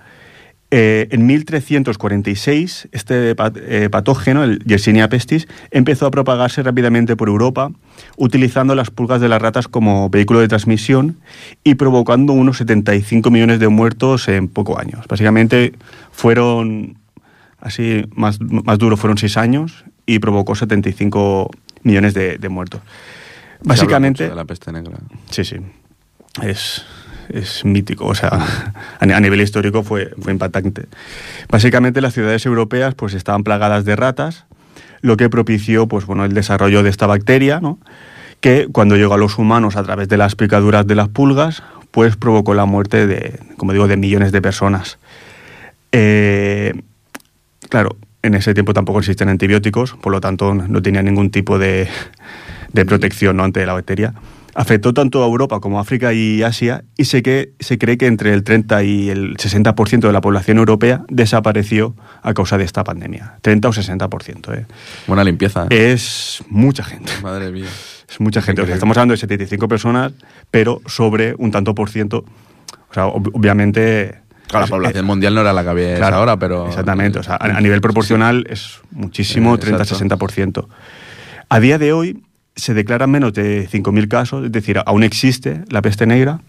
Eh, 0.70 1.08
en 1.10 1.26
1346, 1.26 2.88
este 2.92 3.34
pat- 3.34 3.58
eh, 3.60 3.90
patógeno, 3.90 4.44
el 4.44 4.60
Yersinia 4.66 5.10
pestis, 5.10 5.48
empezó 5.72 6.06
a 6.06 6.12
propagarse 6.12 6.62
rápidamente 6.62 7.16
por 7.16 7.28
Europa, 7.28 7.72
utilizando 8.18 8.76
las 8.76 8.92
pulgas 8.92 9.20
de 9.20 9.30
las 9.30 9.42
ratas 9.42 9.68
como 9.68 10.12
vehículo 10.12 10.40
de 10.42 10.48
transmisión 10.48 11.18
y 11.64 11.74
provocando 11.76 12.34
unos 12.34 12.58
75 12.58 13.32
millones 13.32 13.60
de 13.60 13.68
muertos 13.68 14.28
en 14.28 14.48
pocos 14.48 14.78
años. 14.78 15.08
Básicamente 15.10 15.74
fueron, 16.12 17.00
así, 17.60 18.06
más, 18.14 18.40
más 18.42 18.78
duro 18.78 18.96
fueron 18.96 19.18
seis 19.18 19.38
años 19.38 19.86
y 20.06 20.20
provocó 20.20 20.54
75 20.54 21.50
millones 21.86 22.14
de, 22.14 22.38
de 22.38 22.50
muertos. 22.50 22.82
Básicamente, 23.64 24.28
de 24.30 24.36
la 24.36 24.44
peste 24.46 24.72
negra. 24.72 24.98
Sí, 25.30 25.46
sí. 25.46 25.56
Es, 26.44 26.86
es 27.30 27.64
mítico, 27.64 28.06
o 28.06 28.14
sea, 28.16 28.30
a, 29.00 29.06
ni- 29.06 29.14
a 29.14 29.20
nivel 29.22 29.40
histórico 29.42 29.82
fue, 29.84 30.12
fue 30.22 30.34
impactante. 30.34 30.88
Básicamente 31.50 32.02
las 32.02 32.14
ciudades 32.14 32.46
europeas 32.46 32.94
pues 32.96 33.14
estaban 33.14 33.44
plagadas 33.44 33.86
de 33.86 33.96
ratas, 33.96 34.46
lo 35.02 35.16
que 35.18 35.30
propició 35.30 35.88
pues 35.88 36.06
bueno, 36.06 36.26
el 36.26 36.34
desarrollo 36.34 36.84
de 36.84 36.90
esta 36.90 37.08
bacteria, 37.08 37.60
¿no? 37.62 37.80
que 38.42 38.68
cuando 38.72 38.96
llegó 38.98 39.14
a 39.16 39.18
los 39.18 39.38
humanos 39.40 39.76
a 39.76 39.84
través 39.84 40.08
de 40.10 40.18
las 40.18 40.36
picaduras 40.36 40.86
de 40.86 40.94
las 40.94 41.08
pulgas, 41.08 41.64
pues 41.90 42.16
provocó 42.18 42.54
la 42.54 42.66
muerte 42.66 43.08
de, 43.08 43.40
como 43.58 43.72
digo, 43.72 43.88
de 43.88 43.98
millones 43.98 44.32
de 44.32 44.42
personas. 44.42 45.00
Eh, 45.92 46.74
claro, 47.70 47.96
en 48.26 48.34
ese 48.36 48.54
tiempo 48.54 48.74
tampoco 48.74 49.00
existen 49.00 49.30
antibióticos, 49.30 49.94
por 50.02 50.12
lo 50.12 50.20
tanto 50.22 50.54
no 50.54 50.82
tenía 50.82 51.02
ningún 51.04 51.30
tipo 51.32 51.58
de, 51.60 51.88
de 52.74 52.86
protección 52.86 53.38
¿no? 53.38 53.44
ante 53.44 53.66
la 53.66 53.74
bacteria. 53.74 54.14
Afectó 54.58 54.94
tanto 54.94 55.22
a 55.22 55.26
Europa 55.28 55.60
como 55.60 55.80
a 55.80 55.82
África 55.82 56.14
y 56.14 56.42
Asia 56.42 56.86
y 56.96 57.06
se, 57.06 57.22
que, 57.22 57.52
se 57.60 57.78
cree 57.78 57.98
que 57.98 58.08
entre 58.08 58.34
el 58.34 58.46
30 58.46 58.84
y 58.84 59.10
el 59.10 59.36
60% 59.36 60.00
de 60.00 60.14
la 60.14 60.22
población 60.22 60.60
europea 60.60 61.04
desapareció 61.10 61.94
a 62.22 62.34
causa 62.34 62.58
de 62.58 62.64
esta 62.64 62.86
pandemia. 62.86 63.38
30 63.42 63.68
o 63.68 63.74
60%. 63.74 64.58
¿eh? 64.58 64.66
Buena 65.08 65.26
limpieza. 65.26 65.68
¿eh? 65.70 65.92
Es 65.92 66.42
mucha 66.48 66.86
gente. 66.86 67.12
Madre 67.22 67.52
mía. 67.52 67.66
Es 68.10 68.22
mucha 68.22 68.42
gente. 68.42 68.62
O 68.62 68.66
sea, 68.66 68.76
estamos 68.76 68.96
hablando 68.96 69.12
de 69.12 69.18
75 69.18 69.68
personas, 69.68 70.14
pero 70.52 70.80
sobre 70.86 71.36
un 71.38 71.52
tanto 71.52 71.76
por 71.76 71.90
ciento. 71.90 72.24
O 72.90 72.94
sea, 72.94 73.08
ob- 73.08 73.32
obviamente. 73.34 74.22
Claro, 74.48 74.66
la 74.66 74.70
población 74.70 75.06
eh, 75.06 75.08
mundial 75.08 75.34
no 75.36 75.42
era 75.42 75.54
la 75.54 75.64
que 75.64 75.70
había 75.70 75.96
claro, 75.98 76.18
ahora, 76.18 76.38
pero... 76.38 76.68
Exactamente. 76.68 77.20
O 77.20 77.24
sea, 77.24 77.36
a, 77.36 77.46
a 77.58 77.62
nivel 77.62 77.82
proporcional 77.82 78.46
es 78.50 78.80
muchísimo, 78.92 79.56
Eh, 79.56 79.60
exacto. 79.62 79.96
30-60%. 79.96 80.68
A 81.50 81.60
día 81.60 81.78
de 81.78 81.94
hoy 81.94 82.24
se 82.56 82.74
declaran 82.74 83.10
menos 83.12 83.34
de 83.34 83.68
5.000 83.70 84.08
casos, 84.08 84.46
es 84.46 84.52
decir, 84.52 84.80
aún 84.86 85.04
existe 85.04 85.64
la 85.70 85.82
peste 85.82 86.06
negra. 86.06 86.40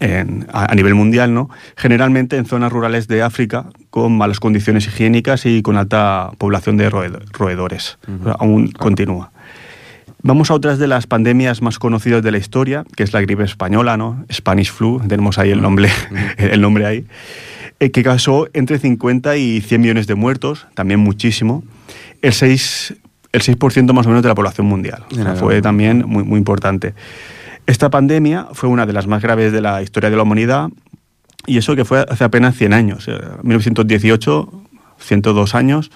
en- 0.00 0.46
a, 0.52 0.72
a 0.72 0.74
nivel 0.74 0.94
mundial, 0.94 1.32
¿no? 1.34 1.50
Generalmente 1.76 2.36
en 2.36 2.46
zonas 2.46 2.72
rurales 2.72 3.06
de 3.06 3.22
África 3.22 3.66
con 3.90 4.16
malas 4.18 4.40
condiciones 4.40 4.86
higiénicas 4.86 5.46
y 5.46 5.62
con 5.62 5.76
alta 5.76 6.30
población 6.38 6.76
de 6.76 6.90
roed- 6.90 7.20
roedores. 7.32 7.98
O 8.20 8.24
sea, 8.24 8.32
aún 8.40 8.72
continúa. 8.72 9.30
Vamos 10.26 10.50
a 10.50 10.54
otras 10.54 10.78
de 10.78 10.86
las 10.86 11.06
pandemias 11.06 11.60
más 11.60 11.78
conocidas 11.78 12.22
de 12.22 12.32
la 12.32 12.38
historia, 12.38 12.86
que 12.96 13.02
es 13.02 13.12
la 13.12 13.20
gripe 13.20 13.44
española, 13.44 13.98
¿no? 13.98 14.24
Spanish 14.32 14.72
flu, 14.72 14.98
tenemos 15.06 15.36
ahí 15.36 15.50
el 15.50 15.60
nombre, 15.60 15.90
el 16.38 16.62
nombre 16.62 16.86
ahí, 16.86 17.04
eh, 17.78 17.90
que 17.90 18.02
causó 18.02 18.48
entre 18.54 18.78
50 18.78 19.36
y 19.36 19.60
100 19.60 19.80
millones 19.82 20.06
de 20.06 20.14
muertos, 20.14 20.66
también 20.72 20.98
muchísimo, 20.98 21.62
el 22.22 22.32
6, 22.32 22.94
el 23.32 23.42
6% 23.42 23.92
más 23.92 24.06
o 24.06 24.08
menos 24.08 24.22
de 24.22 24.30
la 24.30 24.34
población 24.34 24.66
mundial. 24.66 25.04
O 25.12 25.14
sea, 25.14 25.34
fue 25.34 25.60
también 25.60 26.04
muy, 26.06 26.24
muy 26.24 26.38
importante. 26.38 26.94
Esta 27.66 27.90
pandemia 27.90 28.46
fue 28.54 28.70
una 28.70 28.86
de 28.86 28.94
las 28.94 29.06
más 29.06 29.20
graves 29.20 29.52
de 29.52 29.60
la 29.60 29.82
historia 29.82 30.08
de 30.08 30.16
la 30.16 30.22
humanidad, 30.22 30.70
y 31.44 31.58
eso 31.58 31.76
que 31.76 31.84
fue 31.84 32.06
hace 32.08 32.24
apenas 32.24 32.56
100 32.56 32.72
años, 32.72 33.08
eh, 33.08 33.20
1918, 33.42 34.62
102 35.00 35.54
años, 35.54 35.90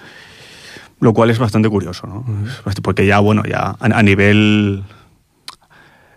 lo 0.99 1.13
cual 1.13 1.29
es 1.29 1.39
bastante 1.39 1.69
curioso, 1.69 2.07
¿no? 2.07 2.25
Porque 2.81 3.05
ya, 3.05 3.19
bueno, 3.19 3.43
ya 3.43 3.75
a, 3.79 4.03
nivel 4.03 4.83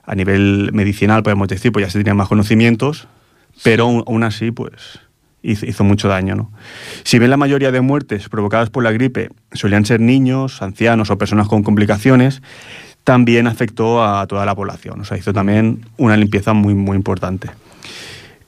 a 0.05 0.15
nivel 0.15 0.71
medicinal, 0.73 1.23
podemos 1.23 1.49
decir, 1.49 1.73
pues 1.73 1.87
ya 1.87 1.91
se 1.91 1.99
tenían 1.99 2.17
más 2.17 2.29
conocimientos, 2.29 3.07
pero 3.63 4.05
aún, 4.07 4.25
así, 4.25 4.51
pues 4.51 4.99
hizo, 5.43 5.67
hizo 5.67 5.85
mucho 5.85 6.09
daño, 6.09 6.35
¿no? 6.35 6.53
Si 7.05 7.19
bien 7.19 7.31
la 7.31 7.37
mayoría 7.37 7.71
de 7.71 7.81
muertes 7.81 8.29
provocadas 8.29 8.71
por 8.71 8.83
la 8.83 8.93
gripe 8.93 9.31
solían 9.53 9.85
ser 9.87 10.01
niños, 10.01 10.63
ancianos 10.63 11.11
o 11.11 11.19
personas 11.19 11.49
con 11.49 11.63
complicaciones, 11.63 12.43
también 13.05 13.47
afectó 13.47 14.05
a 14.05 14.27
toda 14.27 14.47
la 14.47 14.55
población, 14.55 15.01
o 15.01 15.05
sea, 15.05 15.17
hizo 15.17 15.33
también 15.33 15.87
una 15.97 16.17
limpieza 16.17 16.53
muy, 16.53 16.75
muy 16.75 16.97
importante. 16.97 17.51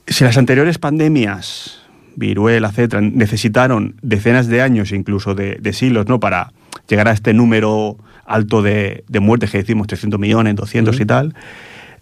Si 0.06 0.22
las 0.22 0.36
anteriores 0.36 0.78
pandemias, 0.78 1.83
viruela, 2.16 2.68
etcétera, 2.68 3.00
necesitaron 3.02 3.96
decenas 4.02 4.46
de 4.48 4.62
años, 4.62 4.92
incluso 4.92 5.34
de, 5.34 5.56
de 5.60 5.72
siglos, 5.72 6.06
¿no? 6.08 6.20
Para 6.20 6.52
llegar 6.88 7.08
a 7.08 7.12
este 7.12 7.32
número 7.34 7.96
alto 8.26 8.62
de, 8.62 9.04
de 9.08 9.20
muertes 9.20 9.50
que 9.50 9.58
decimos 9.58 9.86
300 9.86 10.18
millones, 10.20 10.54
200 10.56 10.98
y 11.00 11.04
tal, 11.06 11.34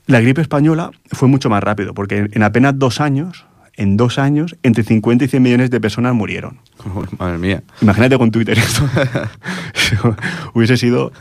la 0.07 0.21
gripe 0.21 0.41
española 0.41 0.91
fue 1.11 1.29
mucho 1.29 1.49
más 1.51 1.63
rápido, 1.63 1.95
porque 1.95 2.19
en, 2.19 2.31
en 2.33 2.43
apenas 2.43 2.79
dos 2.79 3.01
años, 3.01 3.47
en 3.77 3.97
dos 3.97 4.19
años, 4.19 4.57
entre 4.63 4.85
50 4.85 5.25
y 5.25 5.29
100 5.29 5.43
millones 5.43 5.71
de 5.71 5.81
personas 5.81 6.15
murieron. 6.15 6.59
Madre 7.19 7.39
mía. 7.39 7.63
Imagínate 7.81 8.19
con 8.19 8.31
Twitter 8.31 8.59
esto. 8.59 8.83
Hubiese 10.55 10.77
sido 10.77 11.13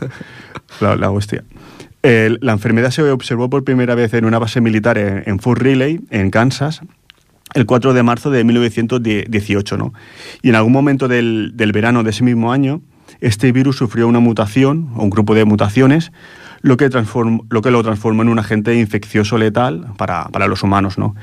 la, 0.80 0.96
la 0.96 1.10
hostia. 1.10 1.44
El- 2.02 2.38
la 2.42 2.52
enfermedad 2.52 2.90
se 2.90 3.02
observó 3.02 3.48
por 3.48 3.64
primera 3.64 3.94
vez 3.94 4.12
en 4.14 4.24
una 4.24 4.38
base 4.38 4.60
militar 4.60 4.98
en, 4.98 5.22
en 5.26 5.38
Fort 5.38 5.62
Riley, 5.62 6.00
en 6.10 6.30
Kansas, 6.30 6.82
el 7.54 7.66
4 7.66 7.94
de 7.94 8.02
marzo 8.02 8.30
de 8.30 8.44
1918. 8.44 9.76
¿no? 9.76 9.92
Y 10.42 10.48
en 10.48 10.54
algún 10.54 10.72
momento 10.72 11.08
del, 11.08 11.52
del 11.54 11.72
verano 11.72 12.02
de 12.02 12.10
ese 12.10 12.24
mismo 12.24 12.52
año, 12.52 12.82
este 13.20 13.52
virus 13.52 13.76
sufrió 13.76 14.08
una 14.08 14.20
mutación, 14.20 14.90
o 14.96 15.02
un 15.04 15.10
grupo 15.10 15.34
de 15.34 15.44
mutaciones, 15.44 16.12
lo 16.62 16.76
que, 16.76 16.88
lo, 16.88 17.62
que 17.62 17.70
lo 17.70 17.82
transformó 17.82 18.22
en 18.22 18.28
un 18.28 18.38
agente 18.38 18.74
infeccioso 18.76 19.36
letal 19.36 19.86
para, 19.96 20.28
para 20.28 20.46
los 20.46 20.62
humanos. 20.62 20.96
¿no? 20.96 21.14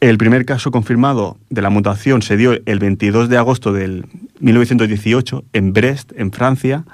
El 0.00 0.18
primer 0.18 0.44
caso 0.44 0.70
confirmado 0.70 1.38
de 1.50 1.62
la 1.62 1.70
mutación 1.70 2.22
se 2.22 2.36
dio 2.36 2.58
el 2.64 2.78
22 2.78 3.28
de 3.28 3.36
agosto 3.36 3.72
del 3.72 4.06
1918 4.40 5.44
en 5.52 5.72
Brest, 5.72 6.12
en 6.16 6.32
Francia, 6.32 6.84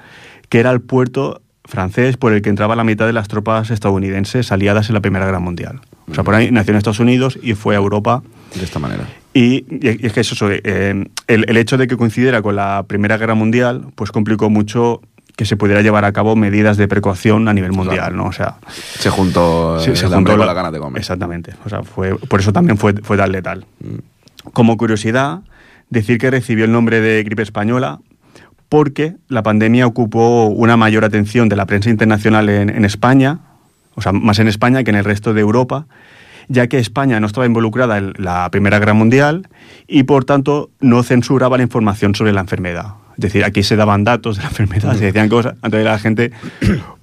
que 0.49 0.59
era 0.59 0.71
el 0.71 0.81
puerto 0.81 1.41
francés 1.65 2.17
por 2.17 2.33
el 2.33 2.41
que 2.41 2.49
entraba 2.49 2.75
la 2.75 2.83
mitad 2.83 3.05
de 3.05 3.13
las 3.13 3.29
tropas 3.29 3.71
estadounidenses 3.71 4.51
aliadas 4.51 4.89
en 4.89 4.95
la 4.95 5.01
Primera 5.01 5.25
Guerra 5.25 5.39
Mundial. 5.39 5.79
O 6.11 6.13
sea, 6.13 6.25
por 6.25 6.35
ahí 6.35 6.51
nació 6.51 6.71
en 6.71 6.77
Estados 6.77 6.99
Unidos 6.99 7.39
y 7.41 7.53
fue 7.53 7.75
a 7.75 7.79
Europa 7.79 8.21
De 8.55 8.63
esta 8.65 8.79
manera. 8.79 9.07
y, 9.33 9.65
y 9.69 10.05
es 10.05 10.13
que 10.13 10.19
eso, 10.21 10.49
eh, 10.51 11.05
el, 11.27 11.45
el 11.47 11.57
hecho 11.57 11.77
de 11.77 11.87
que 11.87 11.97
coincidiera 11.97 12.41
con 12.41 12.55
la 12.55 12.83
Primera 12.87 13.17
Guerra 13.17 13.33
Mundial, 13.35 13.87
pues 13.95 14.11
complicó 14.11 14.49
mucho 14.49 15.01
que 15.35 15.45
se 15.45 15.57
pudiera 15.57 15.81
llevar 15.81 16.05
a 16.05 16.11
cabo 16.11 16.35
medidas 16.35 16.77
de 16.77 16.87
precaución 16.87 17.47
a 17.47 17.53
nivel 17.53 17.71
mundial, 17.71 17.97
Claro. 17.97 18.15
¿no? 18.17 18.25
O 18.25 18.31
sea, 18.31 18.57
Se 18.69 19.09
juntó 19.09 19.79
sí, 19.79 19.89
el 19.89 19.97
se 19.97 20.05
juntó 20.07 20.31
con 20.31 20.39
la- 20.41 20.45
la 20.45 20.53
gana 20.53 20.69
de 20.71 20.77
comer. 20.79 20.99
Exactamente. 20.99 21.53
O 21.65 21.69
sea, 21.69 21.81
fue, 21.81 22.15
por 22.15 22.39
eso 22.39 22.53
también 22.53 22.77
fue, 22.77 22.93
fue 23.01 23.17
tan 23.17 23.31
letal. 23.31 23.65
Como 24.53 24.77
curiosidad, 24.77 25.39
decir 25.89 26.19
que 26.19 26.29
recibió 26.29 26.65
el 26.65 26.71
nombre 26.71 27.01
de 27.01 27.23
gripe 27.23 27.41
española 27.41 27.99
porque 28.69 29.15
la 29.27 29.41
pandemia 29.43 29.87
ocupó 29.87 30.45
una 30.47 30.77
mayor 30.77 31.05
atención 31.05 31.49
de 31.49 31.55
la 31.55 31.65
prensa 31.65 31.89
internacional 31.89 32.49
en, 32.49 32.69
en 32.69 32.85
España, 32.85 33.39
o 33.95 34.01
sea, 34.01 34.11
más 34.11 34.37
en 34.39 34.47
España 34.47 34.83
que 34.83 34.89
en 34.91 34.97
el 34.97 35.03
resto 35.05 35.33
de 35.33 35.41
Europa, 35.41 35.85
ya 36.47 36.67
que 36.67 36.79
España 36.79 37.19
no 37.19 37.27
estaba 37.27 37.45
involucrada 37.45 37.97
en 37.97 38.13
la 38.17 38.49
Primera 38.51 38.79
Guerra 38.79 38.93
Mundial 38.93 39.47
y, 39.87 40.03
por 40.03 40.25
tanto, 40.25 40.69
no 40.79 41.03
censuraba 41.03 41.57
la 41.57 41.63
información 41.63 42.15
sobre 42.15 42.33
la 42.33 42.41
enfermedad. 42.41 42.95
Es 43.15 43.19
decir, 43.21 43.45
aquí 43.45 43.61
se 43.61 43.75
daban 43.75 44.03
datos 44.03 44.37
de 44.37 44.41
la 44.41 44.49
enfermedad, 44.49 44.95
se 44.95 45.05
decían 45.05 45.29
cosas, 45.29 45.53
entonces 45.61 45.83
la 45.85 45.99
gente 45.99 46.31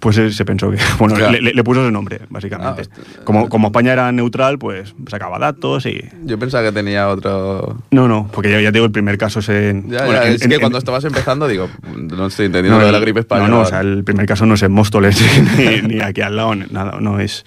pues 0.01 0.19
eh, 0.19 0.33
se 0.33 0.45
pensó 0.45 0.69
que, 0.69 0.77
bueno, 0.99 1.15
Claro. 1.15 1.31
le, 1.39 1.55
le- 1.55 1.63
puso 1.63 1.83
ese 1.83 1.93
nombre, 1.93 2.23
básicamente. 2.31 2.83
Ah, 2.93 3.21
como, 3.23 3.49
como 3.49 3.69
España 3.69 3.93
era 3.93 4.11
neutral, 4.11 4.59
pues 4.59 4.93
sacaba 5.09 5.39
datos 5.39 5.87
y... 5.87 6.03
Yo 6.25 6.37
pensaba 6.37 6.65
que 6.65 6.73
tenía 6.73 7.07
otro... 7.09 7.77
No, 7.93 8.09
no, 8.09 8.29
porque 8.33 8.51
ya, 8.51 8.61
ya 8.61 8.73
digo, 8.73 8.87
el 8.87 8.91
primer 8.91 9.19
caso 9.19 9.39
es 9.39 9.51
en... 9.51 9.89
Ya, 9.89 10.05
bueno, 10.05 10.21
ya, 10.21 10.27
en- 10.27 10.33
es 10.35 10.43
en- 10.43 10.49
que 10.49 10.55
en- 10.57 10.61
cuando 10.61 10.79
estabas 10.79 11.05
empezando, 11.05 11.47
digo, 11.47 11.71
no 11.97 12.27
estoy 12.27 12.47
entendiendo 12.47 12.81
lo 12.81 12.87
de 12.87 12.91
la 12.93 12.99
gripe 12.99 13.21
española. 13.21 13.49
No, 13.49 13.57
no, 13.59 13.63
o 13.63 13.67
sea, 13.67 13.79
el 13.81 14.03
primer 14.03 14.27
caso 14.27 14.47
no 14.47 14.55
es 14.55 14.63
en 14.65 14.73
Móstoles 14.73 15.17
ni, 15.59 15.81
ni 15.95 16.01
aquí 16.01 16.23
al 16.23 16.35
lado, 16.35 16.57
nada, 16.57 16.99
no 17.01 17.21
es... 17.21 17.45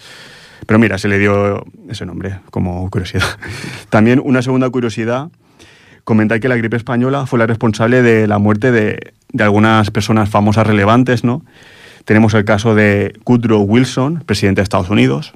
Pero 0.66 0.80
mira, 0.80 0.98
se 0.98 1.08
le 1.08 1.20
dio 1.20 1.66
ese 1.90 2.06
nombre 2.06 2.40
como 2.52 2.90
curiosidad. 2.90 3.26
También 3.90 4.22
una 4.24 4.42
segunda 4.42 4.70
curiosidad, 4.70 5.30
comentar 6.04 6.40
que 6.40 6.48
la 6.48 6.56
gripe 6.56 6.78
española 6.78 7.26
fue 7.26 7.40
la 7.40 7.48
responsable 7.48 8.02
de 8.02 8.28
la 8.28 8.38
muerte 8.38 8.72
de, 8.72 9.14
de 9.32 9.44
algunas 9.44 9.92
personas 9.92 10.30
famosas 10.30 10.68
relevantes, 10.68 11.24
¿no? 11.24 11.44
Tenemos 12.06 12.34
el 12.34 12.44
caso 12.44 12.76
de 12.76 13.18
Woodrow 13.26 13.62
Wilson, 13.62 14.24
presidente 14.26 14.60
de 14.60 14.64
Estados 14.64 14.90
Unidos, 14.90 15.34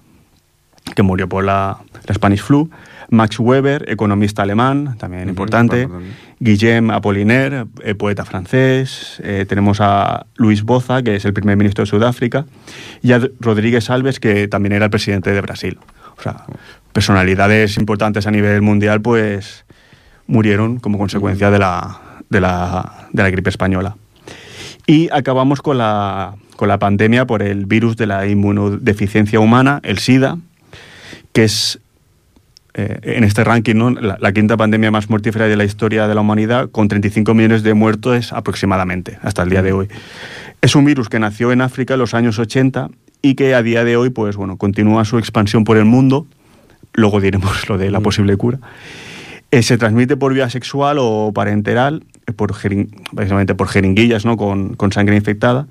que 0.95 1.03
murió 1.03 1.29
por 1.29 1.45
la, 1.45 1.77
la 2.05 2.13
Spanish 2.13 2.41
flu. 2.41 2.69
Max 3.09 3.39
Weber, 3.39 3.85
economista 3.89 4.43
alemán, 4.43 4.95
también 4.97 5.29
importante. 5.29 5.83
importante. 5.83 6.15
Guillem 6.39 6.91
Apollinaire, 6.91 7.65
eh, 7.83 7.95
poeta 7.95 8.25
francés. 8.25 9.21
Eh, 9.23 9.45
tenemos 9.47 9.79
a 9.81 10.25
Luis 10.35 10.63
Boza, 10.63 11.01
que 11.01 11.15
es 11.15 11.25
el 11.25 11.33
primer 11.33 11.57
ministro 11.57 11.83
de 11.83 11.89
Sudáfrica. 11.89 12.45
Y 13.01 13.13
a 13.13 13.21
Rodríguez 13.39 13.89
Alves, 13.89 14.19
que 14.19 14.47
también 14.47 14.73
era 14.73 14.85
el 14.85 14.91
presidente 14.91 15.31
de 15.31 15.41
Brasil. 15.41 15.79
O 16.17 16.21
sea, 16.21 16.45
personalidades 16.93 17.77
importantes 17.77 18.27
a 18.27 18.31
nivel 18.31 18.61
mundial, 18.61 19.01
pues 19.01 19.65
murieron 20.27 20.79
como 20.79 20.97
consecuencia 20.97 21.49
de 21.49 21.59
la, 21.59 21.99
de 22.29 22.41
la, 22.41 23.07
de 23.13 23.23
la 23.23 23.29
gripe 23.29 23.49
española. 23.49 23.95
Y 24.85 25.09
acabamos 25.11 25.61
con 25.61 25.77
la, 25.77 26.35
con 26.55 26.67
la 26.67 26.79
pandemia 26.79 27.25
por 27.25 27.41
el 27.41 27.65
virus 27.65 27.97
de 27.97 28.07
la 28.07 28.27
inmunodeficiencia 28.27 29.39
humana, 29.39 29.79
el 29.83 29.99
SIDA, 29.99 30.37
que 31.33 31.43
es 31.43 31.79
eh, 32.79 32.99
en 33.01 33.23
este 33.23 33.43
ranking 33.43 33.75
¿no? 33.75 33.89
la, 33.89 34.17
la 34.21 34.31
quinta 34.31 34.55
pandemia 34.55 34.91
más 34.91 35.09
mortífera 35.09 35.47
de 35.47 35.57
la 35.57 35.63
historia 35.63 36.07
de 36.07 36.13
la 36.13 36.21
humanidad, 36.21 36.69
con 36.69 36.87
35 36.87 37.33
millones 37.33 37.63
de 37.63 37.73
muertos 37.73 38.31
aproximadamente 38.31 39.17
hasta 39.23 39.41
el 39.41 39.49
día 39.49 39.63
de 39.63 39.73
hoy. 39.73 39.87
Es 40.61 40.75
un 40.75 40.85
virus 40.85 41.09
que 41.09 41.17
nació 41.17 41.51
en 41.51 41.61
África 41.61 41.95
en 41.95 41.99
los 41.99 42.13
años 42.13 42.37
80 42.37 42.89
y 43.23 43.33
que 43.33 43.55
a 43.55 43.63
día 43.63 43.83
de 43.83 43.97
hoy 43.97 44.11
pues, 44.11 44.35
bueno, 44.35 44.57
continúa 44.57 45.05
su 45.05 45.17
expansión 45.17 45.63
por 45.63 45.77
el 45.77 45.85
mundo. 45.85 46.27
Luego 46.93 47.19
diremos 47.19 47.67
lo 47.67 47.79
de 47.79 47.89
la 47.89 47.99
posible 47.99 48.37
cura. 48.37 48.59
Eh, 49.49 49.63
se 49.63 49.79
transmite 49.79 50.15
por 50.15 50.35
vía 50.35 50.47
sexual 50.49 50.97
o 50.99 51.31
parenteral, 51.33 52.03
eh, 52.27 52.31
por 52.31 52.53
básicamente 53.11 53.55
por 53.55 53.69
jeringuillas 53.69 54.23
¿no? 54.23 54.37
con, 54.37 54.75
con 54.75 54.91
sangre 54.91 55.15
infectada. 55.15 55.65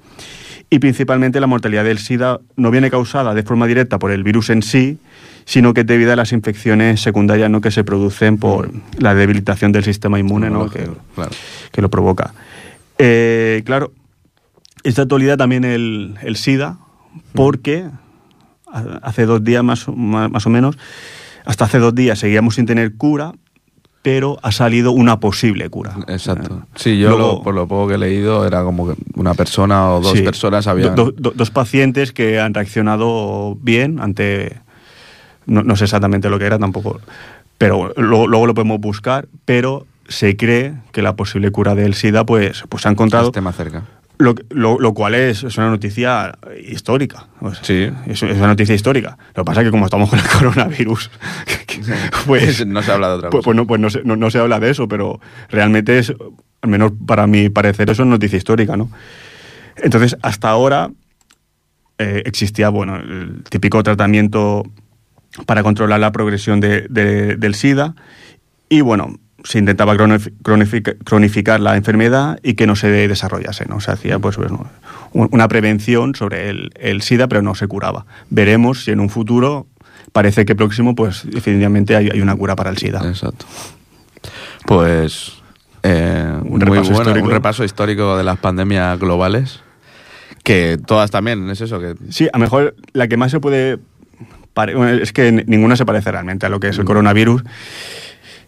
Y 0.70 0.80
principalmente 0.80 1.38
la 1.38 1.46
mortalidad 1.46 1.84
del 1.84 1.98
SIDA 1.98 2.40
no 2.56 2.72
viene 2.72 2.90
causada 2.90 3.32
de 3.32 3.44
forma 3.44 3.68
directa 3.68 4.00
por 4.00 4.10
el 4.10 4.24
virus 4.24 4.50
en 4.50 4.62
sí, 4.62 4.98
sino 5.46 5.72
que 5.72 5.80
es 5.82 5.86
debido 5.86 6.12
a 6.12 6.16
las 6.16 6.32
infecciones 6.32 7.00
secundarias 7.00 7.48
¿no? 7.48 7.60
que 7.62 7.70
se 7.70 7.84
producen 7.84 8.36
por 8.36 8.70
la 8.98 9.14
debilitación 9.14 9.72
del 9.72 9.84
sistema 9.84 10.18
inmune 10.18 10.50
¿no? 10.50 10.68
que, 10.68 10.86
Claro. 11.14 11.30
que 11.72 11.80
lo 11.80 11.88
provoca. 11.88 12.34
Eh, 12.98 13.62
claro, 13.64 13.92
es 14.82 14.96
de 14.96 15.02
actualidad 15.02 15.38
también 15.38 15.64
el, 15.64 16.16
el 16.22 16.36
SIDA, 16.36 16.78
porque 17.32 17.84
a- 18.70 18.98
hace 19.02 19.24
dos 19.24 19.42
días 19.44 19.62
más, 19.62 19.86
más, 19.88 20.30
más 20.30 20.46
o 20.46 20.50
menos, 20.50 20.76
hasta 21.44 21.64
hace 21.66 21.78
dos 21.78 21.94
días 21.94 22.18
seguíamos 22.18 22.56
sin 22.56 22.66
tener 22.66 22.96
cura, 22.96 23.32
pero 24.02 24.38
ha 24.42 24.50
salido 24.52 24.92
una 24.92 25.20
posible 25.20 25.68
cura. 25.70 25.96
Exacto. 26.08 26.64
Sí, 26.74 26.98
yo 26.98 27.10
luego- 27.10 27.32
lo- 27.34 27.42
por 27.42 27.54
lo 27.54 27.66
poco 27.68 27.88
que 27.88 27.94
he 27.94 27.98
leído 27.98 28.46
era 28.46 28.62
como 28.64 28.88
que 28.88 28.94
una 29.14 29.34
persona 29.34 29.90
o 29.92 30.00
dos 30.00 30.12
Sí, 30.12 30.22
personas 30.22 30.66
habían... 30.66 30.94
do- 30.96 31.12
do- 31.16 31.32
dos 31.36 31.50
pacientes 31.50 32.10
que 32.12 32.40
han 32.40 32.52
reaccionado 32.54 33.56
bien 33.60 34.00
ante... 34.00 34.60
No, 35.46 35.62
no 35.62 35.76
sé 35.76 35.84
exactamente 35.84 36.28
lo 36.28 36.38
que 36.38 36.46
era 36.46 36.58
tampoco, 36.58 37.00
pero 37.58 37.92
luego, 37.96 38.26
luego 38.26 38.46
lo 38.46 38.54
podemos 38.54 38.80
buscar, 38.80 39.28
pero 39.44 39.86
se 40.08 40.36
cree 40.36 40.74
que 40.92 41.02
la 41.02 41.16
posible 41.16 41.50
cura 41.50 41.74
del 41.74 41.94
SIDA 41.94 42.24
pues, 42.26 42.64
pues 42.68 42.82
se 42.82 42.88
ha 42.88 42.92
encontrado... 42.92 43.32
más 43.42 43.56
cerca. 43.56 43.84
Lo, 44.18 44.34
lo- 44.48 44.78
lo 44.80 44.94
cual 44.94 45.14
es, 45.14 45.44
es 45.44 45.58
una 45.58 45.68
noticia 45.68 46.38
histórica. 46.66 47.26
O 47.40 47.52
sea, 47.52 47.62
Sí. 47.64 47.90
Es, 48.06 48.22
es 48.22 48.36
una 48.38 48.46
noticia 48.46 48.74
histórica. 48.74 49.18
Lo 49.34 49.42
que 49.44 49.46
pasa 49.46 49.60
es 49.60 49.66
que 49.66 49.70
como 49.70 49.84
estamos 49.84 50.08
con 50.08 50.18
el 50.18 50.24
coronavirus, 50.38 51.10
pues, 52.26 52.66
no 52.66 52.82
se 52.82 52.92
habla 52.92 53.08
de 53.08 53.14
otra 53.14 53.30
pues, 53.30 53.40
cosa. 53.40 53.44
pues 53.44 53.56
no, 53.56 53.66
pues 53.66 53.80
no 53.80 53.90
se, 53.90 54.02
no- 54.04 54.16
no 54.16 54.30
se 54.30 54.38
habla 54.38 54.58
de 54.60 54.70
eso, 54.70 54.88
pero 54.88 55.20
realmente 55.50 55.98
es, 55.98 56.12
al 56.62 56.70
menos 56.70 56.92
para 57.06 57.26
mi 57.26 57.48
parecer, 57.48 57.90
eso 57.90 58.02
es 58.02 58.08
noticia 58.08 58.36
histórica, 58.38 58.76
¿no? 58.76 58.90
Entonces, 59.76 60.16
hasta 60.22 60.48
ahora 60.48 60.90
eh, 61.98 62.22
existía, 62.24 62.68
bueno, 62.70 62.96
el 62.96 63.42
típico 63.48 63.82
tratamiento 63.82 64.62
para 65.44 65.62
controlar 65.62 66.00
la 66.00 66.12
progresión 66.12 66.60
de- 66.60 66.86
de- 66.88 67.36
del 67.36 67.54
SIDA 67.54 67.94
y, 68.68 68.80
bueno, 68.80 69.18
se 69.44 69.58
intentaba 69.58 69.94
cronif- 69.94 70.32
cronific- 70.42 70.96
cronificar 71.04 71.60
la 71.60 71.76
enfermedad 71.76 72.38
y 72.42 72.54
que 72.54 72.66
no 72.66 72.74
se 72.74 72.88
desarrollase, 72.88 73.66
¿no? 73.66 73.80
Se 73.80 73.92
hacía, 73.92 74.18
pues, 74.18 74.36
bueno, 74.36 74.66
un- 75.12 75.28
una 75.30 75.46
prevención 75.48 76.14
sobre 76.14 76.48
el, 76.50 76.70
el 76.80 77.02
SIDA, 77.02 77.28
pero 77.28 77.42
no 77.42 77.54
se 77.54 77.68
curaba. 77.68 78.06
Veremos 78.30 78.84
si 78.84 78.90
en 78.90 78.98
un 79.00 79.08
futuro, 79.10 79.66
parece 80.12 80.44
que 80.46 80.54
próximo, 80.56 80.94
pues, 80.94 81.22
definitivamente 81.30 81.94
hay, 81.94 82.08
hay 82.12 82.20
una 82.20 82.34
cura 82.34 82.56
para 82.56 82.70
el 82.70 82.78
SIDA. 82.78 83.06
Exacto. 83.08 83.46
Pues 84.66 85.34
eh, 85.82 86.32
Un 86.42 86.48
muy 86.50 86.60
repaso 86.60 86.82
bueno, 86.90 87.02
histórico. 87.02 87.26
un 87.26 87.32
repaso 87.32 87.64
histórico 87.64 88.16
de 88.16 88.24
las 88.24 88.38
pandemias 88.38 88.98
globales, 88.98 89.60
que 90.42 90.78
todas 90.84 91.10
también, 91.10 91.48
es 91.50 91.60
eso, 91.60 91.78
que 91.78 91.94
Sí, 92.10 92.28
a 92.32 92.38
lo 92.38 92.42
mejor 92.42 92.74
la 92.92 93.06
que 93.08 93.16
más 93.16 93.30
se 93.30 93.38
puede... 93.40 93.78
es 95.02 95.12
que 95.12 95.32
ninguna 95.32 95.76
se 95.76 95.84
parece 95.84 96.10
realmente 96.10 96.46
a 96.46 96.48
lo 96.48 96.60
que 96.60 96.68
es 96.68 96.78
el 96.78 96.84
coronavirus. 96.84 97.42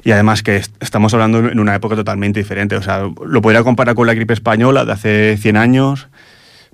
Y 0.04 0.12
además 0.12 0.42
que 0.42 0.56
est- 0.56 0.74
estamos 0.80 1.12
hablando 1.12 1.38
en 1.40 1.58
una 1.60 1.74
época 1.74 1.96
totalmente 1.96 2.40
diferente. 2.40 2.76
O 2.76 2.82
sea, 2.82 3.02
lo 3.26 3.42
podría 3.42 3.62
comparar 3.62 3.94
con 3.94 4.06
la 4.06 4.14
gripe 4.14 4.32
española 4.32 4.84
de 4.84 4.92
hace 4.92 5.36
100 5.36 5.56
años. 5.56 6.08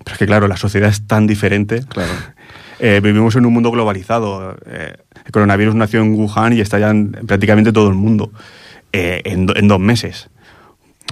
Pero 0.04 0.12
es 0.14 0.18
que, 0.18 0.26
claro, 0.26 0.46
la 0.48 0.56
sociedad 0.56 0.88
es 0.90 1.06
tan 1.06 1.26
diferente. 1.26 1.82
Claro. 1.88 2.12
Eh, 2.80 3.00
vivimos 3.02 3.36
en 3.36 3.46
un 3.46 3.52
mundo 3.54 3.70
globalizado. 3.70 4.56
Eh, 4.66 4.94
el 5.24 5.30
coronavirus 5.32 5.76
nació 5.76 6.00
en 6.02 6.12
Wuhan 6.14 6.52
y 6.54 6.60
está 6.60 6.80
ya 6.80 6.90
en 6.90 7.12
prácticamente 7.12 7.72
todo 7.72 7.88
el 7.88 7.94
mundo. 7.94 8.32
eh, 8.92 9.22
en, 9.24 9.46
do- 9.46 9.54
en 9.56 9.68
dos 9.68 9.78
meses. 9.78 10.28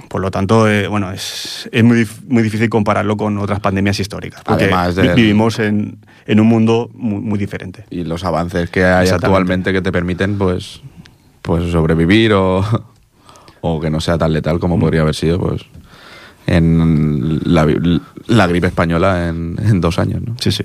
Por 0.09 0.21
lo 0.21 0.31
tanto, 0.31 0.69
eh, 0.71 0.89
bueno, 0.89 1.11
es, 1.13 1.69
es 1.73 1.85
muy, 1.85 2.07
muy 2.29 2.43
difícil 2.43 2.69
compararlo 2.69 3.17
con 3.17 3.39
otras 3.39 3.61
pandemias 3.61 3.99
históricas. 4.01 4.43
Porque 4.45 4.65
Además 4.65 4.97
vivimos 5.15 5.59
en, 5.59 5.99
en 6.27 6.41
un 6.41 6.47
mundo 6.47 6.91
muy, 6.95 7.21
muy 7.21 7.39
diferente. 7.39 7.85
y 7.91 8.05
los 8.05 8.25
avances 8.25 8.71
que 8.71 8.85
hay 8.85 9.09
actualmente 9.09 9.73
que 9.73 9.83
te 9.83 9.93
permiten 9.93 10.39
pues 10.39 10.81
pues 11.43 11.71
sobrevivir 11.73 12.33
o, 12.35 12.65
o 13.61 13.81
que 13.81 13.91
no 13.91 14.01
sea 14.01 14.17
tan 14.19 14.33
letal 14.33 14.57
Mm. 14.57 14.61
como 14.61 14.79
podría 14.79 15.03
haber 15.03 15.15
sido 15.15 15.39
pues 15.39 15.63
en 16.47 17.41
la, 17.45 17.67
la 18.27 18.47
gripe 18.47 18.67
española 18.67 19.29
en, 19.29 19.57
en 19.65 19.81
dos 19.81 19.99
años 19.99 20.23
¿no? 20.23 20.35
Sí, 20.41 20.51
sí. 20.53 20.65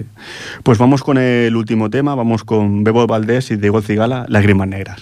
Pues 0.64 0.78
vamos 0.78 1.04
con 1.04 1.18
el 1.18 1.56
último 1.56 1.90
tema. 1.90 2.16
Vamos 2.16 2.44
con 2.44 2.84
Bebo 2.84 3.06
Valdés 3.08 3.52
y 3.52 3.58
Diego 3.58 3.82
Cigala, 3.82 4.26
Lágrimas 4.30 4.68
Negras. 4.68 5.02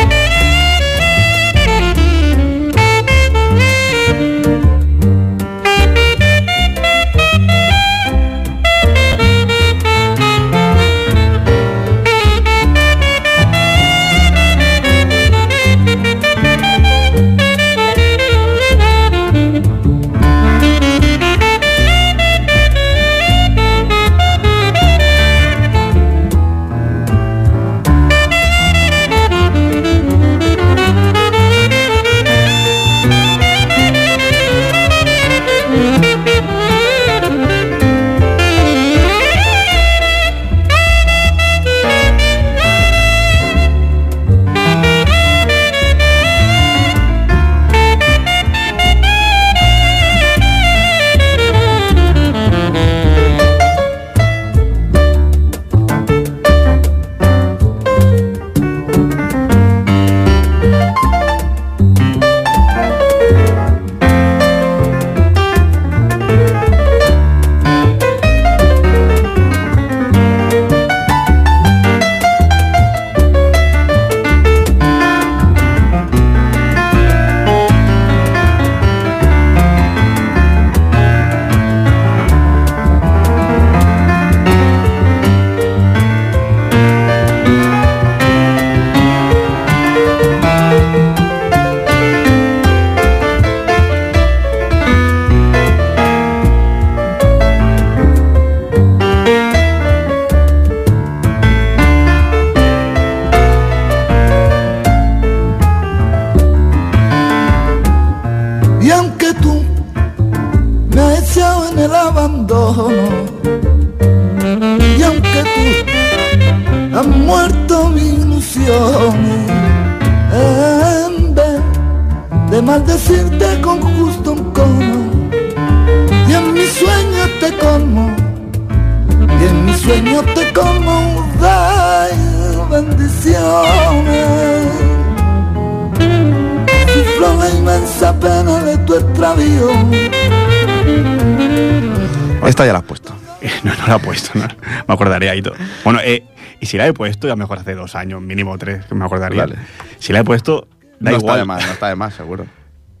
Esta 142.61 142.67
ya 142.67 142.73
la 142.73 142.79
has 142.79 142.85
puesto. 142.85 143.13
No, 143.63 143.73
no 143.75 143.87
la 143.87 143.95
he 143.95 143.99
puesto, 143.99 144.37
no. 144.37 144.47
me 144.87 144.93
acordaría 144.93 145.33
y 145.33 145.41
todo. 145.41 145.55
Bueno, 145.83 145.99
eh, 146.03 146.23
y 146.59 146.67
si 146.67 146.77
la 146.77 146.85
he 146.85 146.93
puesto, 146.93 147.27
ya 147.27 147.35
mejor 147.35 147.57
hace 147.57 147.73
dos 147.73 147.95
años, 147.95 148.21
mínimo 148.21 148.55
tres, 148.59 148.85
que 148.85 148.93
me 148.93 149.03
acordaría. 149.03 149.47
Vale. 149.47 149.55
Si 149.97 150.13
la 150.13 150.19
he 150.19 150.23
puesto, 150.23 150.67
da 150.99 151.09
no 151.09 151.17
igual. 151.17 151.23
está 151.23 151.37
de 151.37 151.45
más, 151.45 151.65
no 151.65 151.71
está 151.71 151.87
de 151.89 151.95
más, 151.95 152.13
seguro. 152.13 152.45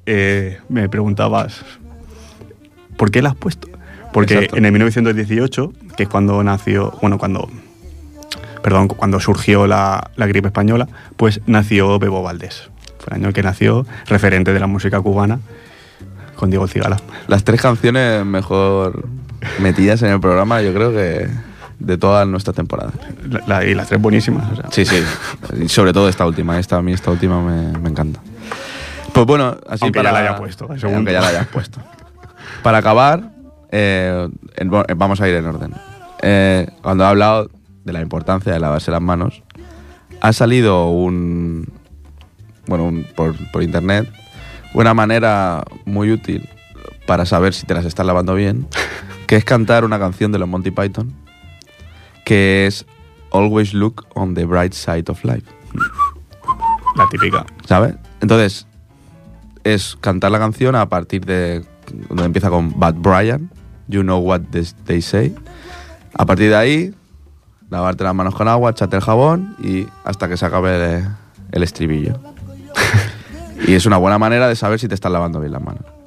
Eh, 0.07 0.59
me 0.67 0.89
preguntabas, 0.89 1.63
¿por 2.97 3.11
qué 3.11 3.21
la 3.21 3.29
has 3.29 3.35
puesto? 3.35 3.67
Porque 4.11 4.33
Exacto. 4.33 4.57
en 4.57 4.65
el 4.65 4.71
1918, 4.71 5.73
que 5.95 6.03
es 6.03 6.09
cuando 6.09 6.43
nació, 6.43 6.97
bueno, 7.03 7.19
cuando, 7.19 7.47
perdón, 8.63 8.87
cuando 8.87 9.19
surgió 9.19 9.67
la, 9.67 10.09
la 10.15 10.25
gripe 10.25 10.47
española, 10.47 10.87
pues 11.17 11.39
nació 11.45 11.99
Bebo 11.99 12.23
Valdés. 12.23 12.71
Fue 12.97 13.15
el 13.15 13.23
año 13.23 13.31
que 13.31 13.43
nació, 13.43 13.85
referente 14.07 14.53
de 14.53 14.59
la 14.59 14.65
música 14.65 14.99
cubana, 14.99 15.39
con 16.35 16.49
Diego 16.49 16.67
Cigala. 16.67 16.97
Las 17.27 17.43
tres 17.43 17.61
canciones 17.61 18.25
mejor 18.25 19.07
metidas 19.59 20.01
en 20.03 20.11
el 20.11 20.19
programa, 20.19 20.61
yo 20.61 20.73
creo 20.73 20.91
que 20.91 21.27
de 21.79 21.97
temporadas. 22.55 22.93
La- 23.29 23.41
la- 23.47 23.65
y 23.65 23.73
las 23.73 23.87
tres 23.87 23.99
buenísimas. 24.01 24.51
o 24.51 24.55
sea. 24.55 24.65
Sí, 24.71 24.85
sí. 24.85 25.03
Y 25.59 25.67
sobre 25.69 25.93
todo 25.93 26.09
esta 26.09 26.25
última. 26.25 26.59
Esta, 26.59 26.77
a 26.77 26.81
mí 26.81 26.93
esta 26.93 27.09
última 27.11 27.41
me, 27.41 27.77
me 27.79 27.89
encanta. 27.89 28.21
Pues 29.13 29.25
bueno, 29.25 29.57
así 29.67 29.83
Aunque 29.85 29.99
para... 29.99 30.09
ya 30.09 30.13
la 30.13 30.19
haya 30.29 30.37
puesto. 30.37 30.67
Aunque 30.83 31.11
ya 31.11 31.21
la 31.21 31.27
hayas 31.29 31.47
puesto. 31.47 31.79
Para 32.63 32.77
acabar, 32.77 33.31
eh, 33.71 34.27
vamos 34.95 35.19
a 35.21 35.27
ir 35.27 35.35
en 35.35 35.45
orden. 35.45 35.73
Eh, 36.21 36.67
cuando 36.83 37.03
he 37.03 37.07
hablado 37.07 37.49
de 37.83 37.93
la 37.93 38.01
importancia 38.01 38.53
de 38.53 38.59
lavarse 38.59 38.91
las 38.91 39.01
manos, 39.01 39.41
ha 40.21 40.33
salido 40.33 40.87
un... 40.89 41.67
Bueno, 42.67 42.83
un- 42.85 43.07
por, 43.15 43.33
por 43.51 43.63
internet, 43.63 44.07
una 44.75 44.93
manera 44.93 45.63
muy 45.85 46.11
útil 46.11 46.47
para 47.07 47.25
saber 47.25 47.53
si 47.55 47.65
te 47.65 47.73
las 47.73 47.85
estás 47.85 48.05
lavando 48.05 48.35
bien, 48.35 48.67
que 49.31 49.37
es 49.37 49.45
cantar 49.45 49.85
una 49.85 49.97
canción 49.97 50.33
de 50.33 50.39
los 50.39 50.49
Monty 50.49 50.71
Python, 50.71 51.13
que 52.25 52.67
es 52.67 52.85
Always 53.31 53.73
Look 53.73 54.05
on 54.13 54.33
the 54.33 54.43
Bright 54.43 54.73
Side 54.73 55.05
of 55.07 55.23
Life. 55.23 55.45
La 56.97 57.07
típica. 57.09 57.45
¿Sabes? 57.65 57.95
Entonces, 58.19 58.67
es 59.63 59.97
cantar 60.01 60.31
la 60.31 60.39
canción 60.39 60.75
a 60.75 60.89
partir 60.89 61.23
de 61.23 61.63
donde 62.09 62.25
empieza 62.25 62.49
con 62.49 62.77
Bad 62.77 62.95
Brian, 62.95 63.49
You 63.87 64.01
Know 64.01 64.19
What 64.19 64.41
They 64.83 65.01
Say. 65.01 65.33
A 66.13 66.25
partir 66.25 66.49
de 66.49 66.57
ahí, 66.57 66.93
lavarte 67.69 68.03
las 68.03 68.13
manos 68.13 68.35
con 68.35 68.49
agua, 68.49 68.71
echarte 68.71 68.97
el 68.97 69.01
jabón 69.01 69.55
y 69.63 69.87
hasta 70.03 70.27
que 70.27 70.35
se 70.35 70.45
acabe 70.45 70.75
el, 70.75 71.07
el 71.53 71.63
estribillo. 71.63 72.19
y 73.65 73.75
es 73.75 73.85
una 73.85 73.95
buena 73.95 74.17
manera 74.17 74.49
de 74.49 74.57
saber 74.57 74.77
si 74.77 74.89
te 74.89 74.95
estás 74.95 75.09
lavando 75.09 75.39
bien 75.39 75.53
las 75.53 75.63
manos. 75.63 76.00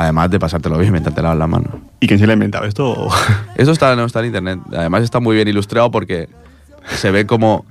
Además 0.00 0.30
de 0.30 0.38
pasártelo 0.38 0.78
bien 0.78 0.92
mientras 0.92 1.12
te 1.12 1.20
lavas 1.20 1.36
las 1.36 1.48
manos. 1.48 1.72
¿Y 1.98 2.06
quién 2.06 2.20
se 2.20 2.26
le 2.26 2.32
ha 2.32 2.34
inventado 2.34 2.64
esto? 2.64 3.08
Eso 3.56 3.72
está, 3.72 3.96
no 3.96 4.04
está 4.04 4.20
en 4.20 4.26
internet. 4.26 4.60
Además 4.70 5.02
está 5.02 5.18
muy 5.18 5.34
bien 5.34 5.48
ilustrado 5.48 5.90
porque 5.90 6.28
se 6.86 7.10
ve 7.10 7.26
como 7.26 7.66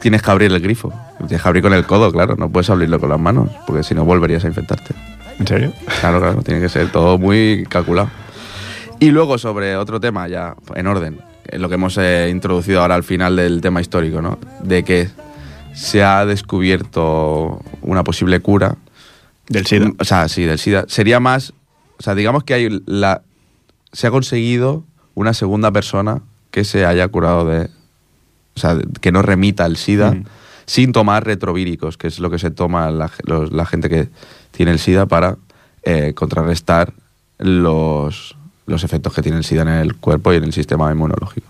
tienes 0.00 0.22
que 0.22 0.30
abrir 0.30 0.50
el 0.50 0.60
grifo. 0.60 0.90
Tienes 1.18 1.42
que 1.42 1.48
abrir 1.48 1.62
con 1.62 1.74
el 1.74 1.84
codo, 1.84 2.10
claro. 2.12 2.34
No 2.36 2.48
puedes 2.48 2.70
abrirlo 2.70 2.98
con 2.98 3.10
las 3.10 3.20
manos 3.20 3.50
porque 3.66 3.82
si 3.82 3.94
no 3.94 4.06
volverías 4.06 4.42
a 4.46 4.48
infectarte. 4.48 4.94
¿En 5.38 5.46
serio? 5.46 5.74
Claro, 6.00 6.18
claro. 6.18 6.42
Tiene 6.42 6.62
que 6.62 6.70
ser 6.70 6.90
todo 6.90 7.18
muy 7.18 7.66
calculado. 7.68 8.08
Y 8.98 9.10
luego 9.10 9.36
sobre 9.36 9.76
otro 9.76 10.00
tema 10.00 10.28
ya 10.28 10.54
en 10.74 10.86
orden. 10.86 11.20
Lo 11.52 11.68
que 11.68 11.74
hemos 11.74 11.98
eh, 11.98 12.30
introducido 12.30 12.80
ahora 12.80 12.94
al 12.94 13.04
final 13.04 13.36
del 13.36 13.60
tema 13.60 13.82
histórico, 13.82 14.22
¿no? 14.22 14.38
De 14.62 14.82
que 14.82 15.10
se 15.74 16.02
ha 16.02 16.24
descubierto 16.24 17.60
una 17.82 18.02
posible 18.02 18.40
cura 18.40 18.76
Del 19.50 19.66
SIDA. 19.66 19.88
Mm, 19.88 19.96
O 19.98 20.04
sea, 20.04 20.26
sí, 20.28 20.44
del 20.44 20.58
SIDA. 20.58 20.86
Sería 20.88 21.20
más. 21.20 21.52
O 21.98 22.02
sea, 22.02 22.14
digamos 22.14 22.44
que 22.44 22.54
hay 22.54 22.80
la. 22.86 23.20
Se 23.92 24.06
ha 24.06 24.10
conseguido 24.10 24.84
una 25.14 25.34
segunda 25.34 25.70
persona 25.70 26.22
que 26.50 26.64
se 26.64 26.86
haya 26.86 27.06
curado 27.08 27.44
de. 27.44 27.68
O 28.56 28.58
sea, 28.60 28.78
que 29.02 29.12
no 29.12 29.20
remita 29.22 29.66
el 29.66 29.76
SIDA 29.76 30.12
Mm. 30.12 30.24
sin 30.66 30.92
tomar 30.92 31.24
retrovíricos, 31.26 31.96
que 31.98 32.06
es 32.06 32.18
lo 32.20 32.30
que 32.30 32.38
se 32.38 32.50
toma 32.50 32.90
la, 32.90 33.10
los- 33.24 33.52
la 33.52 33.66
gente 33.66 33.88
que 33.90 34.08
tiene 34.52 34.72
el 34.72 34.78
SIDA 34.78 35.06
para 35.06 35.36
eh, 35.82 36.12
contrarrestar 36.14 36.92
los, 37.38 38.36
los 38.66 38.84
efectos 38.84 39.12
que 39.14 39.22
tiene 39.22 39.38
el 39.38 39.44
SIDA 39.44 39.62
en 39.62 39.68
el 39.68 39.96
cuerpo 39.96 40.32
y 40.32 40.36
en 40.36 40.44
el 40.44 40.52
sistema 40.52 40.90
inmunológico. 40.92 41.46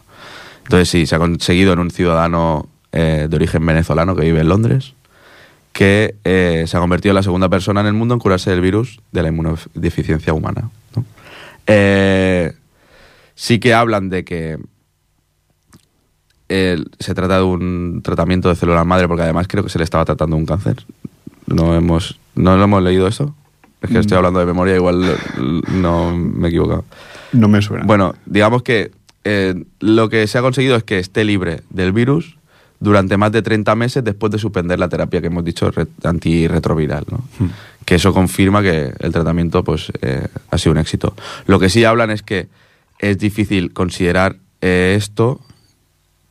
Entonces, 0.64 0.88
sí, 0.88 1.07
se 1.07 1.16
ha 1.16 1.18
conseguido 1.18 1.72
en 1.72 1.80
un 1.80 1.90
ciudadano 1.90 2.68
eh, 2.92 3.26
de 3.28 3.36
origen 3.36 3.64
venezolano 3.66 4.14
que 4.14 4.22
vive 4.22 4.40
en 4.40 4.48
Londres 4.48 4.94
que 5.72 6.16
eh, 6.24 6.64
se 6.66 6.76
ha 6.76 6.80
convertido 6.80 7.12
en 7.12 7.16
la 7.16 7.22
segunda 7.22 7.48
persona 7.48 7.80
en 7.80 7.86
el 7.86 7.92
mundo 7.92 8.14
en 8.14 8.20
curarse 8.20 8.50
del 8.50 8.60
virus 8.60 9.00
de 9.12 9.22
la 9.22 9.28
inmunodeficiencia 9.28 10.32
humana. 10.34 10.70
¿no? 10.96 11.04
Eh, 11.66 12.52
sí 13.34 13.58
que 13.60 13.72
hablan 13.74 14.08
de 14.10 14.24
que 14.24 14.58
eh, 16.48 16.82
se 16.98 17.14
trata 17.14 17.36
de 17.38 17.44
un 17.44 18.00
tratamiento 18.02 18.48
de 18.48 18.56
células 18.56 18.84
madre, 18.84 19.06
porque 19.06 19.22
además 19.22 19.46
creo 19.48 19.62
que 19.62 19.70
se 19.70 19.78
le 19.78 19.84
estaba 19.84 20.04
tratando 20.04 20.36
un 20.36 20.46
cáncer. 20.46 20.84
No 21.46 21.74
hemos, 21.74 22.18
no 22.34 22.56
lo 22.56 22.64
hemos 22.64 22.82
leído 22.82 23.06
eso. 23.06 23.34
Es 23.80 23.90
que 23.90 23.98
estoy 23.98 24.16
Mm. 24.16 24.18
hablando 24.18 24.40
de 24.40 24.46
memoria, 24.46 24.74
igual 24.74 25.16
no 25.72 26.14
me 26.16 26.46
he 26.46 26.50
equivocado. 26.50 26.84
No 27.32 27.48
me 27.48 27.62
suena. 27.62 27.84
Bueno, 27.86 28.14
digamos 28.26 28.62
que 28.62 28.90
eh, 29.24 29.64
lo 29.78 30.08
que 30.08 30.26
se 30.26 30.38
ha 30.38 30.42
conseguido 30.42 30.76
es 30.76 30.82
que 30.84 30.98
esté 30.98 31.24
libre 31.24 31.62
del 31.70 31.92
virus 31.92 32.36
durante 32.81 33.16
más 33.18 33.31
de 33.31 33.43
30 33.43 33.74
meses 33.76 34.03
después 34.03 34.33
de 34.33 34.39
suspender 34.39 34.78
la 34.78 34.89
terapia 34.89 35.20
que 35.20 35.26
hemos 35.26 35.45
dicho 35.45 35.70
re- 35.70 35.87
antirretroviral, 36.03 37.05
¿no? 37.11 37.22
Que 37.85 37.97
eso 37.97 38.12
confirma 38.14 38.62
que 38.62 38.93
el 38.99 39.12
tratamiento 39.12 39.62
pues, 39.62 39.93
eh, 40.01 40.26
ha 40.51 40.59
sido 40.59 40.72
un 40.72 40.78
éxito. 40.78 41.14
Lo 41.47 41.59
que 41.59 41.68
sí 41.68 41.85
hablan 41.85 42.11
es 42.11 42.22
que 42.22 42.49
es 42.99 43.18
difícil 43.18 43.72
considerar 43.72 44.37
eh, 44.62 44.95
esto 44.97 45.41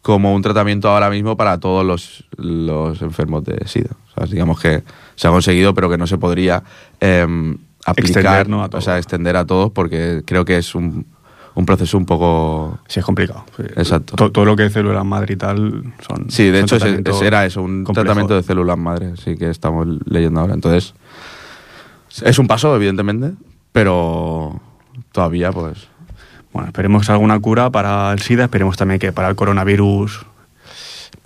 como 0.01 0.33
un 0.33 0.41
tratamiento 0.41 0.89
ahora 0.89 1.09
mismo 1.09 1.35
para 1.37 1.59
todos 1.59 1.85
los, 1.85 2.23
los 2.37 3.01
enfermos 3.01 3.43
de 3.43 3.67
SIDA. 3.67 3.91
O 4.09 4.13
sea, 4.15 4.25
digamos 4.25 4.59
que 4.59 4.81
se 5.15 5.27
ha 5.27 5.31
conseguido, 5.31 5.73
pero 5.73 5.89
que 5.89 5.97
no 5.97 6.07
se 6.07 6.17
podría 6.17 6.63
em, 6.99 7.57
aplicar, 7.85 8.23
Extender, 8.23 8.49
¿no? 8.49 8.63
a 8.63 8.69
o 8.71 8.81
sea, 8.81 8.97
extender 8.97 9.35
a 9.35 9.45
todos, 9.45 9.71
porque 9.71 10.23
creo 10.25 10.45
que 10.45 10.57
es 10.57 10.73
un, 10.73 11.05
un 11.55 11.65
proceso 11.65 11.97
un 11.97 12.05
poco... 12.05 12.79
Sí, 12.87 12.99
es 12.99 13.05
complicado. 13.05 13.43
Sí. 13.57 13.63
Exacto. 13.75 14.15
To- 14.15 14.31
Todo, 14.31 14.45
lo 14.45 14.55
que 14.55 14.65
es 14.67 14.73
células 14.73 15.03
madre 15.05 15.33
y 15.33 15.37
tal 15.37 15.93
son. 16.07 16.29
Sí, 16.29 16.49
de 16.49 16.65
son 16.67 16.99
hecho 16.99 17.23
era 17.23 17.45
eso, 17.45 17.61
un 17.61 17.83
tratamiento 17.85 18.35
de 18.35 18.43
células 18.43 18.77
madre, 18.77 19.13
sí 19.17 19.35
que 19.35 19.49
estamos 19.49 19.87
leyendo 20.05 20.39
ahora. 20.39 20.53
Entonces, 20.53 20.93
es 22.23 22.39
un 22.39 22.47
paso, 22.47 22.75
evidentemente, 22.75 23.31
pero 23.71 24.59
todavía 25.11 25.51
pues... 25.51 25.87
Bueno, 26.51 26.67
esperemos 26.69 27.01
que 27.01 27.05
salga 27.07 27.23
una 27.23 27.39
cura 27.39 27.69
para 27.69 28.11
el 28.11 28.19
SIDA, 28.19 28.45
esperemos 28.45 28.75
también 28.75 28.99
que 28.99 29.11
para 29.11 29.29
el 29.29 29.35
coronavirus 29.35 30.25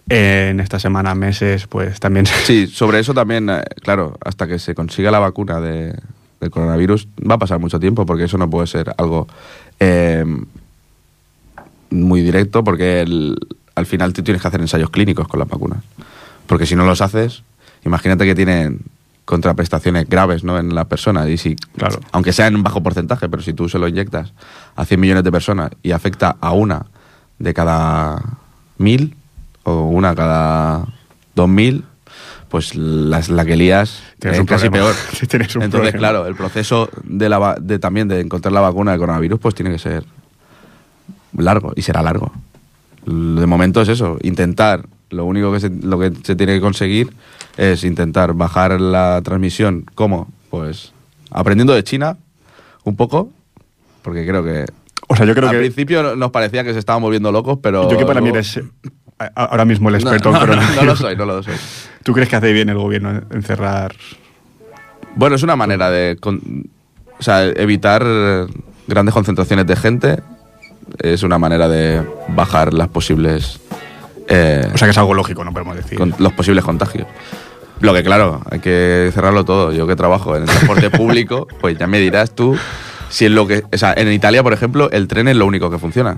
en 0.09 0.59
estas 0.59 0.81
semanas, 0.81 1.15
meses, 1.15 1.65
pues 1.67 1.99
también. 1.99 2.25
Sí, 2.43 2.67
sobre 2.67 2.99
eso 2.99 3.13
también, 3.13 3.49
eh, 3.49 3.63
claro, 3.81 4.17
hasta 4.23 4.47
que 4.47 4.59
se 4.59 4.75
consiga 4.75 5.11
la 5.11 5.19
vacuna 5.19 5.61
de, 5.61 5.95
del 6.41 6.49
coronavirus 6.51 7.07
va 7.29 7.35
a 7.35 7.37
pasar 7.39 7.59
mucho 7.59 7.79
tiempo 7.79 8.05
porque 8.05 8.25
eso 8.25 8.37
no 8.37 8.49
puede 8.49 8.67
ser 8.67 8.93
algo 8.97 9.27
eh, 9.79 10.25
muy 11.89 12.21
directo 12.21 12.63
porque 12.63 13.01
el- 13.01 13.37
al 13.75 13.85
final 13.85 14.13
tú 14.13 14.23
tienes 14.23 14.41
que 14.41 14.47
hacer 14.47 14.61
ensayos 14.61 14.89
clínicos 14.89 15.27
con 15.27 15.39
las 15.39 15.47
vacunas. 15.49 15.83
Porque 16.47 16.65
si 16.65 16.75
no 16.75 16.85
los 16.85 17.01
haces, 17.01 17.43
imagínate 17.85 18.25
que 18.25 18.35
tienen 18.35 18.81
contraprestaciones 19.25 20.07
graves 20.09 20.43
¿no? 20.43 20.59
en 20.59 20.75
las 20.75 20.85
personas 20.85 21.29
y 21.29 21.37
si, 21.37 21.55
Claro. 21.77 21.99
aunque 22.11 22.33
sea 22.33 22.47
en 22.47 22.55
un 22.55 22.63
bajo 22.63 22.83
porcentaje, 22.83 23.29
pero 23.29 23.41
si 23.41 23.53
tú 23.53 23.69
se 23.69 23.79
lo 23.79 23.87
inyectas 23.87 24.33
a 24.75 24.85
100 24.85 24.99
millones 24.99 25.23
de 25.23 25.31
personas 25.31 25.71
y 25.81 25.91
afecta 25.91 26.35
a 26.41 26.51
una 26.51 26.85
de 27.39 27.53
cada 27.53 28.21
mil 28.77 29.15
o 29.63 29.83
una 29.87 30.13
cada 30.13 30.85
dos 31.35 31.47
mil, 31.47 31.85
pues 32.53 32.75
la, 32.75 33.19
la 33.29 33.45
que 33.45 33.55
lías 33.55 34.03
Tienes 34.19 34.37
es 34.37 34.41
un 34.41 34.45
casi 34.45 34.69
problema. 34.69 34.91
peor. 34.93 34.95
Entonces, 35.41 35.69
problema. 35.71 35.97
claro, 35.97 36.27
el 36.27 36.35
proceso 36.35 36.87
de, 37.03 37.27
la, 37.27 37.55
de 37.59 37.79
también 37.79 38.07
de 38.07 38.19
encontrar 38.19 38.51
la 38.53 38.59
vacuna 38.61 38.91
del 38.91 38.99
coronavirus 38.99 39.39
pues 39.39 39.55
tiene 39.55 39.71
que 39.71 39.79
ser 39.79 40.05
largo 41.35 41.73
y 41.75 41.81
será 41.81 42.03
largo. 42.03 42.31
De 43.07 43.47
momento 43.47 43.81
es 43.81 43.89
eso, 43.89 44.19
intentar, 44.21 44.85
lo 45.09 45.25
único 45.25 45.51
que 45.51 45.59
se, 45.61 45.69
lo 45.71 45.97
que 45.97 46.13
se 46.23 46.35
tiene 46.35 46.53
que 46.53 46.61
conseguir 46.61 47.11
es 47.57 47.83
intentar 47.83 48.33
bajar 48.33 48.79
la 48.79 49.19
transmisión. 49.23 49.85
¿Cómo? 49.95 50.27
Pues 50.51 50.93
aprendiendo 51.31 51.73
de 51.73 51.83
China 51.83 52.17
un 52.83 52.95
poco, 52.95 53.31
porque 54.03 54.27
creo 54.27 54.43
que 54.43 54.65
O 55.07 55.15
sea, 55.15 55.25
yo 55.25 55.33
creo 55.33 55.49
al 55.49 55.55
que. 55.55 55.59
principio 55.61 56.15
nos 56.15 56.29
parecía 56.29 56.63
que 56.63 56.73
se 56.73 56.77
estaban 56.79 57.01
volviendo 57.01 57.31
locos, 57.31 57.57
pero 57.63 57.89
Yo 57.89 57.97
que 57.97 58.05
para 58.05 58.21
mí 58.21 58.29
eres. 58.29 58.59
a- 59.17 59.25
ahora 59.45 59.65
mismo 59.65 59.89
el 59.89 59.95
experto 59.95 60.29
no, 60.31 60.37
en 60.37 60.41
no, 60.41 60.47
coronavirus. 60.47 60.75
no 60.75 60.83
lo 60.85 60.95
soy, 60.95 61.15
no 61.15 61.25
lo 61.25 61.41
soy. 61.43 61.53
¿Tú 62.03 62.13
crees 62.13 62.29
que 62.29 62.35
hace 62.35 62.51
bien 62.53 62.69
el 62.69 62.77
gobierno 62.77 63.21
en 63.31 63.43
cerrar? 63.43 63.95
Bueno, 65.15 65.35
es 65.35 65.43
una 65.43 65.55
manera 65.55 65.89
de 65.89 66.17
con- 66.19 66.69
o 67.19 67.23
sea, 67.23 67.45
evitar 67.45 68.03
grandes 68.87 69.13
concentraciones 69.13 69.65
de 69.67 69.75
gente. 69.75 70.19
Es 70.99 71.23
una 71.23 71.37
manera 71.37 71.67
de 71.69 72.03
bajar 72.29 72.73
las 72.73 72.89
posibles 72.89 73.59
eh, 74.27 74.67
O 74.73 74.77
sea 74.77 74.85
que 74.87 74.91
es 74.91 74.97
algo 74.97 75.13
lógico, 75.13 75.43
no 75.43 75.51
podemos 75.51 75.75
decir. 75.75 75.97
con- 75.97 76.13
los 76.17 76.33
posibles 76.33 76.63
contagios. 76.63 77.07
Lo 77.81 77.93
que 77.93 78.03
claro, 78.03 78.41
hay 78.49 78.59
que 78.59 79.11
cerrarlo 79.13 79.43
todo. 79.45 79.71
Yo 79.73 79.85
que 79.87 79.95
trabajo 79.95 80.35
en 80.35 80.43
el 80.43 80.49
transporte 80.49 80.89
público, 80.97 81.47
pues 81.59 81.77
ya 81.77 81.87
me 81.87 81.99
dirás 81.99 82.33
tú 82.33 82.57
si 83.09 83.25
es 83.25 83.31
lo 83.31 83.45
que, 83.45 83.63
o 83.71 83.77
sea, 83.77 83.93
en 83.95 84.11
Italia, 84.11 84.41
por 84.41 84.53
ejemplo, 84.53 84.89
el 84.91 85.07
tren 85.07 85.27
es 85.27 85.35
lo 85.35 85.45
único 85.45 85.69
que 85.69 85.77
funciona. 85.77 86.17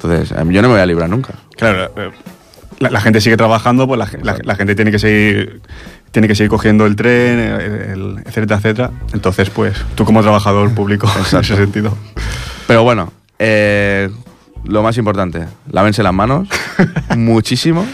Entonces, 0.00 0.30
yo 0.30 0.62
no 0.62 0.68
me 0.68 0.74
voy 0.74 0.80
a 0.80 0.86
librar 0.86 1.10
nunca. 1.10 1.34
Claro, 1.56 1.90
eh, 1.96 2.10
la, 2.78 2.90
la 2.90 3.00
gente 3.00 3.20
sigue 3.20 3.36
trabajando, 3.36 3.86
pues 3.86 3.98
la, 3.98 4.08
la- 4.22 4.38
la 4.42 4.54
gente 4.56 4.74
tiene 4.74 4.90
que 4.90 4.98
seguir 4.98 5.60
tiene 6.10 6.26
que 6.26 6.34
seguir 6.34 6.48
cogiendo 6.50 6.86
el 6.86 6.96
tren, 6.96 7.38
el- 7.38 8.16
etcétera, 8.24 8.56
etcétera. 8.56 8.90
Entonces, 9.12 9.50
pues, 9.50 9.74
tú 9.94 10.04
como 10.06 10.22
trabajador 10.22 10.72
público, 10.74 11.06
en 11.32 11.38
ese 11.40 11.56
sentido. 11.56 11.96
Pero 12.66 12.82
bueno, 12.82 13.12
eh, 13.38 14.08
lo 14.64 14.82
más 14.82 14.96
importante, 14.96 15.44
lávense 15.70 16.02
las 16.02 16.14
manos 16.14 16.48
muchísimo. 17.16 17.86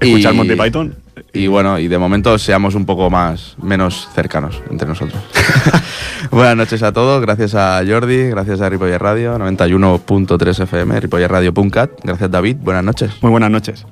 Escuchar 0.00 0.32
Y- 0.34 0.36
Monty 0.36 0.54
Python. 0.54 0.94
Y 1.32 1.46
bueno, 1.48 1.78
y 1.80 1.88
de 1.88 1.98
momento 1.98 2.38
seamos 2.38 2.74
un 2.76 2.86
poco 2.86 3.08
más, 3.10 3.56
menos 3.62 4.08
cercanos 4.14 4.60
entre 4.70 4.86
nosotros. 4.88 5.20
Buenas 6.30 6.56
noches 6.56 6.82
a 6.82 6.92
todos, 6.92 7.20
gracias 7.20 7.54
a 7.56 7.82
Jordi, 7.86 8.28
gracias 8.30 8.60
a 8.60 8.68
Ripoller 8.68 9.00
Radio, 9.02 9.36
91.3 9.38 10.62
FM, 10.62 11.00
ripollerradio.cat, 11.00 11.90
gracias 12.02 12.30
David, 12.30 12.56
buenas 12.60 12.84
noches. 12.84 13.10
Muy 13.20 13.30
buenas 13.30 13.50
noches. 13.50 13.84